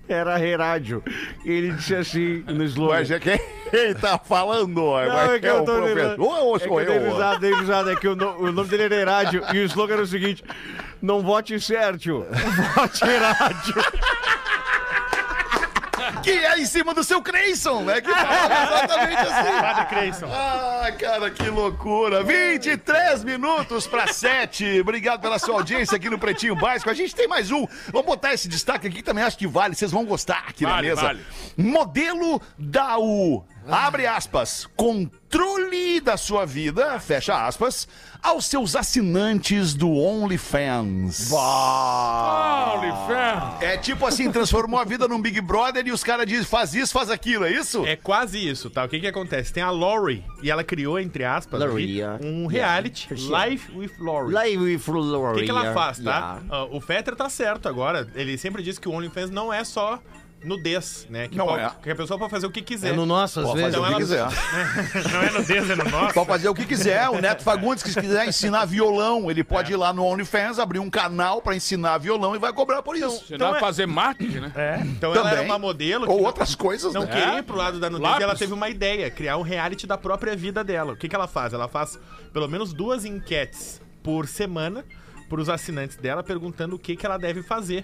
Era 0.07 0.39
Herádio. 0.39 1.03
Ele 1.45 1.71
disse 1.73 1.95
assim 1.95 2.43
no 2.47 2.63
slogan. 2.63 2.93
Mas 2.95 3.11
é 3.11 3.19
quem 3.19 3.39
tá 3.99 4.17
falando. 4.17 4.73
Não, 4.75 4.91
Mas 4.93 5.31
é 5.31 5.39
que 5.39 5.47
é 5.47 5.49
eu 5.49 5.55
o 5.55 5.59
tô 5.59 5.65
professor. 5.65 5.85
lembrando. 5.87 6.23
Ou 6.23 6.55
É 6.55 6.59
sou 6.59 6.85
dei 6.85 6.97
eu? 6.97 7.01
ó. 7.09 7.13
risada, 7.13 7.39
dei 7.39 7.53
risada. 7.55 7.93
É 7.93 7.95
que 7.95 8.07
o, 8.07 8.15
no- 8.15 8.37
o 8.39 8.51
nome 8.51 8.69
dele 8.69 8.83
era 8.83 8.95
Herádio 8.95 9.43
e 9.53 9.57
o 9.59 9.63
slogan 9.65 9.93
era 9.95 10.03
o 10.03 10.07
seguinte: 10.07 10.43
Não 11.01 11.21
vote 11.21 11.59
Sérgio, 11.59 12.25
vote 12.75 13.03
Herádio. 13.03 13.75
Que 16.25 16.31
é 16.31 16.59
em 16.59 16.65
cima 16.65 16.91
do 16.91 17.03
seu 17.03 17.21
Creyson, 17.21 17.81
né? 17.83 18.01
Que 18.01 18.09
fala 18.09 18.45
exatamente 18.73 19.21
assim. 19.21 19.61
Padre 19.61 19.85
Creyson. 19.85 20.27
Ah, 20.31 20.91
cara, 20.99 21.29
que 21.29 21.47
loucura. 21.49 22.23
23 22.23 23.23
minutos 23.23 23.85
para 23.85 24.07
7. 24.07 24.81
Obrigado 24.81 25.21
pela 25.21 25.37
sua 25.37 25.53
audiência 25.55 25.95
aqui 25.95 26.09
no 26.09 26.17
Pretinho 26.17 26.55
Básico. 26.55 26.89
A 26.89 26.95
gente 26.95 27.13
tem 27.13 27.27
mais 27.27 27.51
um. 27.51 27.67
Vamos 27.91 28.07
botar 28.07 28.33
esse 28.33 28.47
destaque 28.49 28.87
aqui 28.87 28.97
que 28.97 29.03
também 29.03 29.23
acho 29.23 29.37
que 29.37 29.45
vale. 29.45 29.75
Vocês 29.75 29.91
vão 29.91 30.03
gostar 30.03 30.45
aqui 30.49 30.65
Vale, 30.65 30.89
na 30.89 30.95
mesa. 30.95 31.01
vale. 31.07 31.25
Modelo 31.55 32.41
da 32.57 32.97
U. 32.97 33.45
Abre 33.67 34.07
aspas. 34.07 34.67
Controle 35.35 35.99
da 35.99 36.15
sua 36.15 36.45
vida, 36.45 36.97
fecha 36.97 37.45
aspas, 37.45 37.85
aos 38.23 38.45
seus 38.45 38.73
assinantes 38.73 39.73
do 39.73 39.91
OnlyFans. 39.91 41.29
OnlyFans. 41.29 42.81
É 43.61 43.75
tipo 43.75 44.05
assim, 44.05 44.31
transformou 44.31 44.79
a 44.79 44.85
vida 44.85 45.09
num 45.09 45.21
Big 45.21 45.41
Brother 45.41 45.85
e 45.85 45.91
os 45.91 46.05
caras 46.05 46.25
dizem 46.25 46.45
faz 46.45 46.73
isso, 46.73 46.93
faz 46.93 47.09
aquilo, 47.09 47.43
é 47.43 47.51
isso? 47.51 47.85
É 47.85 47.97
quase 47.97 48.39
isso, 48.47 48.69
tá? 48.69 48.85
O 48.85 48.87
que 48.87 48.97
que 48.97 49.07
acontece? 49.07 49.51
Tem 49.51 49.61
a 49.61 49.71
Lori 49.71 50.23
e 50.41 50.49
ela 50.49 50.63
criou, 50.63 50.97
entre 50.97 51.25
aspas, 51.25 51.59
Lori, 51.59 51.97
yeah. 51.97 52.17
um 52.25 52.47
reality, 52.47 53.09
Life 53.13 53.73
with 53.75 53.91
Lori. 53.99 54.33
Live 54.33 54.63
with 54.63 54.81
O 54.87 55.33
que, 55.33 55.43
que 55.43 55.51
ela 55.51 55.73
faz, 55.73 55.99
tá? 55.99 56.39
Yeah. 56.39 56.43
Ah, 56.49 56.63
o 56.71 56.79
Fetter 56.79 57.13
tá 57.13 57.27
certo 57.29 57.67
agora. 57.67 58.07
Ele 58.15 58.37
sempre 58.37 58.63
disse 58.63 58.79
que 58.79 58.87
o 58.87 58.93
OnlyFans 58.93 59.31
não 59.31 59.51
é 59.51 59.65
só 59.65 60.01
nudez, 60.43 61.07
né? 61.09 61.27
Que, 61.27 61.37
Não 61.37 61.45
pode- 61.47 61.63
é. 61.63 61.71
que 61.81 61.89
a 61.89 61.95
pessoa 61.95 62.19
pode 62.19 62.29
fazer 62.29 62.45
o 62.45 62.51
que 62.51 62.61
quiser. 62.61 62.89
É 62.89 62.93
no 62.95 63.05
nosso, 63.05 63.39
às 63.39 63.47
Pode 63.47 63.61
vezes. 63.61 63.75
fazer 63.75 63.79
o 63.79 63.87
que 64.05 64.13
ela- 64.13 64.29
quiser. 64.29 65.09
não 65.11 65.21
é 65.23 65.31
nudez, 65.31 65.69
é 65.71 65.75
no 65.75 65.83
nosso. 65.89 66.13
Pode 66.13 66.27
fazer 66.27 66.49
o 66.49 66.53
que 66.53 66.65
quiser. 66.65 67.09
O 67.09 67.19
Neto 67.19 67.43
Fagundes, 67.43 67.83
que 67.83 67.89
se 67.91 67.99
quiser 67.99 68.27
ensinar 68.27 68.65
violão, 68.65 69.31
ele 69.31 69.43
pode 69.43 69.71
ir 69.73 69.75
lá 69.75 69.91
no 69.91 70.03
OnlyFans, 70.05 70.59
abrir 70.59 70.79
um 70.79 70.89
canal 70.89 71.41
pra 71.41 71.55
ensinar 71.55 71.97
violão 71.97 72.35
e 72.35 72.39
vai 72.39 72.53
cobrar 72.53 72.83
por 72.83 72.95
isso. 72.95 73.25
Se 73.25 73.33
Então 73.35 73.49
não 73.49 73.55
é- 73.57 73.59
fazer 73.59 73.85
marketing, 73.87 74.39
né? 74.39 74.51
É. 74.55 74.79
Então 74.85 75.11
ela 75.13 75.23
Também. 75.23 75.39
era 75.39 75.45
uma 75.47 75.57
modelo 75.57 76.05
que 76.05 76.11
Ou 76.11 76.19
não- 76.19 76.25
outras 76.25 76.53
coisas, 76.53 76.93
não 76.93 77.01
né? 77.01 77.07
queria 77.07 77.39
ir 77.39 77.43
pro 77.43 77.55
lado 77.55 77.79
da 77.79 77.89
nudez 77.89 78.03
Lápis. 78.07 78.21
e 78.21 78.23
ela 78.23 78.35
teve 78.35 78.53
uma 78.53 78.69
ideia, 78.69 79.09
criar 79.09 79.37
um 79.37 79.41
reality 79.41 79.87
da 79.87 79.97
própria 79.97 80.35
vida 80.35 80.63
dela. 80.63 80.93
O 80.93 80.95
que, 80.95 81.09
que 81.09 81.15
ela 81.15 81.27
faz? 81.27 81.53
Ela 81.53 81.67
faz 81.67 81.97
pelo 82.31 82.47
menos 82.47 82.71
duas 82.73 83.03
enquetes 83.05 83.81
por 84.03 84.27
semana 84.27 84.85
pros 85.27 85.49
assinantes 85.49 85.97
dela, 85.97 86.21
perguntando 86.21 86.75
o 86.75 86.79
que, 86.79 86.95
que 86.95 87.03
ela 87.05 87.17
deve 87.17 87.41
fazer. 87.41 87.83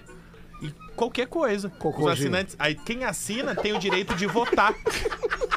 E 0.62 0.70
qualquer 0.94 1.26
coisa. 1.26 1.68
Os 1.68 1.74
Cocôzinho. 1.78 2.12
assinantes. 2.12 2.54
Aí 2.58 2.74
quem 2.74 3.04
assina 3.04 3.54
tem 3.54 3.72
o 3.72 3.78
direito 3.78 4.14
de 4.14 4.26
votar. 4.26 4.72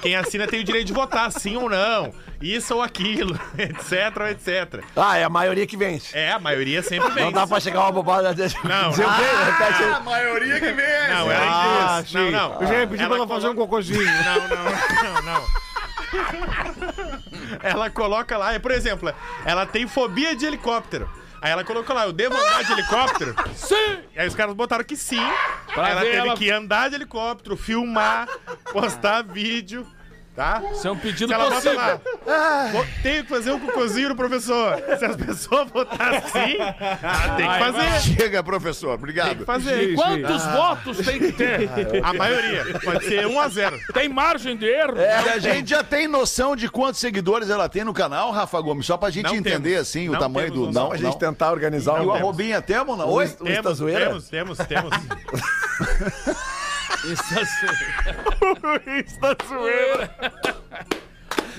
Quem 0.02 0.16
assina 0.16 0.48
tem 0.48 0.60
o 0.62 0.64
direito 0.64 0.88
de 0.88 0.94
votar, 0.94 1.32
sim 1.32 1.56
ou 1.56 1.70
não. 1.70 2.12
Isso 2.42 2.76
ou 2.76 2.82
aquilo, 2.82 3.40
etc, 3.58 4.32
etc. 4.32 4.84
Ah, 4.96 5.18
é 5.18 5.24
a 5.24 5.30
maioria 5.30 5.66
que 5.66 5.78
vence. 5.78 6.16
É, 6.18 6.32
a 6.32 6.40
maioria 6.40 6.82
sempre 6.84 7.10
vem. 7.12 7.24
Não 7.26 7.32
dá 7.32 7.46
pra 7.48 7.60
chegar 7.60 7.82
uma 7.82 7.92
bobada 7.92 8.34
dessa. 8.34 8.58
Não. 8.64 8.90
Dizer. 8.90 9.06
Ah, 9.08 9.96
a 9.98 10.00
maioria 10.02 10.60
que 10.60 10.72
vem. 10.72 11.10
Não, 11.10 11.32
ela 11.32 11.96
Ah, 11.98 12.02
diz. 12.02 12.14
Não, 12.14 12.26
sim. 12.26 12.32
não. 12.32 12.62
Eu 12.62 12.68
já 12.68 12.74
ia 12.80 12.88
pedir 12.88 12.98
pra 12.98 13.06
ela 13.06 13.16
Ela 13.18 13.28
fazer 13.28 13.48
um 13.50 13.56
cocôzinho. 13.56 14.02
Não, 14.26 14.48
não, 14.48 14.64
não, 15.04 15.22
não. 15.34 15.46
Ela 17.62 17.90
coloca 17.90 18.38
lá, 18.38 18.58
por 18.60 18.72
exemplo, 18.72 19.14
ela 19.46 19.66
tem 19.66 19.88
fobia 19.88 20.36
de 20.36 20.46
helicóptero. 20.46 21.10
Aí 21.46 21.52
ela 21.52 21.64
colocou 21.64 21.96
lá, 21.96 22.06
eu 22.06 22.12
devo 22.12 22.36
andar 22.36 22.64
de 22.64 22.72
helicóptero? 22.72 23.36
Sim! 23.54 24.00
E 24.16 24.20
aí 24.20 24.28
os 24.28 24.34
caras 24.34 24.56
botaram 24.56 24.84
que 24.84 24.98
sim. 24.98 25.22
Pra 25.72 25.86
Aí 25.86 25.92
ela 25.92 26.02
teve 26.02 26.16
ela- 26.18 26.36
que 26.36 26.50
andar 26.50 26.90
de 26.90 26.96
helicóptero, 26.96 27.56
filmar, 27.56 28.28
postar 28.74 29.22
vídeo, 29.22 29.86
tá? 30.36 30.62
Isso 30.74 30.88
é 30.88 30.92
um 30.92 30.98
pedido 30.98 31.28
Se 31.30 31.34
ela 31.34 31.44
bota 31.46 31.56
possível. 31.56 31.80
lá, 32.26 32.68
"Vou- 32.72 32.86
tenho 33.02 33.24
que 33.24 33.30
fazer 33.30 33.52
um 33.52 33.60
cocôzinho 33.60 34.10
no 34.10 34.16
professor. 34.16 34.78
Se 35.00 35.06
as 35.06 35.16
pessoas 35.16 35.70
botarem 35.72 36.22
sim, 36.22 36.58
ela 36.60 37.36
tem 37.38 37.50
que 37.50 37.60
Vai, 37.60 37.72
fazer. 37.74 38.02
Chega, 38.16 38.44
professor. 38.44 38.88
Tem 38.90 38.96
Obrigado. 38.96 39.38
que 39.38 39.46
fazer. 39.46 39.96
Quantos 39.96 40.46
votos 40.48 40.98
tem 41.06 41.20
que 41.20 41.32
ter? 41.32 41.70
A 42.04 42.14
maioria. 42.14 42.66
Pode 42.84 43.06
ser 43.06 43.26
1 43.28 43.40
a 43.40 43.48
0 43.48 43.80
Tem 43.94 44.10
margem 44.10 44.58
de 44.58 44.66
erro? 44.66 44.98
E 44.98 45.30
a 45.30 45.40
gente 45.40 45.70
já 45.70 45.84
tem 45.84 46.08
noção 46.08 46.56
de 46.56 46.68
quantos 46.70 47.00
seguidores 47.00 47.50
ela 47.50 47.70
tem 47.70 47.84
no 47.84 47.94
canal, 47.94 48.32
Rafa 48.32 48.60
Gomes? 48.60 48.86
Só 48.86 48.98
pra 48.98 49.10
gente 49.10 49.26
Não 49.26 49.36
entender, 49.36 49.70
temos. 49.76 49.82
assim, 49.88 50.10
o 50.10 50.14
Não 50.14 50.20
tamanho 50.20 50.52
temos 50.52 50.68
do... 50.68 50.74
Não, 50.74 50.90
Pra 50.90 50.98
não. 51.00 51.06
gente 51.06 51.18
tentar 51.20 51.52
organizar 51.52 52.02
E 52.04 52.06
o 52.06 52.12
arrobinha 52.14 52.62
temos, 52.62 52.98
não? 52.98 53.08
Oi? 53.10 53.26
Oi? 53.26 53.36
O 53.40 53.48
Estazoeira? 53.54 54.18
Temos, 54.30 54.58
temos, 57.06 57.46
temos. 59.20 60.10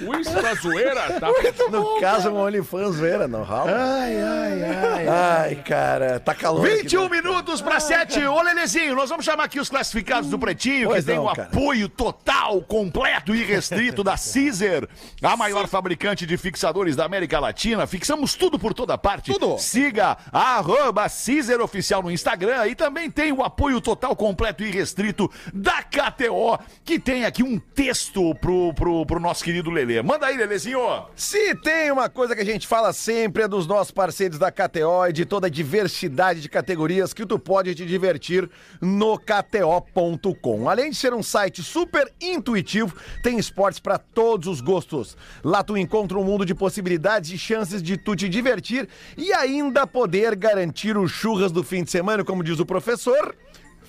O 0.04 0.14
Insta 0.14 0.54
zoeira 0.56 1.12
tá 1.20 1.28
No 1.70 2.00
caso, 2.00 2.30
um 2.30 2.36
OnlyFans 2.40 2.96
zoeira, 2.96 3.26
não 3.26 3.42
rola. 3.42 3.72
Ai, 3.72 4.22
ai, 4.22 4.62
ai. 4.64 5.08
Ai, 5.08 5.54
cara, 5.56 6.20
tá 6.20 6.34
calor. 6.34 6.66
aqui 6.66 6.82
21 6.82 7.08
dentro. 7.08 7.16
minutos 7.16 7.60
para 7.62 7.80
7. 7.80 8.24
Ô, 8.26 8.42
Lelezinho, 8.42 8.94
nós 8.94 9.08
vamos 9.08 9.24
chamar 9.24 9.44
aqui 9.44 9.58
os 9.58 9.68
classificados 9.68 10.28
do 10.28 10.38
Pretinho, 10.38 10.88
Pois 10.88 11.04
que 11.04 11.10
tem 11.10 11.18
o 11.18 11.26
cara. 11.32 11.48
apoio 11.48 11.88
total, 11.88 12.60
completo 12.62 13.34
e 13.34 13.42
restrito 13.44 14.02
da 14.04 14.16
Caesar, 14.16 14.86
a 15.22 15.36
maior 15.36 15.66
fabricante 15.66 16.26
de 16.26 16.36
fixadores 16.36 16.94
da 16.96 17.04
América 17.04 17.38
Latina. 17.38 17.86
Fixamos 17.86 18.34
tudo 18.34 18.58
por 18.58 18.74
toda 18.74 18.98
parte. 18.98 19.32
Tudo. 19.32 19.58
Siga 19.58 20.16
a 20.32 20.56
arroba 20.58 21.06
Caesar 21.08 21.60
Oficial 21.60 22.02
no 22.02 22.10
Instagram 22.10 22.66
e 22.68 22.74
também 22.74 23.10
tem 23.10 23.32
o 23.32 23.42
apoio 23.42 23.80
total, 23.80 24.14
completo 24.14 24.62
e 24.62 24.70
restrito 24.70 25.30
da 25.52 25.82
KTO, 25.82 26.58
que 26.84 26.98
tem 26.98 27.24
aqui 27.24 27.42
um 27.42 27.58
texto 27.58 28.34
pro, 28.36 28.72
pro, 28.74 29.06
pro 29.06 29.20
nosso 29.20 29.42
querido 29.44 29.70
Lelê. 29.86 30.02
Manda 30.02 30.26
aí, 30.26 30.36
Lelezinho. 30.36 30.80
Se 31.14 31.54
tem 31.54 31.90
uma 31.90 32.08
coisa 32.08 32.34
que 32.34 32.42
a 32.42 32.44
gente 32.44 32.66
fala 32.66 32.92
sempre 32.92 33.44
é 33.44 33.48
dos 33.48 33.66
nossos 33.66 33.92
parceiros 33.92 34.38
da 34.38 34.50
KTO 34.50 35.06
e 35.08 35.12
de 35.12 35.24
toda 35.24 35.46
a 35.46 35.50
diversidade 35.50 36.40
de 36.40 36.48
categorias 36.48 37.14
que 37.14 37.24
tu 37.24 37.38
pode 37.38 37.74
te 37.74 37.86
divertir 37.86 38.50
no 38.80 39.18
KTO.com. 39.18 40.68
Além 40.68 40.90
de 40.90 40.96
ser 40.96 41.14
um 41.14 41.22
site 41.22 41.62
super 41.62 42.12
intuitivo, 42.20 42.94
tem 43.22 43.38
esportes 43.38 43.78
para 43.78 43.98
todos 43.98 44.48
os 44.48 44.60
gostos. 44.60 45.16
Lá 45.44 45.62
tu 45.62 45.76
encontra 45.76 46.18
um 46.18 46.24
mundo 46.24 46.44
de 46.44 46.54
possibilidades 46.54 47.30
e 47.30 47.38
chances 47.38 47.82
de 47.82 47.96
tu 47.96 48.16
te 48.16 48.28
divertir 48.28 48.88
e 49.16 49.32
ainda 49.32 49.86
poder 49.86 50.34
garantir 50.34 50.96
os 50.96 51.12
churras 51.12 51.52
do 51.52 51.62
fim 51.62 51.84
de 51.84 51.90
semana, 51.90 52.24
como 52.24 52.42
diz 52.42 52.58
o 52.58 52.66
professor. 52.66 53.34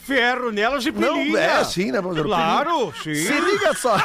Ferro 0.08 0.52
nelas 0.54 0.86
e 0.86 0.92
Não, 0.92 1.16
pilinha. 1.16 1.38
é 1.38 1.58
assim, 1.58 1.92
né, 1.92 2.02
professor? 2.02 2.26
Claro, 2.28 2.94
sim. 3.04 3.14
Se 3.14 3.40
liga 3.42 3.74
só. 3.74 3.98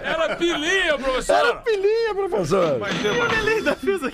Era 0.00 0.36
pilinha, 0.36 0.84
Era 0.84 0.98
professor. 0.98 1.62
pilinha, 1.64 2.14
professor. 2.14 2.80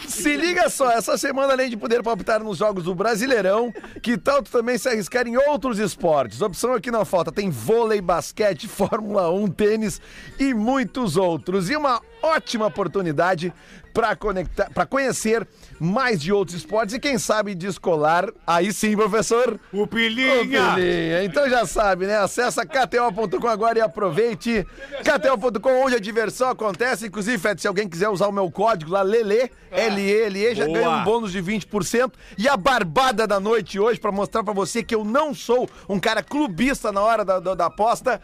Se 0.08 0.36
liga 0.36 0.70
só, 0.70 0.90
essa 0.92 1.18
semana, 1.18 1.52
além 1.52 1.68
de 1.68 1.76
poder 1.76 2.02
palpitar 2.02 2.42
nos 2.42 2.56
jogos 2.58 2.84
do 2.84 2.94
Brasileirão, 2.94 3.70
que 4.02 4.16
tal 4.16 4.42
tu 4.42 4.50
também 4.50 4.78
se 4.78 4.88
arriscar 4.88 5.26
em 5.26 5.36
outros 5.36 5.78
esportes? 5.78 6.40
Opção 6.40 6.72
aqui 6.72 6.90
não 6.90 7.04
falta, 7.04 7.30
tem 7.30 7.50
vôlei, 7.50 8.00
basquete, 8.00 8.66
Fórmula 8.72 9.30
1, 9.30 9.48
tênis 9.48 10.00
e 10.38 10.54
muitos 10.54 11.18
outros. 11.18 11.68
E 11.68 11.76
uma 11.76 12.00
ótima 12.22 12.66
oportunidade 12.66 13.52
para 13.92 14.16
conectar, 14.16 14.70
para 14.70 14.86
conhecer 14.86 15.46
mais 15.78 16.20
de 16.20 16.32
outros 16.32 16.56
esportes 16.56 16.94
e 16.94 17.00
quem 17.00 17.18
sabe 17.18 17.54
descolar. 17.54 18.28
Aí 18.46 18.72
sim, 18.72 18.96
professor. 18.96 19.58
O 19.72 19.86
pilinha. 19.86 20.74
filhinha, 20.74 21.24
Então 21.24 21.48
já 21.48 21.66
sabe, 21.66 22.06
né? 22.06 22.18
Acessa 22.18 22.64
kto.com 22.64 23.48
agora 23.48 23.78
e 23.78 23.82
aproveite. 23.82 24.66
kto.com, 25.02 25.84
onde 25.84 25.96
a 25.96 26.00
diversão 26.00 26.48
acontece. 26.50 27.06
Inclusive, 27.06 27.38
Fed, 27.38 27.60
se 27.60 27.68
alguém 27.68 27.88
quiser 27.88 28.08
usar 28.08 28.28
o 28.28 28.32
meu 28.32 28.50
código 28.50 28.90
lá, 28.90 29.02
Lele, 29.02 29.50
L-E-L-E, 29.70 30.54
já 30.54 30.64
Boa. 30.66 30.78
ganha 30.78 30.90
um 30.90 31.04
bônus 31.04 31.32
de 31.32 31.42
20%. 31.42 32.12
E 32.38 32.48
a 32.48 32.56
barbada 32.56 33.26
da 33.26 33.38
noite 33.40 33.78
hoje, 33.78 33.98
pra 34.00 34.12
mostrar 34.12 34.42
pra 34.44 34.52
você 34.52 34.82
que 34.82 34.94
eu 34.94 35.04
não 35.04 35.34
sou 35.34 35.68
um 35.88 35.98
cara 35.98 36.22
clubista 36.22 36.92
na 36.92 37.00
hora 37.02 37.24
da, 37.24 37.40
da, 37.40 37.54
da 37.54 37.66
aposta. 37.66 38.20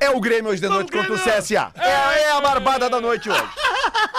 É 0.00 0.10
o 0.10 0.20
Grêmio 0.20 0.50
hoje 0.50 0.60
de 0.60 0.68
noite 0.68 0.92
contra 0.92 1.12
o 1.12 1.18
CSA. 1.18 1.72
É, 1.76 2.22
é 2.22 2.32
a 2.32 2.40
barbada 2.40 2.88
da 2.88 3.00
noite 3.00 3.28
hoje. 3.30 3.42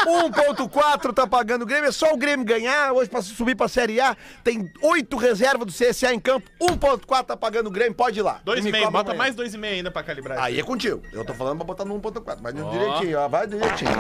1.4 0.06 1.14
tá 1.14 1.28
pagando 1.28 1.64
o 1.64 1.66
Grêmio, 1.66 1.90
é 1.90 1.92
só 1.92 2.14
o 2.14 2.18
Grêmio 2.18 2.46
ganhar 2.46 2.94
hoje 2.94 3.10
pra 3.10 3.22
subir 3.22 3.56
pra 3.56 3.68
Série 3.68 4.00
A. 4.00 4.16
Tem 4.44 4.72
oito 4.82 5.18
reservas 5.18 5.66
do 5.68 5.74
CSA 5.74 6.14
em 6.14 6.20
campo, 6.20 6.50
1.4 6.62 7.26
tá 7.26 7.38
pagando 7.38 7.68
o 7.68 7.72
Grêmio, 7.72 7.94
pode 7.94 8.20
ir 8.20 8.22
lá. 8.22 8.40
Dois 8.44 8.64
Me 8.64 8.70
e 8.70 8.72
meio, 8.72 8.86
cobra 8.86 9.00
bota 9.00 9.12
amanhã. 9.12 9.18
mais 9.18 9.36
dois 9.36 9.54
e 9.54 9.58
meio 9.58 9.76
ainda 9.76 9.92
pra 9.92 10.04
calibrar. 10.04 10.40
Aí 10.40 10.60
é 10.60 10.64
contigo. 10.64 11.02
Eu 11.12 11.26
tô 11.26 11.34
falando 11.34 11.58
pra 11.58 11.66
botar 11.66 11.86
no 11.86 12.00
1.4, 12.00 12.38
mas 12.42 12.54
direitinho, 12.54 13.20
ó, 13.20 13.28
vai 13.28 13.48
direitinho. 13.48 13.92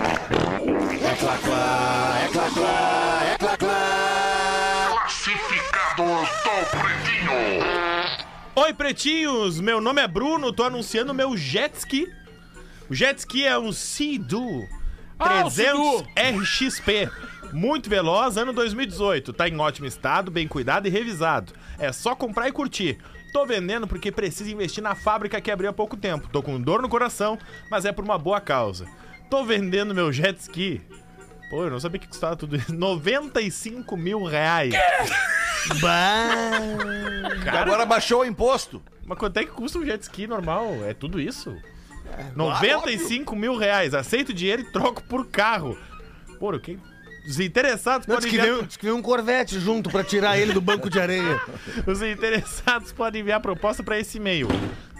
Oi, 8.59 8.73
pretinhos! 8.73 9.59
Meu 9.59 9.79
nome 9.79 10.01
é 10.01 10.07
Bruno, 10.07 10.51
tô 10.51 10.63
anunciando 10.63 11.13
meu 11.13 11.37
jet 11.37 11.77
ski. 11.77 12.11
O 12.89 12.95
jet 12.95 13.19
ski 13.19 13.45
é 13.45 13.55
um 13.55 13.71
Sea-Doo 13.71 14.67
Ah, 15.19 15.45
o 15.45 15.51
300 15.51 16.01
RXP. 16.17 17.07
Muito 17.53 17.87
veloz, 17.87 18.35
ano 18.35 18.51
2018. 18.51 19.31
Tá 19.31 19.47
em 19.47 19.59
ótimo 19.59 19.85
estado, 19.85 20.31
bem 20.31 20.47
cuidado 20.47 20.87
e 20.87 20.89
revisado. 20.89 21.53
É 21.77 21.91
só 21.91 22.15
comprar 22.15 22.47
e 22.47 22.51
curtir. 22.51 22.97
Tô 23.31 23.45
vendendo 23.45 23.87
porque 23.87 24.11
preciso 24.11 24.49
investir 24.49 24.83
na 24.83 24.95
fábrica 24.95 25.39
que 25.39 25.51
abriu 25.51 25.69
há 25.69 25.73
pouco 25.73 25.95
tempo. 25.95 26.27
Tô 26.27 26.41
com 26.41 26.59
dor 26.59 26.81
no 26.81 26.89
coração, 26.89 27.37
mas 27.69 27.85
é 27.85 27.91
por 27.91 28.03
uma 28.03 28.17
boa 28.17 28.41
causa. 28.41 28.87
Tô 29.29 29.45
vendendo 29.45 29.93
meu 29.93 30.11
jet 30.11 30.35
ski. 30.39 30.81
Pô, 31.49 31.63
eu 31.63 31.69
não 31.69 31.79
sabia 31.79 31.99
que 31.99 32.07
custava 32.07 32.35
tudo 32.35 32.55
isso. 32.55 32.73
95 32.73 33.95
mil 33.95 34.23
reais. 34.23 34.73
Cara, 37.43 37.61
Agora 37.61 37.85
baixou 37.85 38.21
o 38.21 38.25
imposto. 38.25 38.81
mas 39.05 39.17
quanto 39.17 39.37
é 39.37 39.45
que 39.45 39.51
custa 39.51 39.79
um 39.79 39.85
jet 39.85 40.01
ski 40.01 40.27
normal? 40.27 40.73
É 40.85 40.93
tudo 40.93 41.19
isso? 41.19 41.55
95 42.35 43.35
mil 43.35 43.55
reais. 43.57 43.93
Aceito 43.93 44.33
dinheiro 44.33 44.61
e 44.61 44.71
troco 44.71 45.03
por 45.03 45.27
carro. 45.27 45.77
Pô, 46.39 46.57
quem... 46.59 46.79
Os 47.27 47.41
interessados 47.41 48.07
Não, 48.07 48.15
podem 48.15 48.29
diz 48.29 48.37
que, 48.39 48.41
enviar... 48.41 48.55
veio, 48.55 48.67
diz 48.67 48.77
que 48.77 48.85
veio 48.85 48.95
um 48.95 49.01
Corvette 49.01 49.59
junto 49.59 49.89
pra 49.89 50.01
tirar 50.01 50.37
ele 50.39 50.53
do 50.53 50.61
banco 50.61 50.89
de 50.89 50.97
areia. 50.97 51.41
Os 51.85 52.01
interessados 52.01 52.93
podem 52.93 53.19
enviar 53.21 53.41
proposta 53.41 53.83
para 53.83 53.99
esse 53.99 54.17
e-mail. 54.17 54.47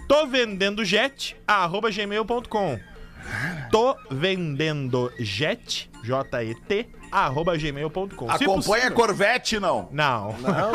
Tô 0.10 0.28
vendendo 0.28 0.84
jet, 0.84 1.38
arroba 1.48 1.90
gmail.com. 1.90 2.80
Tô 3.72 3.96
vendendo 4.10 5.12
jet, 5.20 5.90
J-E-T, 6.04 6.90
arroba 7.12 7.58
gmail.com. 7.58 8.06
Acompanha 8.06 8.34
a 8.34 8.56
possível- 8.56 8.92
Corvette, 8.94 9.60
não. 9.60 9.90
Não. 9.92 10.34
Não, 10.40 10.72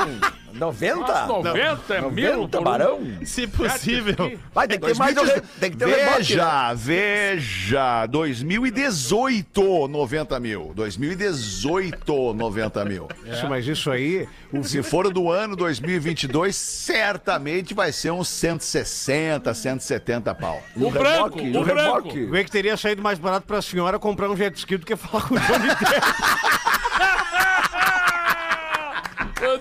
90? 0.52 1.26
90 1.26 1.94
é 1.94 2.00
mil 2.10 2.36
90, 2.36 2.48
por 2.48 2.60
um. 2.60 2.64
barão? 2.64 3.00
Se 3.24 3.46
possível. 3.46 4.38
Vai, 4.54 4.68
tem 4.68 4.78
que 4.78 4.86
ter 4.86 4.96
mais 4.96 5.16
re- 5.16 5.42
tem 5.60 5.70
que 5.70 5.76
ter 5.76 5.86
um 5.86 5.88
rebote, 5.88 6.36
né? 6.36 6.74
Veja, 6.74 6.74
veja, 6.74 8.06
2018, 8.06 9.88
90 9.88 10.40
mil. 10.40 10.72
2018, 10.74 12.34
90 12.34 12.84
mil. 12.84 13.08
Isso, 13.26 13.48
mas 13.48 13.66
isso 13.66 13.90
aí, 13.90 14.28
o 14.52 14.62
Se 14.62 14.82
for 14.82 15.12
do 15.12 15.30
ano 15.30 15.56
2022, 15.56 16.54
certamente 16.54 17.74
vai 17.74 17.92
ser 17.92 18.10
uns 18.10 18.28
160, 18.28 19.52
170 19.54 20.34
pau. 20.34 20.62
O 20.76 20.90
branco, 20.90 21.38
reboque, 21.38 21.40
o 21.40 21.60
um 21.60 21.64
branco. 21.64 22.08
reboque. 22.08 22.24
Vê 22.26 22.44
que 22.44 22.50
teria 22.50 22.76
saído 22.76 23.02
mais 23.02 23.18
barato 23.18 23.46
pra 23.46 23.60
senhora 23.62 23.98
comprar 23.98 24.30
um 24.30 24.36
jet 24.36 24.56
ski 24.56 24.76
do 24.76 24.86
que 24.86 24.96
falar 24.96 25.24
com 25.26 25.34
o 25.34 25.38
Johnny 25.38 25.68
Depp. 25.68 26.62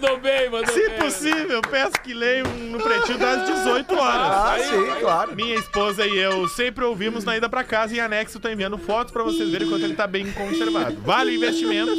Mandou 0.01 0.17
bem, 0.19 0.49
mandou 0.49 0.73
Se 0.73 0.89
bem. 0.89 0.97
possível, 0.99 1.61
peço 1.61 1.91
que 2.03 2.11
leiam 2.11 2.47
no 2.47 2.79
pretinho 2.79 3.19
das 3.19 3.45
18 3.45 3.95
horas. 3.99 4.27
Ah, 4.27 4.55
sim, 4.59 4.99
claro. 4.99 5.35
Minha 5.35 5.55
esposa 5.55 6.07
e 6.07 6.17
eu 6.17 6.47
sempre 6.47 6.83
ouvimos 6.83 7.23
na 7.23 7.37
ida 7.37 7.47
pra 7.47 7.63
casa 7.63 7.93
e 7.93 7.97
em 7.97 7.99
anexo 8.01 8.39
tô 8.39 8.49
enviando 8.49 8.79
fotos 8.79 9.13
pra 9.13 9.21
vocês 9.21 9.49
verem 9.51 9.69
quanto 9.69 9.85
ele 9.85 9.93
tá 9.95 10.07
bem 10.07 10.31
conservado. 10.31 10.97
Vale 11.01 11.31
o 11.31 11.35
investimento. 11.35 11.91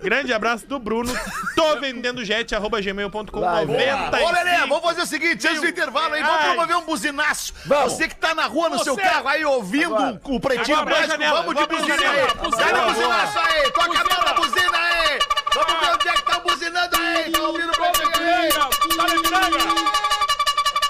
Grande 0.00 0.32
abraço 0.32 0.66
do 0.66 0.78
Bruno. 0.78 1.12
Tô 1.54 1.76
vendendo 1.78 2.24
jet, 2.24 2.54
arroba 2.54 2.80
gmail.com 2.80 3.40
Vai, 3.40 3.66
90 3.66 4.22
Ô, 4.22 4.30
Lelê, 4.32 4.56
vamos 4.60 4.80
fazer 4.80 5.02
o 5.02 5.06
seguinte, 5.06 5.46
antes 5.46 5.60
do 5.60 5.68
intervalo 5.68 6.14
aí, 6.14 6.22
vamos 6.22 6.44
promover 6.44 6.76
um 6.78 6.82
buzinaço. 6.86 7.52
Vamos. 7.66 7.92
Você 7.92 8.08
que 8.08 8.16
tá 8.16 8.34
na 8.34 8.46
rua 8.46 8.70
no 8.70 8.78
Você. 8.78 8.84
seu 8.84 8.96
carro 8.96 9.28
aí 9.28 9.44
ouvindo 9.44 9.94
Agora. 9.94 10.20
o 10.24 10.40
pretinho 10.40 10.78
Agora, 10.78 10.96
básico, 11.06 11.18
vamos 11.18 11.54
de 11.54 11.66
buzina 11.66 11.94
aí. 12.10 12.22
no 12.34 12.50
buzinaço 12.88 13.38
aí, 13.38 13.70
toca 13.72 13.84
a 13.84 13.88
Buzina. 13.88 14.04
mão 14.16 14.24
na 14.24 14.32
buzina 14.34 14.78
aí. 14.78 15.41
Vamos 15.54 15.80
ver 15.80 15.92
onde 15.92 16.08
é 16.08 16.12
que 16.12 16.22
tá 16.22 16.40
buzinando 16.40 16.96
aí, 16.96 17.30
tá 17.30 17.40
ouvindo 17.42 17.70
o 17.70 17.76
pretinho 17.76 18.34
aí. 18.34 18.48
Tá 18.50 19.06
na 19.06 19.14
entrega. 19.14 19.58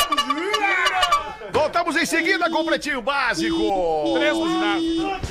buzina. 0.09 1.51
Voltamos 1.51 1.95
em 1.95 2.05
seguida 2.05 2.49
com 2.49 2.62
o 2.62 2.66
pretinho 2.66 3.01
básico. 3.01 4.14
Três 4.16 4.34
buzinados. 4.34 5.22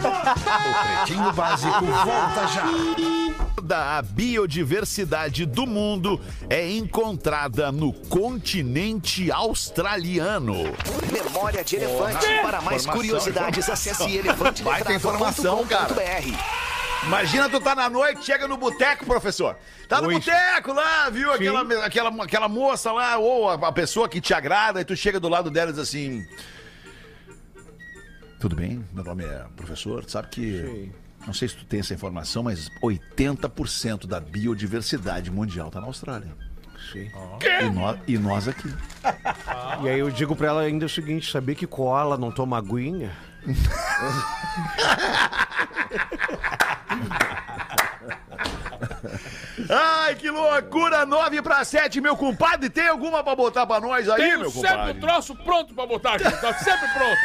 Pretinho 0.00 1.32
Básico 1.32 1.84
volta 1.84 2.46
já. 2.48 3.19
Da 3.70 4.02
biodiversidade 4.02 5.46
do 5.46 5.64
mundo 5.64 6.20
é 6.48 6.68
encontrada 6.72 7.70
no 7.70 7.92
continente 7.92 9.30
australiano. 9.30 10.56
Memória 11.12 11.62
de 11.62 11.76
elefante. 11.76 12.26
Para 12.42 12.60
mais 12.62 12.84
curiosidades, 12.84 13.70
acesse 13.70 14.02
informação, 14.92 15.64
cara. 15.68 15.84
elefanteletrado.com.br. 15.92 17.06
Imagina 17.06 17.48
tu 17.48 17.60
tá 17.60 17.76
na 17.76 17.88
noite, 17.88 18.24
chega 18.24 18.48
no 18.48 18.56
boteco, 18.56 19.06
professor. 19.06 19.56
Tá 19.88 20.02
no 20.02 20.10
boteco 20.10 20.72
lá, 20.72 21.08
viu? 21.08 21.32
Aquela, 21.32 21.86
aquela, 21.86 22.24
aquela 22.24 22.48
moça 22.48 22.90
lá, 22.90 23.18
ou 23.18 23.48
a, 23.48 23.54
a 23.54 23.72
pessoa 23.72 24.08
que 24.08 24.20
te 24.20 24.34
agrada, 24.34 24.80
e 24.80 24.84
tu 24.84 24.96
chega 24.96 25.20
do 25.20 25.28
lado 25.28 25.48
dela 25.48 25.70
e 25.70 25.74
diz 25.74 25.80
assim. 25.80 26.26
Tudo 28.40 28.56
bem? 28.56 28.84
Meu 28.92 29.04
nome 29.04 29.22
é 29.24 29.46
professor. 29.54 30.04
Tu 30.04 30.10
sabe 30.10 30.26
que. 30.26 30.90
Não 31.26 31.32
sei 31.34 31.48
se 31.48 31.56
tu 31.56 31.64
tem 31.64 31.80
essa 31.80 31.94
informação, 31.94 32.42
mas 32.42 32.68
80% 32.82 34.06
da 34.06 34.18
biodiversidade 34.20 35.30
mundial 35.30 35.70
tá 35.70 35.80
na 35.80 35.86
Austrália. 35.86 36.28
Sim. 36.92 37.10
E, 37.62 37.70
nó- 37.70 37.96
e 38.08 38.18
nós 38.18 38.48
aqui. 38.48 38.68
E 39.82 39.88
aí 39.88 39.98
eu 40.00 40.10
digo 40.10 40.34
pra 40.34 40.48
ela 40.48 40.62
ainda 40.62 40.86
o 40.86 40.88
seguinte, 40.88 41.30
sabia 41.30 41.54
que 41.54 41.66
koala 41.66 42.16
não 42.16 42.32
toma 42.32 42.56
aguinha? 42.58 43.12
Ai, 49.68 50.14
que 50.14 50.30
loucura! 50.30 51.04
9 51.06 51.42
para 51.42 51.64
7, 51.64 52.00
meu 52.00 52.16
compadre. 52.16 52.68
Tem 52.70 52.88
alguma 52.88 53.22
pra 53.22 53.36
botar 53.36 53.66
pra 53.66 53.80
nós 53.80 54.08
aí, 54.08 54.16
Tenho 54.22 54.40
meu 54.40 54.50
sempre 54.50 54.68
o 54.68 54.72
compadre? 54.72 55.00
troço 55.00 55.34
pronto 55.36 55.74
pra 55.74 55.86
botar 55.86 56.14
aqui. 56.14 56.24
Tá 56.40 56.54
sempre 56.54 56.88
pronto. 56.88 57.18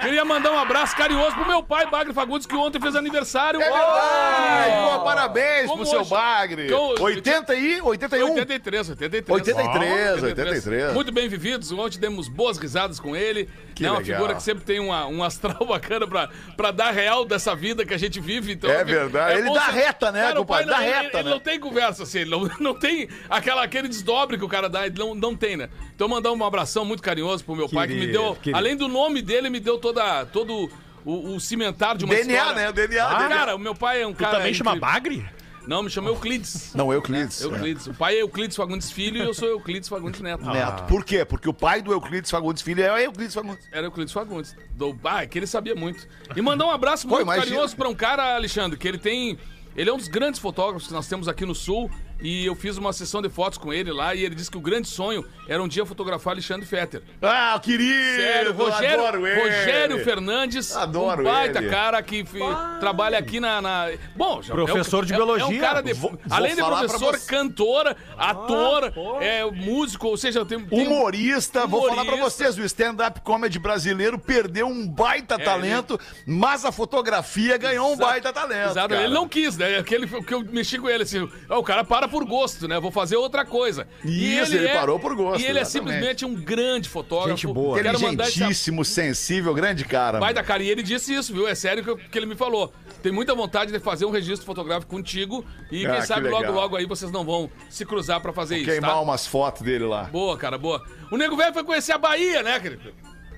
Queria 0.00 0.24
mandar 0.24 0.52
um 0.52 0.58
abraço 0.58 0.96
carinhoso 0.96 1.34
pro 1.36 1.46
meu 1.46 1.62
pai, 1.62 1.86
Bagre 1.90 2.12
Fagundes, 2.14 2.46
que 2.46 2.54
ontem 2.56 2.80
fez 2.80 2.96
aniversário. 2.96 3.60
É 3.60 3.64
verdade! 3.64 4.74
Oh! 4.94 4.98
Pô, 4.98 5.04
parabéns 5.04 5.66
Como 5.66 5.82
pro 5.82 5.86
seu 5.86 6.00
hoje- 6.00 6.10
Bagre! 6.10 6.70
Eu- 6.70 6.94
80 6.98 7.54
e 7.54 7.80
81? 7.82 8.30
83, 8.32 8.90
83. 8.90 9.40
83, 9.40 10.22
83. 10.22 10.94
Muito 10.94 11.12
bem 11.12 11.28
vividos. 11.28 11.70
Ontem 11.72 11.98
demos 11.98 12.28
boas 12.28 12.56
risadas 12.58 12.98
com 12.98 13.14
ele. 13.14 13.48
Que 13.80 13.86
é 13.86 13.90
uma 13.90 13.98
legal. 13.98 14.16
figura 14.18 14.34
que 14.34 14.42
sempre 14.42 14.64
tem 14.64 14.78
uma, 14.80 15.06
um 15.06 15.22
astral 15.24 15.64
bacana 15.66 16.06
pra, 16.06 16.28
pra 16.56 16.70
dar 16.70 16.90
real 16.90 17.24
dessa 17.24 17.54
vida 17.54 17.84
que 17.84 17.92
a 17.94 17.98
gente 17.98 18.20
vive. 18.20 18.52
Então, 18.52 18.70
É 18.70 18.84
verdade. 18.84 19.38
Ele 19.38 19.48
bom 19.48 19.54
dá 19.54 19.66
ser- 19.66 19.72
reta, 19.72 20.12
né, 20.12 20.22
Cara, 20.22 20.44
pai? 20.44 20.64
Dá 20.64 20.76
não- 20.76 20.82
ele- 20.82 20.92
reta, 20.92 21.18
ele 21.18 21.28
né? 21.28 21.30
não 21.34 21.40
tem 21.40 21.58
conversa 21.60 22.02
assim. 22.02 22.18
Ele 22.20 22.30
não, 22.30 22.50
não 22.60 22.74
tem 22.74 23.08
aquela, 23.28 23.62
aquele 23.64 23.88
desdobre 23.88 24.36
que 24.38 24.44
o 24.44 24.48
cara 24.48 24.68
dá. 24.68 24.86
Ele 24.86 24.98
não, 24.98 25.14
não 25.14 25.34
tem, 25.36 25.56
né? 25.56 25.68
Então, 25.94 26.08
mandar 26.08 26.32
um 26.32 26.44
abração 26.44 26.84
muito 26.84 27.02
carinhoso 27.02 27.44
pro 27.44 27.56
meu 27.56 27.68
pai, 27.68 27.88
que 27.88 27.94
me 27.94 28.00
Querido, 28.00 28.18
deu. 28.22 28.34
querido. 28.36 28.56
Além 28.56 28.76
do 28.76 28.86
nome 28.88 29.22
dele, 29.22 29.50
me 29.50 29.60
deu 29.60 29.78
toda, 29.78 30.24
todo 30.26 30.70
o, 31.04 31.34
o 31.34 31.40
cimentar 31.40 31.96
de 31.96 32.04
uma 32.04 32.14
DNA, 32.14 32.34
história. 32.36 32.54
né? 32.62 32.68
O 32.68 32.72
DNA, 32.72 33.04
Ah, 33.06 33.14
DNA. 33.18 33.28
cara, 33.36 33.56
o 33.56 33.58
meu 33.58 33.74
pai 33.74 34.02
é 34.02 34.06
um 34.06 34.12
Tu 34.12 34.18
cara. 34.18 34.36
também 34.38 34.52
chama 34.54 34.72
incrível. 34.72 34.88
Bagre? 34.92 35.39
Não, 35.66 35.82
me 35.82 35.90
chama 35.90 36.08
Euclides. 36.08 36.72
Não, 36.74 36.92
Euclides. 36.92 37.40
Euclides. 37.42 37.86
O 37.86 37.94
pai 37.94 38.16
é 38.16 38.22
Euclides 38.22 38.56
Fagundes 38.56 38.90
Filho 38.90 39.18
e 39.18 39.20
eu 39.20 39.34
sou 39.34 39.48
Euclides 39.48 39.88
Fagundes 39.88 40.20
Neto. 40.20 40.44
Neto. 40.44 40.84
Por 40.84 41.04
quê? 41.04 41.24
Porque 41.24 41.48
o 41.48 41.54
pai 41.54 41.82
do 41.82 41.92
Euclides 41.92 42.30
Fagundes 42.30 42.62
Filho 42.62 42.82
é 42.82 42.92
o 42.92 42.98
Euclides 42.98 43.34
Fagundes. 43.34 43.68
Era 43.70 43.86
Euclides 43.86 44.12
Fagundes. 44.12 44.56
Do... 44.72 44.98
Ah, 45.04 45.26
que 45.26 45.38
ele 45.38 45.46
sabia 45.46 45.74
muito. 45.74 46.06
E 46.34 46.40
mandar 46.42 46.66
um 46.66 46.70
abraço 46.70 47.06
Pô, 47.06 47.16
muito 47.16 47.26
imagina. 47.26 47.46
carinhoso 47.46 47.76
pra 47.76 47.88
um 47.88 47.94
cara, 47.94 48.34
Alexandre, 48.34 48.78
que 48.78 48.88
ele 48.88 48.98
tem. 48.98 49.38
Ele 49.76 49.88
é 49.88 49.92
um 49.92 49.96
dos 49.98 50.08
grandes 50.08 50.40
fotógrafos 50.40 50.88
que 50.88 50.92
nós 50.92 51.06
temos 51.06 51.28
aqui 51.28 51.44
no 51.46 51.54
Sul. 51.54 51.90
E 52.22 52.44
eu 52.46 52.54
fiz 52.54 52.76
uma 52.76 52.92
sessão 52.92 53.22
de 53.22 53.28
fotos 53.28 53.58
com 53.58 53.72
ele 53.72 53.90
lá. 53.92 54.14
E 54.14 54.24
ele 54.24 54.34
disse 54.34 54.50
que 54.50 54.56
o 54.58 54.60
grande 54.60 54.88
sonho 54.88 55.24
era 55.48 55.62
um 55.62 55.66
dia 55.68 55.84
fotografar 55.86 56.32
Alexandre 56.34 56.66
Fetter. 56.66 57.02
Ah, 57.22 57.58
querido! 57.62 57.92
Sério, 58.20 58.52
Rogério, 58.52 59.00
adoro 59.06 59.26
ele. 59.26 59.40
Rogério 59.40 60.04
Fernandes, 60.04 60.76
Adoro 60.76 61.22
um 61.22 61.24
baita 61.24 61.58
ele. 61.60 61.70
cara 61.70 62.02
que 62.02 62.24
fi- 62.24 62.38
trabalha 62.78 63.18
aqui 63.18 63.40
na, 63.40 63.60
na- 63.62 63.88
Bom, 64.16 64.42
já- 64.42 64.54
Professor 64.54 64.98
é 64.98 65.02
um- 65.02 65.06
de 65.06 65.12
é 65.12 65.16
um- 65.16 65.20
É 65.20 65.22
um 65.22 65.26
biologia. 65.26 65.60
cara 65.60 65.80
de, 65.82 65.92
Vou- 65.94 66.10
vou 66.10 66.20
além 66.30 66.54
de 66.54 66.60
falar 66.60 66.84
pra 66.86 66.98
professor, 66.98 67.26
cantor, 67.26 67.96
ator, 68.16 68.92
é, 69.20 69.44
músico, 69.50 70.06
ou 70.08 70.16
seja, 70.16 70.44
tem, 70.44 70.60
tem 70.60 70.86
um- 70.86 70.90
Humorista, 70.92 71.66
vou 71.66 71.82
falar 71.88 72.04
pra 72.04 72.14
Humorista. 72.14 72.44
vocês, 72.44 72.58
o 72.58 72.64
stand-up 72.64 73.20
comedy 73.22 73.58
brasileiro 73.58 74.18
perdeu 74.18 74.66
um 74.66 74.86
baita 74.86 75.34
É, 75.34 75.38
talento, 75.38 75.98
mas 76.26 76.64
a 76.64 76.72
fotografia 76.72 77.56
ganhou 77.56 77.92
um 77.92 77.96
baita 77.96 78.32
talento. 78.32 78.70
Exato, 78.70 78.88
cara. 78.90 79.02
ele 79.04 79.14
não 79.14 79.28
quis, 79.28 79.56
né? 79.56 79.78
Aquele 79.78 80.06
que 80.06 80.34
eu 80.34 80.42
mexi 80.44 80.78
com 80.78 80.88
ele 80.88 81.02
assim, 81.04 81.28
ó, 81.48 81.58
o 81.58 81.62
cara 81.64 81.82
para 81.84 82.08
por 82.10 82.24
gosto, 82.24 82.66
né? 82.68 82.78
Vou 82.80 82.90
fazer 82.90 83.16
outra 83.16 83.44
coisa. 83.44 83.86
E 84.04 84.36
Isso, 84.38 84.54
ele 84.54 84.68
parou 84.68 84.98
por 84.98 85.14
gosto, 85.14 85.40
E 85.40 85.46
ele 85.46 85.58
é 85.58 85.62
exatamente. 85.62 85.92
simplesmente 85.94 86.24
um 86.26 86.34
grande 86.34 86.88
fotógrafo. 86.88 87.30
Gente 87.36 87.46
boa. 87.46 87.76
Mandar 87.76 87.92
esse 87.94 88.04
Inteligentíssimo, 88.06 88.84
sensível, 88.84 89.54
grande 89.54 89.84
cara. 89.84 90.18
Vai 90.18 90.34
da 90.34 90.42
cara. 90.42 90.62
E 90.62 90.68
ele 90.68 90.82
disse 90.82 91.14
isso, 91.14 91.32
viu? 91.32 91.46
É 91.48 91.54
sério 91.54 91.82
que, 91.84 91.90
eu- 91.90 91.96
que 91.96 92.18
ele 92.18 92.26
me 92.26 92.34
falou. 92.34 92.72
Tem 93.02 93.10
muita 93.12 93.34
vontade 93.34 93.72
de 93.72 93.78
fazer 93.78 94.04
um 94.04 94.10
registro 94.10 94.44
fotográfico 94.44 94.90
contigo 94.94 95.44
e 95.70 95.86
Ah, 95.86 95.92
quem 95.92 96.00
que 96.00 96.06
sabe 96.06 96.28
logo, 96.28 96.52
logo 96.52 96.76
aí 96.76 96.84
vocês 96.84 97.10
não 97.10 97.24
vão 97.24 97.48
se 97.70 97.86
cruzar 97.86 98.20
pra 98.20 98.32
fazer 98.32 98.56
isso, 98.58 98.66
Queimar 98.70 98.90
tá? 98.90 99.00
umas 99.00 99.26
fotos 99.26 99.62
dele 99.62 99.84
lá. 99.84 100.04
Boa, 100.04 100.36
cara, 100.36 100.58
boa. 100.58 100.84
O 101.10 101.16
Nego 101.16 101.36
Velho 101.36 101.54
foi 101.54 101.64
conhecer 101.64 101.92
a 101.92 101.98
Bahia, 101.98 102.42
né, 102.42 102.60
querido? 102.60 102.92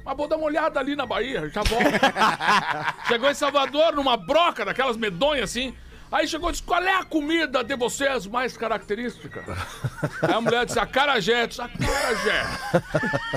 Mas 0.05 0.17
vou 0.17 0.27
dar 0.27 0.37
uma 0.37 0.47
olhada 0.47 0.81
ali 0.81 0.97
na 0.97 1.07
Bahia, 1.07 1.49
já 1.49 1.63
volto. 1.63 1.85
chegou 3.07 3.31
em 3.31 3.35
Salvador, 3.35 3.93
numa 3.95 4.17
broca 4.17 4.65
daquelas 4.65 4.97
medonhas 4.97 5.51
assim. 5.51 5.73
Aí 6.13 6.29
chegou 6.29 6.51
e 6.51 6.53
disse: 6.53 6.63
qual 6.63 6.83
é 6.83 6.95
a 6.95 7.05
comida 7.05 7.65
de 7.65 7.75
vocês 7.75 8.27
mais 8.27 8.55
característica? 8.57 9.43
Aí 10.23 10.35
a 10.35 10.41
mulher 10.41 10.67
disse: 10.67 10.79
acarajé. 10.79 11.45
Eu 11.45 11.47
Disse: 11.47 11.63
acarajé. 11.63 12.45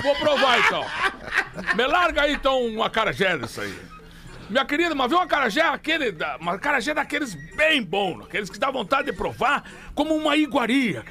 Vou 0.02 0.14
provar 0.16 0.58
então. 0.60 0.84
Me 1.74 1.86
larga 1.86 2.22
aí 2.22 2.34
então 2.34 2.62
um 2.66 2.82
acarajé 2.82 3.38
disso 3.38 3.60
aí. 3.62 3.74
Minha 4.50 4.64
querida, 4.64 4.94
mas 4.94 5.08
viu 5.08 5.18
um 5.18 5.22
acarajé 5.22 5.62
aquele, 5.62 6.12
da- 6.12 6.38
um 6.40 6.48
acarajé 6.50 6.94
daqueles 6.94 7.34
bem 7.56 7.82
bom, 7.82 8.20
aqueles 8.22 8.48
que 8.48 8.58
dá 8.60 8.70
vontade 8.70 9.10
de 9.10 9.16
provar, 9.16 9.64
como 9.94 10.14
uma 10.14 10.36
iguaria. 10.36 11.02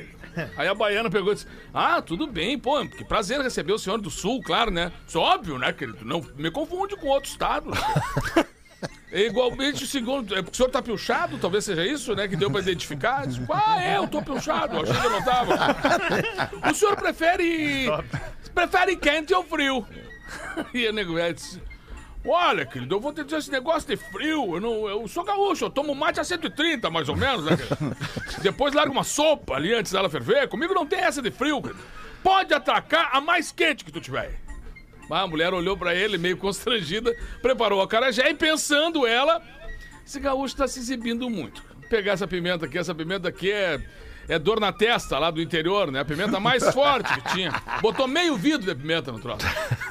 Aí 0.57 0.67
a 0.67 0.73
baiana 0.75 1.09
pegou 1.09 1.31
e 1.31 1.35
disse: 1.35 1.47
Ah, 1.73 2.01
tudo 2.01 2.27
bem, 2.27 2.59
pô, 2.59 2.85
que 2.85 3.03
prazer 3.03 3.41
receber 3.41 3.73
o 3.73 3.79
senhor 3.79 3.99
do 3.99 4.09
sul, 4.11 4.39
claro, 4.43 4.69
né? 4.69 4.91
Isso 5.07 5.17
é 5.17 5.21
óbvio, 5.21 5.57
né, 5.57 5.73
querido? 5.73 6.05
Não 6.05 6.21
me 6.35 6.51
confunde 6.51 6.95
com 6.95 7.07
outro 7.07 7.29
estado. 7.29 7.71
É 9.15 9.27
igualmente 9.27 9.85
o 9.85 9.87
segundo. 9.87 10.35
É 10.35 10.41
porque 10.41 10.51
o 10.51 10.57
senhor 10.57 10.69
tá 10.69 10.81
pilchado, 10.81 11.37
talvez 11.37 11.63
seja 11.63 11.85
isso, 11.87 12.13
né? 12.13 12.27
Que 12.27 12.35
deu 12.35 12.51
pra 12.51 12.59
identificar. 12.59 13.25
Disse, 13.25 13.39
ah, 13.49 13.81
é, 13.81 13.95
eu 13.95 14.09
tô 14.09 14.21
pilchado, 14.21 14.81
achei 14.81 14.93
que 14.93 15.05
eu 15.05 15.09
não 15.09 15.23
tava. 15.23 15.55
O 16.69 16.73
senhor 16.75 16.97
prefere. 16.97 17.87
Prefere 18.53 18.97
quente 18.97 19.33
ou 19.33 19.41
frio? 19.45 19.87
E 20.73 20.85
o 20.85 20.91
nego 20.91 21.15
disse. 21.33 21.61
Olha, 22.27 22.65
querido, 22.65 22.95
eu 22.95 22.99
vou 22.99 23.13
te 23.13 23.23
dizer 23.23 23.37
esse 23.37 23.51
negócio 23.51 23.87
de 23.87 23.95
frio. 23.95 24.55
Eu, 24.55 24.59
não, 24.59 24.89
eu 24.89 25.07
sou 25.07 25.23
gaúcho, 25.23 25.63
eu 25.63 25.69
tomo 25.69 25.95
mate 25.95 26.19
a 26.19 26.23
130, 26.25 26.89
mais 26.89 27.07
ou 27.07 27.15
menos, 27.15 27.45
né? 27.45 27.55
querido? 27.55 27.95
Depois 28.43 28.73
largo 28.73 28.91
uma 28.91 29.05
sopa 29.05 29.53
ali 29.55 29.73
antes 29.73 29.93
dela 29.93 30.09
ferver. 30.09 30.49
Comigo 30.49 30.73
não 30.73 30.85
tem 30.85 30.99
essa 30.99 31.21
de 31.21 31.31
frio, 31.31 31.61
querido. 31.61 31.79
Pode 32.21 32.53
atacar 32.53 33.11
a 33.13 33.21
mais 33.21 33.49
quente 33.49 33.85
que 33.85 33.93
tu 33.93 34.01
tiver. 34.01 34.44
Mas 35.09 35.23
a 35.23 35.27
mulher 35.27 35.53
olhou 35.53 35.77
pra 35.77 35.93
ele, 35.93 36.17
meio 36.17 36.37
constrangida, 36.37 37.15
preparou 37.41 37.81
a 37.81 37.87
carajé 37.87 38.29
e 38.29 38.33
pensando 38.33 39.05
ela, 39.05 39.41
esse 40.05 40.19
gaúcho 40.19 40.55
tá 40.55 40.67
se 40.67 40.79
exibindo 40.79 41.29
muito. 41.29 41.63
Vou 41.73 41.89
pegar 41.89 42.13
essa 42.13 42.27
pimenta 42.27 42.65
aqui, 42.65 42.77
essa 42.77 42.93
pimenta 42.93 43.29
aqui 43.29 43.51
é, 43.51 43.79
é 44.27 44.39
dor 44.39 44.59
na 44.59 44.71
testa 44.71 45.17
lá 45.19 45.29
do 45.29 45.41
interior, 45.41 45.91
né? 45.91 45.99
A 45.99 46.05
pimenta 46.05 46.39
mais 46.39 46.63
forte 46.73 47.13
que 47.13 47.33
tinha. 47.33 47.51
Botou 47.81 48.07
meio 48.07 48.35
vidro 48.35 48.65
de 48.65 48.75
pimenta 48.75 49.11
no 49.11 49.19
troço. 49.19 49.45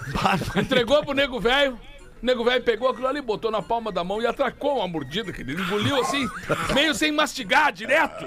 Entregou 0.57 1.05
pro 1.05 1.15
nego 1.15 1.41
velho. 1.41 1.79
O 2.23 2.27
nego 2.27 2.45
velho 2.45 2.63
pegou 2.63 2.89
aquilo 2.89 3.07
ali, 3.07 3.21
botou 3.21 3.51
na 3.51 3.61
palma 3.61 3.93
da 3.93 4.03
mão 4.03 4.23
e 4.23 4.27
atracou 4.27 4.79
uma 4.79 4.89
mordida, 4.89 5.31
que 5.31 5.43
ele 5.43 5.53
engoliu 5.53 6.01
assim, 6.01 6.27
meio 6.75 6.95
sem 6.95 7.13
mastigar, 7.13 7.71
direto. 7.71 8.25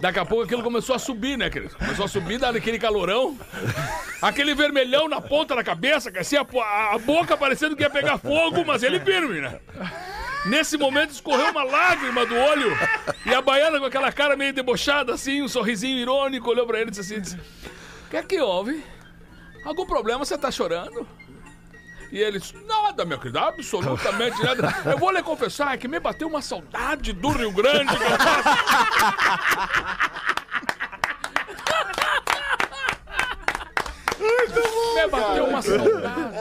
Daqui 0.00 0.18
a 0.18 0.24
pouco 0.24 0.44
aquilo 0.44 0.62
começou 0.62 0.94
a 0.94 0.98
subir, 0.98 1.36
né, 1.36 1.50
querido? 1.50 1.74
Começou 1.76 2.04
a 2.06 2.08
subir, 2.08 2.38
dando 2.38 2.56
aquele 2.56 2.78
calorão. 2.78 3.38
Aquele 4.22 4.54
vermelhão 4.54 5.08
na 5.08 5.20
ponta 5.20 5.54
da 5.54 5.62
cabeça, 5.62 6.10
assim, 6.18 6.36
a, 6.36 6.44
po- 6.44 6.60
a 6.62 6.96
boca 6.98 7.36
parecendo 7.36 7.76
que 7.76 7.82
ia 7.82 7.90
pegar 7.90 8.18
fogo, 8.18 8.64
mas 8.64 8.82
ele 8.82 8.98
firme, 9.00 9.40
né? 9.40 9.58
Nesse 10.46 10.78
momento 10.78 11.10
escorreu 11.10 11.50
uma 11.50 11.62
lágrima 11.64 12.24
do 12.24 12.34
olho 12.34 12.70
e 13.26 13.34
a 13.34 13.42
baiana 13.42 13.78
com 13.78 13.84
aquela 13.84 14.10
cara 14.10 14.36
meio 14.36 14.54
debochada, 14.54 15.12
assim, 15.12 15.42
um 15.42 15.48
sorrisinho 15.48 15.98
irônico, 15.98 16.48
olhou 16.50 16.66
pra 16.66 16.80
ele 16.80 16.88
e 16.88 16.92
disse 16.92 17.14
assim: 17.14 17.36
O 18.06 18.10
que 18.10 18.16
é 18.16 18.22
que 18.22 18.40
houve? 18.40 18.82
Algum 19.66 19.84
problema? 19.84 20.24
Você 20.24 20.38
tá 20.38 20.50
chorando? 20.50 21.06
E 22.12 22.18
ele 22.18 22.38
disse, 22.40 22.54
nada, 22.66 23.04
meu 23.04 23.18
querido, 23.18 23.38
absolutamente 23.38 24.42
nada. 24.42 24.74
Eu 24.90 24.98
vou 24.98 25.10
lhe 25.12 25.22
confessar 25.22 25.76
que 25.78 25.86
me 25.86 26.00
bateu 26.00 26.26
uma 26.28 26.42
saudade 26.42 27.12
do 27.12 27.28
Rio 27.28 27.52
Grande. 27.52 27.92
eu 27.94 28.18
tava- 28.18 29.50
Me 34.94 35.06
bateu 35.08 35.44
uma 35.46 35.62
saudade. 35.62 36.38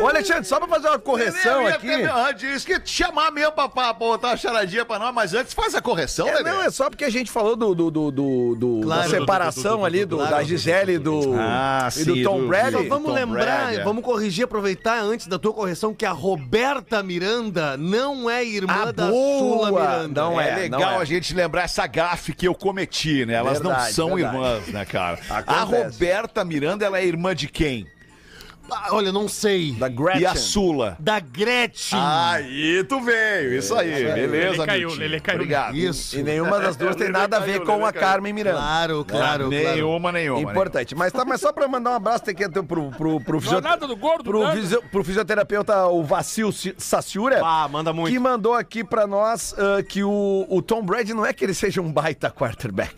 Ô, 0.00 0.06
Alexandre, 0.06 0.44
só 0.44 0.58
pra 0.58 0.68
fazer 0.68 0.88
uma 0.88 0.98
correção 0.98 1.62
Eu 1.62 1.68
ia 1.68 1.74
aqui. 1.74 1.88
Antes 2.04 2.64
que 2.64 2.78
te 2.78 2.90
chamar 2.90 3.32
mesmo 3.32 3.52
pra, 3.52 3.68
pra 3.68 3.92
botar 3.92 4.30
a 4.32 4.36
charadinha 4.36 4.84
pra 4.84 4.98
nós, 4.98 5.12
mas 5.12 5.34
antes 5.34 5.52
faz 5.52 5.74
a 5.74 5.80
correção, 5.82 6.28
É, 6.28 6.34
Lelê. 6.36 6.50
não, 6.50 6.62
é 6.62 6.70
só 6.70 6.88
porque 6.88 7.04
a 7.04 7.10
gente 7.10 7.30
falou 7.30 7.56
do, 7.56 7.74
do, 7.74 7.90
do, 7.90 8.10
do- 8.10 8.54
do- 8.54 8.80
Claro. 8.84 9.02
da 9.02 9.08
separação 9.18 9.84
ali 9.84 10.04
do, 10.04 10.18
da 10.18 10.42
Gisele 10.42 10.92
e 10.94 10.98
do, 10.98 11.34
Ah, 11.36 11.88
e 11.96 12.04
do 12.04 12.14
sim, 12.14 12.22
Tom 12.22 12.46
Brady. 12.46 12.72
Só 12.76 12.82
vamos 12.84 13.08
Tom 13.08 13.14
lembrar, 13.14 13.44
Brady, 13.66 13.80
é. 13.80 13.84
vamos 13.84 14.04
corrigir, 14.04 14.44
aproveitar 14.44 15.00
antes 15.02 15.26
da 15.26 15.38
tua 15.38 15.52
correção, 15.52 15.92
que 15.92 16.04
a 16.06 16.12
Roberta 16.12 17.02
Miranda 17.02 17.76
não 17.76 18.30
é 18.30 18.44
irmã 18.44 18.84
Ah, 18.88 18.92
da 18.92 19.06
boa! 19.08 19.38
Sula 19.68 19.72
Miranda. 19.72 20.20
Não 20.22 20.40
É, 20.40 20.50
é, 20.50 20.54
legal 20.56 20.80
não 20.80 20.92
é. 20.92 20.96
a 20.96 21.04
gente 21.04 21.34
lembrar 21.34 21.62
essa 21.62 21.86
gafe 21.86 22.32
que 22.32 22.46
eu 22.46 22.54
cometi, 22.54 23.26
né? 23.26 23.34
Elas 23.34 23.60
não 23.60 23.70
Verdade, 23.72 23.92
são 23.94 24.14
verdade. 24.14 24.36
irmãs, 24.36 24.66
né, 24.68 24.84
cara? 24.84 25.18
A 25.28 25.38
Acontece. 25.38 25.82
Roberta 25.92 26.44
Miranda, 26.44 26.84
ela 26.86 26.98
é 26.98 27.04
irmã 27.04 27.34
de 27.34 27.48
quem? 27.48 27.86
Ah, 28.70 28.88
olha, 28.92 29.10
não 29.12 29.28
sei. 29.28 29.72
Da 29.72 29.88
Gretchen. 29.88 30.22
E 30.22 30.26
a 30.26 30.34
Sula? 30.34 30.96
Da 30.98 31.20
Gretchen. 31.20 31.98
Aí 32.00 32.84
tu 32.84 33.00
veio, 33.00 33.54
isso 33.58 33.74
aí, 33.74 34.04
beleza, 34.12 34.56
Ele 34.62 34.66
caiu, 34.66 35.02
ele 35.02 35.20
caiu. 35.20 35.36
Obrigado. 35.36 35.76
Isso. 35.76 36.18
E 36.18 36.22
nenhuma 36.22 36.58
das 36.60 36.76
duas 36.76 36.94
tem 36.96 37.08
nada 37.10 37.36
a 37.38 37.40
ver 37.40 37.60
com 37.64 37.84
a 37.84 37.92
Carmen 37.92 38.32
Miranda. 38.32 38.58
Claro, 38.58 39.04
claro, 39.04 39.48
claro. 39.48 39.48
Nenhuma, 39.48 40.12
nenhuma. 40.12 40.50
Importante. 40.50 40.94
Mas, 40.94 41.12
tá, 41.12 41.24
mas 41.24 41.40
só 41.40 41.52
pra 41.52 41.66
mandar 41.68 41.90
um 41.90 41.94
abraço 41.94 42.24
tem 42.24 42.34
que 42.34 42.48
ter 42.48 42.62
pro, 42.62 42.90
pro, 42.90 43.20
pro, 43.20 43.40
fisio- 43.40 43.60
do 43.60 43.96
gordo, 43.96 44.24
pro, 44.24 44.50
fisio- 44.52 44.82
pro 44.90 45.04
fisioterapeuta, 45.04 45.86
o 45.86 46.02
Vassil 46.02 46.52
Si- 46.52 46.74
Saciura. 46.78 47.40
Ah, 47.44 47.68
manda 47.68 47.92
muito. 47.92 48.12
Que 48.12 48.18
mandou 48.18 48.54
aqui 48.54 48.84
pra 48.84 49.06
nós 49.06 49.54
ah, 49.58 49.82
que 49.82 50.02
o, 50.02 50.46
o 50.48 50.60
Tom 50.62 50.82
Brady 50.82 51.14
não 51.14 51.24
é 51.24 51.32
que 51.32 51.44
ele 51.44 51.54
seja 51.54 51.80
um 51.80 51.90
baita 51.92 52.30
quarterback. 52.30 52.94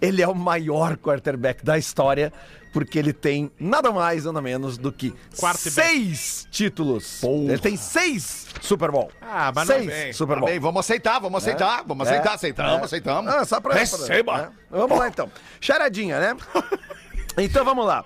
Ele 0.00 0.22
é 0.22 0.28
o 0.28 0.34
maior 0.34 0.96
quarterback 0.96 1.64
da 1.64 1.76
história, 1.78 2.32
porque 2.72 2.98
ele 2.98 3.12
tem 3.12 3.50
nada 3.58 3.90
mais, 3.92 4.24
nada 4.24 4.40
menos 4.40 4.76
do 4.78 4.92
que 4.92 5.14
Quarterback. 5.38 5.70
seis 5.88 6.46
títulos. 6.50 7.22
Ele 7.22 7.58
tem 7.58 7.76
seis 7.76 8.46
Super 8.60 8.90
Bowl. 8.90 9.10
Ah, 9.20 9.52
mas 9.54 9.68
não 9.68 9.76
seis 9.76 9.86
Bem, 9.86 10.12
Super 10.12 10.34
tá 10.34 10.40
Bowl. 10.40 10.48
bem, 10.48 10.58
vamos 10.58 10.80
aceitar, 10.80 11.18
vamos 11.18 11.42
aceitar, 11.42 11.82
vamos 11.86 12.06
É, 12.06 12.10
aceitar, 12.12 12.34
aceitamos, 12.34 12.80
é. 12.80 12.84
aceitamos. 12.84 13.32
Ah, 13.34 13.44
só 13.44 13.60
pra, 13.60 13.74
Receba. 13.74 14.32
pra- 14.32 14.42
né? 14.42 14.52
Vamos 14.70 14.98
lá 14.98 15.08
então. 15.08 15.30
Charadinha, 15.60 16.18
né? 16.20 16.36
Então 17.40 17.64
vamos 17.64 17.86
lá. 17.86 18.04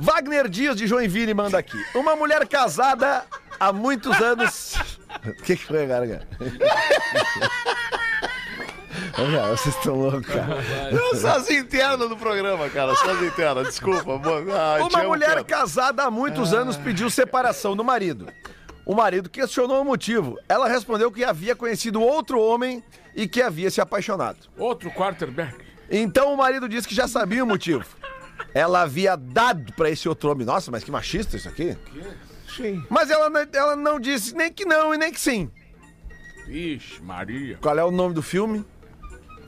Wagner 0.00 0.48
Dias 0.48 0.76
de 0.76 0.86
Joinville 0.88 1.32
manda 1.32 1.56
aqui. 1.56 1.78
Uma 1.94 2.16
mulher 2.16 2.46
casada 2.48 3.24
há 3.60 3.72
muitos 3.72 4.20
anos. 4.20 4.74
O 5.24 5.32
que, 5.42 5.56
que 5.56 5.64
foi 5.64 5.84
agora, 5.84 6.26
cara? 9.16 9.56
Vocês 9.56 9.74
estão 9.76 9.94
loucos, 9.94 10.26
cara. 10.26 10.56
Não, 10.92 11.14
só 11.14 11.36
as 11.38 11.50
internas 11.50 12.08
do 12.08 12.16
programa, 12.16 12.68
cara, 12.70 12.94
só 12.94 13.10
as 13.10 13.22
internas, 13.22 13.68
desculpa. 13.68 14.12
Ah, 14.54 14.78
Uma 14.84 15.00
amo 15.00 15.08
mulher 15.08 15.42
casada 15.44 16.04
há 16.04 16.10
muitos 16.10 16.52
anos 16.52 16.76
pediu 16.76 17.08
separação 17.10 17.74
do 17.76 17.82
marido. 17.84 18.28
O 18.84 18.94
marido 18.94 19.28
questionou 19.28 19.82
o 19.82 19.84
motivo. 19.84 20.38
Ela 20.48 20.68
respondeu 20.68 21.10
que 21.10 21.24
havia 21.24 21.56
conhecido 21.56 22.00
outro 22.00 22.40
homem 22.40 22.82
e 23.14 23.26
que 23.26 23.42
havia 23.42 23.70
se 23.70 23.80
apaixonado. 23.80 24.38
Outro 24.56 24.90
quarterback. 24.92 25.56
Então 25.90 26.32
o 26.32 26.36
marido 26.36 26.68
disse 26.68 26.86
que 26.86 26.94
já 26.94 27.08
sabia 27.08 27.42
o 27.42 27.46
motivo. 27.46 27.84
Ela 28.54 28.82
havia 28.82 29.16
dado 29.16 29.72
pra 29.72 29.90
esse 29.90 30.08
outro 30.08 30.30
homem. 30.30 30.46
Nossa, 30.46 30.70
mas 30.70 30.84
que 30.84 30.90
machista 30.90 31.36
isso 31.36 31.48
aqui. 31.48 31.76
Sim. 32.56 32.82
Mas 32.88 33.10
ela, 33.10 33.28
não- 33.28 33.46
ela 33.52 33.74
não 33.76 33.98
disse 33.98 34.34
nem 34.34 34.52
que 34.52 34.64
não 34.64 34.94
e 34.94 34.98
nem 34.98 35.12
que 35.12 35.20
sim. 35.20 35.50
Ixi, 36.48 37.02
Maria. 37.02 37.58
Qual 37.60 37.76
é 37.76 37.84
o 37.84 37.90
nome 37.90 38.14
do 38.14 38.22
filme? 38.22 38.64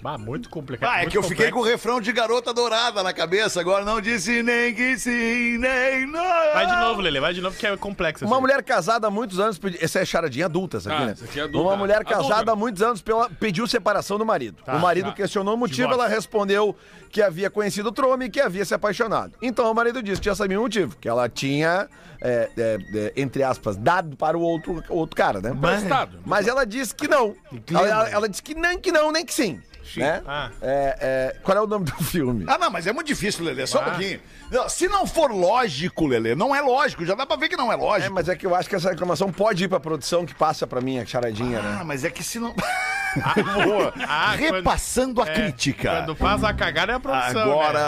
Ah, 0.04 0.16
muito 0.18 0.48
complicado. 0.48 0.90
Ah, 0.90 0.96
é 0.96 0.98
muito 1.00 1.10
que 1.12 1.18
eu 1.18 1.22
fiquei 1.22 1.46
com 1.50 1.58
o 1.58 1.62
complexo. 1.62 1.76
refrão 1.76 2.00
de 2.00 2.12
Garota 2.12 2.52
Dourada 2.54 3.02
na 3.02 3.12
cabeça, 3.12 3.60
agora 3.60 3.84
não 3.84 4.00
disse 4.00 4.42
nem 4.42 4.74
que 4.74 4.98
sim, 4.98 5.58
nem 5.58 6.06
não. 6.06 6.22
Vai 6.54 6.66
de 6.66 6.76
novo, 6.76 7.00
Lele, 7.00 7.20
vai 7.20 7.34
de 7.34 7.40
novo, 7.40 7.56
que 7.56 7.66
é 7.66 7.76
complexo. 7.76 8.24
Uma 8.24 8.36
assim. 8.36 8.40
mulher 8.42 8.62
casada 8.62 9.06
há 9.06 9.10
muitos 9.10 9.38
anos. 9.40 9.58
pedi- 9.58 9.78
Essa 9.82 10.00
é 10.00 10.04
charadinha 10.04 10.46
adulta, 10.46 10.76
essa 10.76 10.92
aqui, 10.92 11.02
Ah, 11.02 11.06
né? 11.06 11.12
essa 11.12 11.24
aqui 11.24 11.40
é 11.40 11.42
adulta. 11.42 11.66
Uma 11.68 11.76
mulher 11.76 11.96
Adulta. 12.00 12.14
casada 12.16 12.52
há 12.52 12.56
muitos 12.56 12.82
anos 12.82 13.00
pela- 13.02 13.28
pediu 13.30 13.66
separação 13.66 14.18
do 14.18 14.24
marido. 14.24 14.62
Tá, 14.64 14.76
o 14.76 14.80
marido 14.80 15.06
tá. 15.10 15.12
questionou 15.14 15.54
o 15.54 15.58
motivo, 15.58 15.88
Divórcio. 15.88 16.00
ela 16.02 16.08
respondeu 16.08 16.76
que 17.10 17.20
havia 17.22 17.50
conhecido 17.50 17.86
outro 17.86 18.08
homem 18.10 18.28
e 18.28 18.30
que 18.30 18.40
havia 18.40 18.64
se 18.64 18.74
apaixonado. 18.74 19.32
Então 19.42 19.70
o 19.70 19.74
marido 19.74 20.02
disse 20.02 20.20
que 20.20 20.26
já 20.26 20.34
sabia 20.34 20.58
o 20.58 20.62
motivo, 20.62 20.96
que 21.00 21.08
ela 21.08 21.28
tinha, 21.28 21.88
é, 22.20 22.50
é, 22.56 22.78
é, 22.94 23.12
entre 23.16 23.42
aspas, 23.42 23.76
dado 23.76 24.16
para 24.16 24.36
o 24.36 24.40
outro, 24.42 24.82
outro 24.88 25.16
cara, 25.16 25.40
né? 25.40 25.50
Emprestado. 25.50 26.18
Mas 26.26 26.46
ela 26.46 26.64
disse 26.66 26.94
que 26.94 27.08
não. 27.08 27.34
Ela, 27.70 27.88
ela- 27.88 28.08
ela 28.10 28.28
disse 28.28 28.42
que 28.42 28.54
nem 28.54 28.78
que 28.78 28.92
não, 28.92 29.10
nem 29.10 29.24
que 29.24 29.32
sim. 29.34 29.60
Né? 29.96 30.22
Ah. 30.26 30.50
É, 30.60 30.96
é, 31.00 31.36
qual 31.42 31.56
é 31.56 31.60
o 31.60 31.66
nome 31.66 31.84
do 31.86 31.94
filme? 32.04 32.44
Ah, 32.48 32.58
não, 32.58 32.70
mas 32.70 32.86
é 32.86 32.92
muito 32.92 33.06
difícil, 33.06 33.44
Lelê, 33.44 33.66
só 33.66 33.80
um 33.80 33.84
pouquinho. 33.84 34.20
Não, 34.50 34.68
se 34.68 34.88
não 34.88 35.06
for 35.06 35.30
lógico, 35.30 36.06
Lelê, 36.06 36.34
não 36.34 36.54
é 36.54 36.60
lógico, 36.60 37.04
já 37.04 37.14
dá 37.14 37.24
pra 37.26 37.36
ver 37.36 37.48
que 37.48 37.56
não 37.56 37.70
é 37.70 37.74
É, 37.74 37.78
lógico. 37.78 38.14
mas 38.14 38.28
é 38.28 38.36
que 38.36 38.46
eu 38.46 38.54
acho 38.54 38.68
que 38.68 38.74
essa 38.76 38.90
reclamação 38.90 39.30
pode 39.32 39.64
ir 39.64 39.68
pra 39.68 39.78
produção 39.80 40.26
que 40.26 40.34
passa 40.34 40.66
pra 40.66 40.80
mim 40.80 40.98
a 40.98 41.06
charadinha, 41.06 41.60
né? 41.62 41.78
Ah, 41.80 41.84
mas 41.84 42.04
é 42.04 42.10
que 42.10 42.22
se 42.22 42.38
não. 42.38 42.54
Boa. 43.16 43.92
Ah, 44.06 44.34
quando- 44.38 44.54
Repassando 44.58 45.22
a 45.22 45.26
é, 45.26 45.32
crítica. 45.34 45.90
Quando 45.90 46.14
faz 46.16 46.44
a 46.44 46.52
cagada 46.52 46.92
é 46.92 46.94
a 46.96 47.00
produção. 47.00 47.42
Agora, 47.42 47.78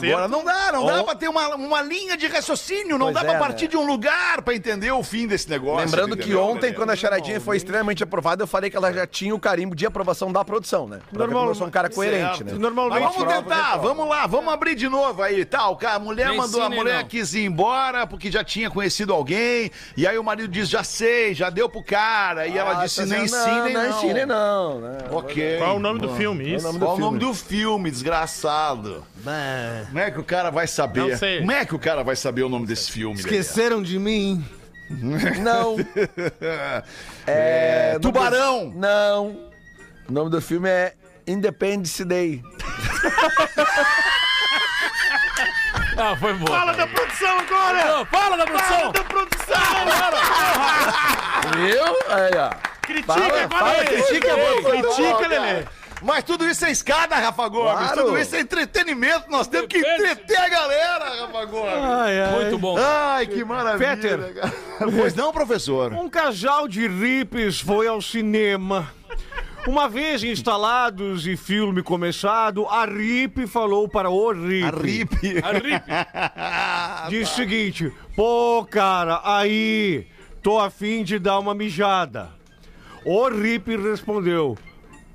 né? 0.00 0.10
Agora 0.12 0.28
não 0.28 0.44
dá, 0.44 0.72
não 0.72 0.86
dá 0.86 1.04
pra 1.04 1.14
ter 1.14 1.28
uma, 1.28 1.54
uma 1.54 1.82
linha 1.82 2.16
de 2.16 2.26
raciocínio, 2.26 2.98
não 2.98 3.06
Pois 3.12 3.14
dá 3.14 3.20
é, 3.22 3.24
pra 3.24 3.38
partir 3.38 3.64
né? 3.64 3.70
de 3.70 3.76
um 3.76 3.86
lugar 3.86 4.42
pra 4.42 4.54
entender 4.54 4.90
o 4.92 5.02
fim 5.02 5.26
desse 5.26 5.48
negócio. 5.48 5.84
Lembrando 5.84 6.16
que 6.16 6.34
ontem, 6.34 6.72
quando 6.72 6.90
a 6.90 6.96
charadinha 6.96 7.40
foi 7.40 7.56
extremamente 7.56 8.02
aprovada, 8.02 8.42
eu 8.42 8.46
falei 8.46 8.70
que 8.70 8.76
ela 8.76 8.92
já 8.92 9.06
tinha 9.06 9.34
o 9.34 9.38
carimbo 9.40 9.74
de 9.74 9.86
aprovação 9.86 10.30
da 10.32 10.44
produção, 10.44 10.86
né? 10.86 11.00
Pra 11.12 11.26
Normal- 11.26 11.48
eu 11.48 11.54
sou 11.54 11.66
um 11.66 11.70
cara 11.70 11.88
coerente, 11.88 12.38
Certo. 12.38 12.44
né? 12.52 12.58
Normalmente. 12.58 13.00
Mas 13.02 13.14
vamos 13.14 13.32
tentar, 13.34 13.76
vamos 13.78 14.08
lá, 14.08 14.26
vamos 14.26 14.52
abrir 14.52 14.74
de 14.74 14.88
novo 14.88 15.22
aí, 15.22 15.44
tal. 15.44 15.76
Cara, 15.76 15.96
a 15.96 15.98
mulher 15.98 16.28
Nem 16.28 16.36
mandou, 16.36 16.62
a 16.62 16.70
mulher 16.70 17.02
não. 17.02 17.08
quis 17.08 17.34
ir 17.34 17.44
embora 17.44 18.06
porque 18.06 18.30
já 18.30 18.44
tinha 18.44 18.70
conhecido 18.70 19.12
alguém, 19.12 19.70
e 19.96 20.06
aí 20.06 20.18
o 20.18 20.24
marido 20.24 20.48
diz, 20.48 20.68
já 20.68 20.82
sei, 20.84 21.34
já 21.34 21.50
deu 21.50 21.68
pro 21.68 21.82
cara, 21.82 22.46
e 22.46 22.56
ela 22.56 22.72
Ah, 22.80 22.84
disse, 22.84 23.00
tá 23.00 23.06
nem 23.06 23.26
sim, 23.26 23.62
nem 24.12 24.26
não. 24.26 24.49
Nem 24.50 24.80
não. 24.80 24.80
né? 24.80 24.98
Ok. 25.10 25.58
Qual 25.58 25.70
é 25.70 25.74
o 25.74 25.78
nome 25.78 26.00
do 26.00 26.14
filme? 26.16 26.54
Isso. 26.54 26.78
Qual 26.78 26.96
o 26.96 26.98
nome 26.98 27.18
do 27.18 27.32
filme, 27.34 27.90
desgraçado? 27.90 29.04
Como 29.86 29.98
é 29.98 30.10
que 30.10 30.18
o 30.20 30.24
cara 30.24 30.50
vai 30.50 30.66
saber? 30.66 31.00
Não 31.00 31.16
sei. 31.16 31.38
Como 31.38 31.52
é 31.52 31.64
que 31.64 31.74
o 31.74 31.78
cara 31.78 32.02
vai 32.02 32.16
saber 32.16 32.42
o 32.42 32.48
nome 32.48 32.66
desse 32.66 32.90
filme? 32.90 33.18
Esqueceram 33.18 33.82
de 33.82 33.98
mim. 33.98 34.44
Não. 35.40 35.76
Lelê? 35.76 36.82
É. 37.26 37.98
Tubarão! 38.00 38.72
Não. 38.74 39.50
O 40.08 40.12
nome 40.12 40.30
do 40.30 40.40
filme 40.40 40.68
é 40.68 40.94
Independence 41.26 42.04
Day. 42.04 42.42
Ah, 45.96 46.16
foi 46.16 46.32
boa. 46.32 46.58
Fala 46.58 46.72
da 46.72 46.86
produção 46.86 47.38
agora! 47.40 48.06
Fala 48.06 48.36
da 48.38 48.46
produção! 48.46 48.92
da 48.92 49.04
produção! 49.04 49.56
Viu? 51.56 51.84
Aí, 52.08 52.30
ó. 52.38 52.69
Critica 52.90 53.12
Fala, 53.12 53.26
agora 53.26 53.48
fala, 53.48 53.72
aí. 53.72 53.86
critica 53.86 54.32
a 54.32 54.36
produção. 54.36 54.94
Critica, 54.94 55.28
Lelê. 55.28 55.64
Mas 56.02 56.24
tudo 56.24 56.46
isso 56.48 56.64
é 56.64 56.70
escada, 56.70 57.14
Rafa 57.16 57.48
Gomes. 57.48 57.72
Claro. 57.72 58.04
Tudo 58.04 58.18
isso 58.18 58.34
é 58.34 58.40
entretenimento. 58.40 59.30
Nós 59.30 59.46
temos 59.46 59.66
que 59.68 59.78
entreter 59.78 60.38
a 60.38 60.48
galera, 60.48 61.20
Rafa 61.20 61.44
Gomes. 61.44 61.74
Ai, 61.74 62.20
ai. 62.20 62.32
Muito 62.40 62.58
bom. 62.58 62.76
Ai, 62.78 63.26
que 63.26 63.44
maravilha. 63.44 63.96
Peter. 63.96 64.52
Pois 64.78 65.14
não, 65.14 65.32
professor? 65.32 65.92
Um 65.92 66.08
casal 66.08 66.66
de 66.66 66.88
ripes 66.88 67.60
foi 67.60 67.86
ao 67.86 68.00
cinema. 68.00 68.90
Uma 69.66 69.88
vez 69.88 70.24
instalados 70.24 71.26
e 71.26 71.36
filme 71.36 71.82
começado, 71.82 72.66
a 72.66 72.86
Rip 72.86 73.46
falou 73.46 73.86
para 73.86 74.08
o 74.08 74.32
Rip. 74.32 74.64
A 75.42 75.52
RIP. 75.52 75.84
Disse 77.10 77.32
o 77.32 77.36
seguinte: 77.36 77.92
pô, 78.16 78.66
cara, 78.68 79.20
aí, 79.22 80.06
tô 80.42 80.58
afim 80.58 81.04
de 81.04 81.18
dar 81.18 81.38
uma 81.38 81.54
mijada. 81.54 82.39
O 83.04 83.28
Rip 83.28 83.76
respondeu: 83.76 84.58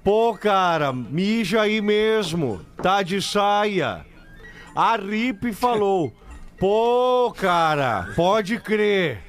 pô, 0.03 0.37
cara, 0.39 0.93
mija 0.93 1.61
aí 1.61 1.81
mesmo, 1.81 2.61
tá 2.81 3.01
de 3.01 3.21
saia. 3.21 4.05
A 4.75 4.95
Rip 4.95 5.51
falou: 5.53 6.13
pô, 6.59 7.33
cara, 7.35 8.09
pode 8.15 8.59
crer. 8.59 9.21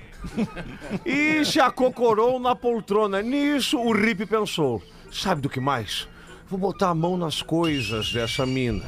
E 1.05 1.45
se 1.45 1.61
acocorou 1.61 2.39
na 2.41 2.55
poltrona. 2.55 3.23
Nisso, 3.23 3.79
o 3.79 3.93
Rip 3.93 4.27
pensou: 4.27 4.83
sabe 5.11 5.41
do 5.41 5.49
que 5.49 5.61
mais? 5.61 6.09
Vou 6.49 6.59
botar 6.59 6.91
a 6.91 6.95
mão 6.95 7.17
nas 7.17 7.43
coisas 7.43 8.13
dessa 8.13 8.47
mina. 8.47 8.85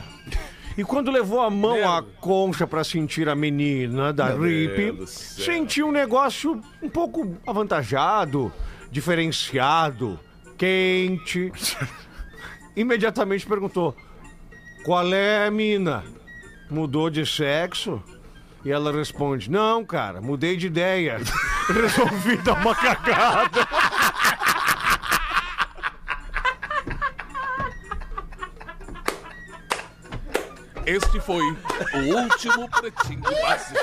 E 0.77 0.85
quando 0.85 1.11
levou 1.11 1.41
a 1.41 1.51
mão 1.51 1.91
à 1.91 2.01
concha 2.21 2.65
pra 2.65 2.85
sentir 2.85 3.29
a 3.29 3.35
menina 3.35 4.13
da 4.13 4.29
Rip, 4.29 5.05
sentiu 5.07 5.89
um 5.89 5.93
negócio 5.93 6.61
um 6.81 6.89
pouco 6.89 7.37
avantajado, 7.45 8.53
diferenciado, 8.91 10.19
quente. 10.57 11.53
Imediatamente 12.77 13.47
perguntou: 13.47 13.97
Qual 14.85 15.13
é, 15.13 15.51
mina? 15.51 16.05
Mudou 16.71 17.11
de 17.11 17.25
sexo? 17.25 18.03
E 18.65 18.71
ela 18.71 18.93
responde: 18.93 19.51
Não, 19.51 19.85
cara, 19.85 20.21
mudei 20.21 20.57
de 20.57 20.67
ideia. 20.67 21.19
Resolvi 21.69 22.37
dar 22.39 22.61
uma 22.61 22.75
cagada. 22.75 23.69
Este 30.89 31.21
foi 31.21 31.43
o 31.43 31.99
último 32.17 32.67
pretinho 32.71 33.21
básico. 33.43 33.79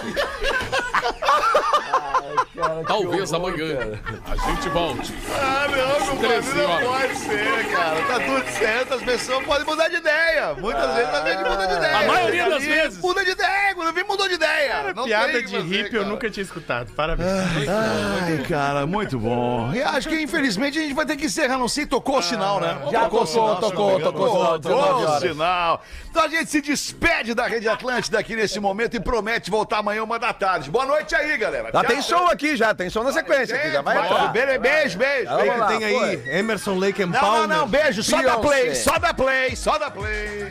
Talvez 2.87 3.31
amanhã 3.31 4.01
a 4.25 4.35
gente 4.35 4.69
volte. 4.69 5.13
Ah, 5.31 5.67
não, 5.67 6.07
compadre, 6.07 6.41
13 6.41 6.55
não 6.55 6.81
pode 6.81 7.15
ser, 7.17 7.67
cara. 7.69 8.01
Tá 8.07 8.19
tudo 8.19 8.57
certo, 8.57 8.93
as 8.95 9.03
pessoas 9.03 9.45
podem 9.45 9.65
mudar 9.67 9.87
de 9.89 9.97
ideia. 9.97 10.55
Muitas 10.55 10.95
vezes 10.95 11.13
a 11.13 11.29
gente 11.29 11.49
muda 11.49 11.67
de 11.67 11.73
ideia. 11.75 11.97
A 11.97 12.07
maioria 12.07 12.49
das 12.49 12.63
vezes. 12.63 12.99
Muda 12.99 13.23
de 13.23 13.31
ideia, 13.31 13.75
quando 13.75 13.93
vem 13.93 14.03
mudou 14.03 14.27
de 14.27 14.33
ideia. 14.33 14.93
Não 14.95 15.03
Piada 15.03 15.43
de 15.43 15.57
hippie 15.59 15.95
eu 15.95 16.01
cara. 16.01 16.05
nunca 16.05 16.29
tinha 16.31 16.43
escutado. 16.43 16.91
Parabéns. 16.93 17.29
Ai, 17.29 18.43
cara, 18.47 18.87
muito 18.87 19.19
bom. 19.19 19.71
E 19.73 19.81
acho 19.83 20.09
que 20.09 20.19
infelizmente 20.19 20.79
a 20.79 20.81
gente 20.81 20.95
vai 20.95 21.05
ter 21.05 21.17
que 21.17 21.25
encerrar, 21.25 21.59
não 21.59 21.67
sei, 21.67 21.85
tocou 21.85 22.17
o 22.17 22.21
sinal, 22.23 22.59
né? 22.59 22.79
Já 22.91 23.03
Tocou 23.03 23.23
o 23.23 23.27
tocou, 23.27 23.55
tocou, 23.57 23.99
tocou 23.99 24.25
o 24.25 24.31
sinal, 24.31 24.59
19 24.59 24.95
Tocou 25.03 25.15
o 25.15 25.19
sinal. 25.19 25.83
Então 26.09 26.23
a 26.23 26.27
gente 26.29 26.49
se 26.49 26.61
despede 26.95 27.33
da 27.33 27.45
Rede 27.45 27.67
Atlântida 27.67 28.17
aqui 28.19 28.35
nesse 28.35 28.59
momento 28.59 28.95
e 28.95 28.99
promete 28.99 29.51
voltar 29.51 29.79
amanhã 29.79 30.03
uma 30.03 30.17
da 30.17 30.33
tarde. 30.33 30.71
Boa 30.71 30.85
noite 30.85 31.13
aí, 31.13 31.37
galera. 31.37 31.65
Já 31.71 31.81
Tchau, 31.81 31.83
tem 31.85 32.01
show 32.01 32.27
aqui, 32.27 32.55
já. 32.55 32.73
Tem 32.73 32.89
show 32.89 33.03
na 33.03 33.11
sequência 33.11 33.55
aqui. 33.55 33.71
Já 33.71 33.81
vai 33.81 33.97
entrar. 33.97 34.27
Beijo, 34.31 34.59
beijo, 34.59 34.97
beijo. 34.97 35.29
Vamos 35.29 35.57
lá, 35.59 35.67
Tem 35.67 35.83
aí. 35.83 36.23
Emerson 36.39 36.77
Lake 36.77 37.03
and 37.03 37.07
Não, 37.07 37.13
não, 37.13 37.19
Palmer. 37.21 37.47
não, 37.47 37.67
beijo. 37.67 38.01
Só 38.03 38.17
da 38.21 38.37
Beyoncé. 38.37 38.41
play, 38.47 38.75
só 38.75 38.97
da 38.99 39.13
play, 39.13 39.55
só 39.55 39.77
da 39.77 39.91
play. 39.91 40.49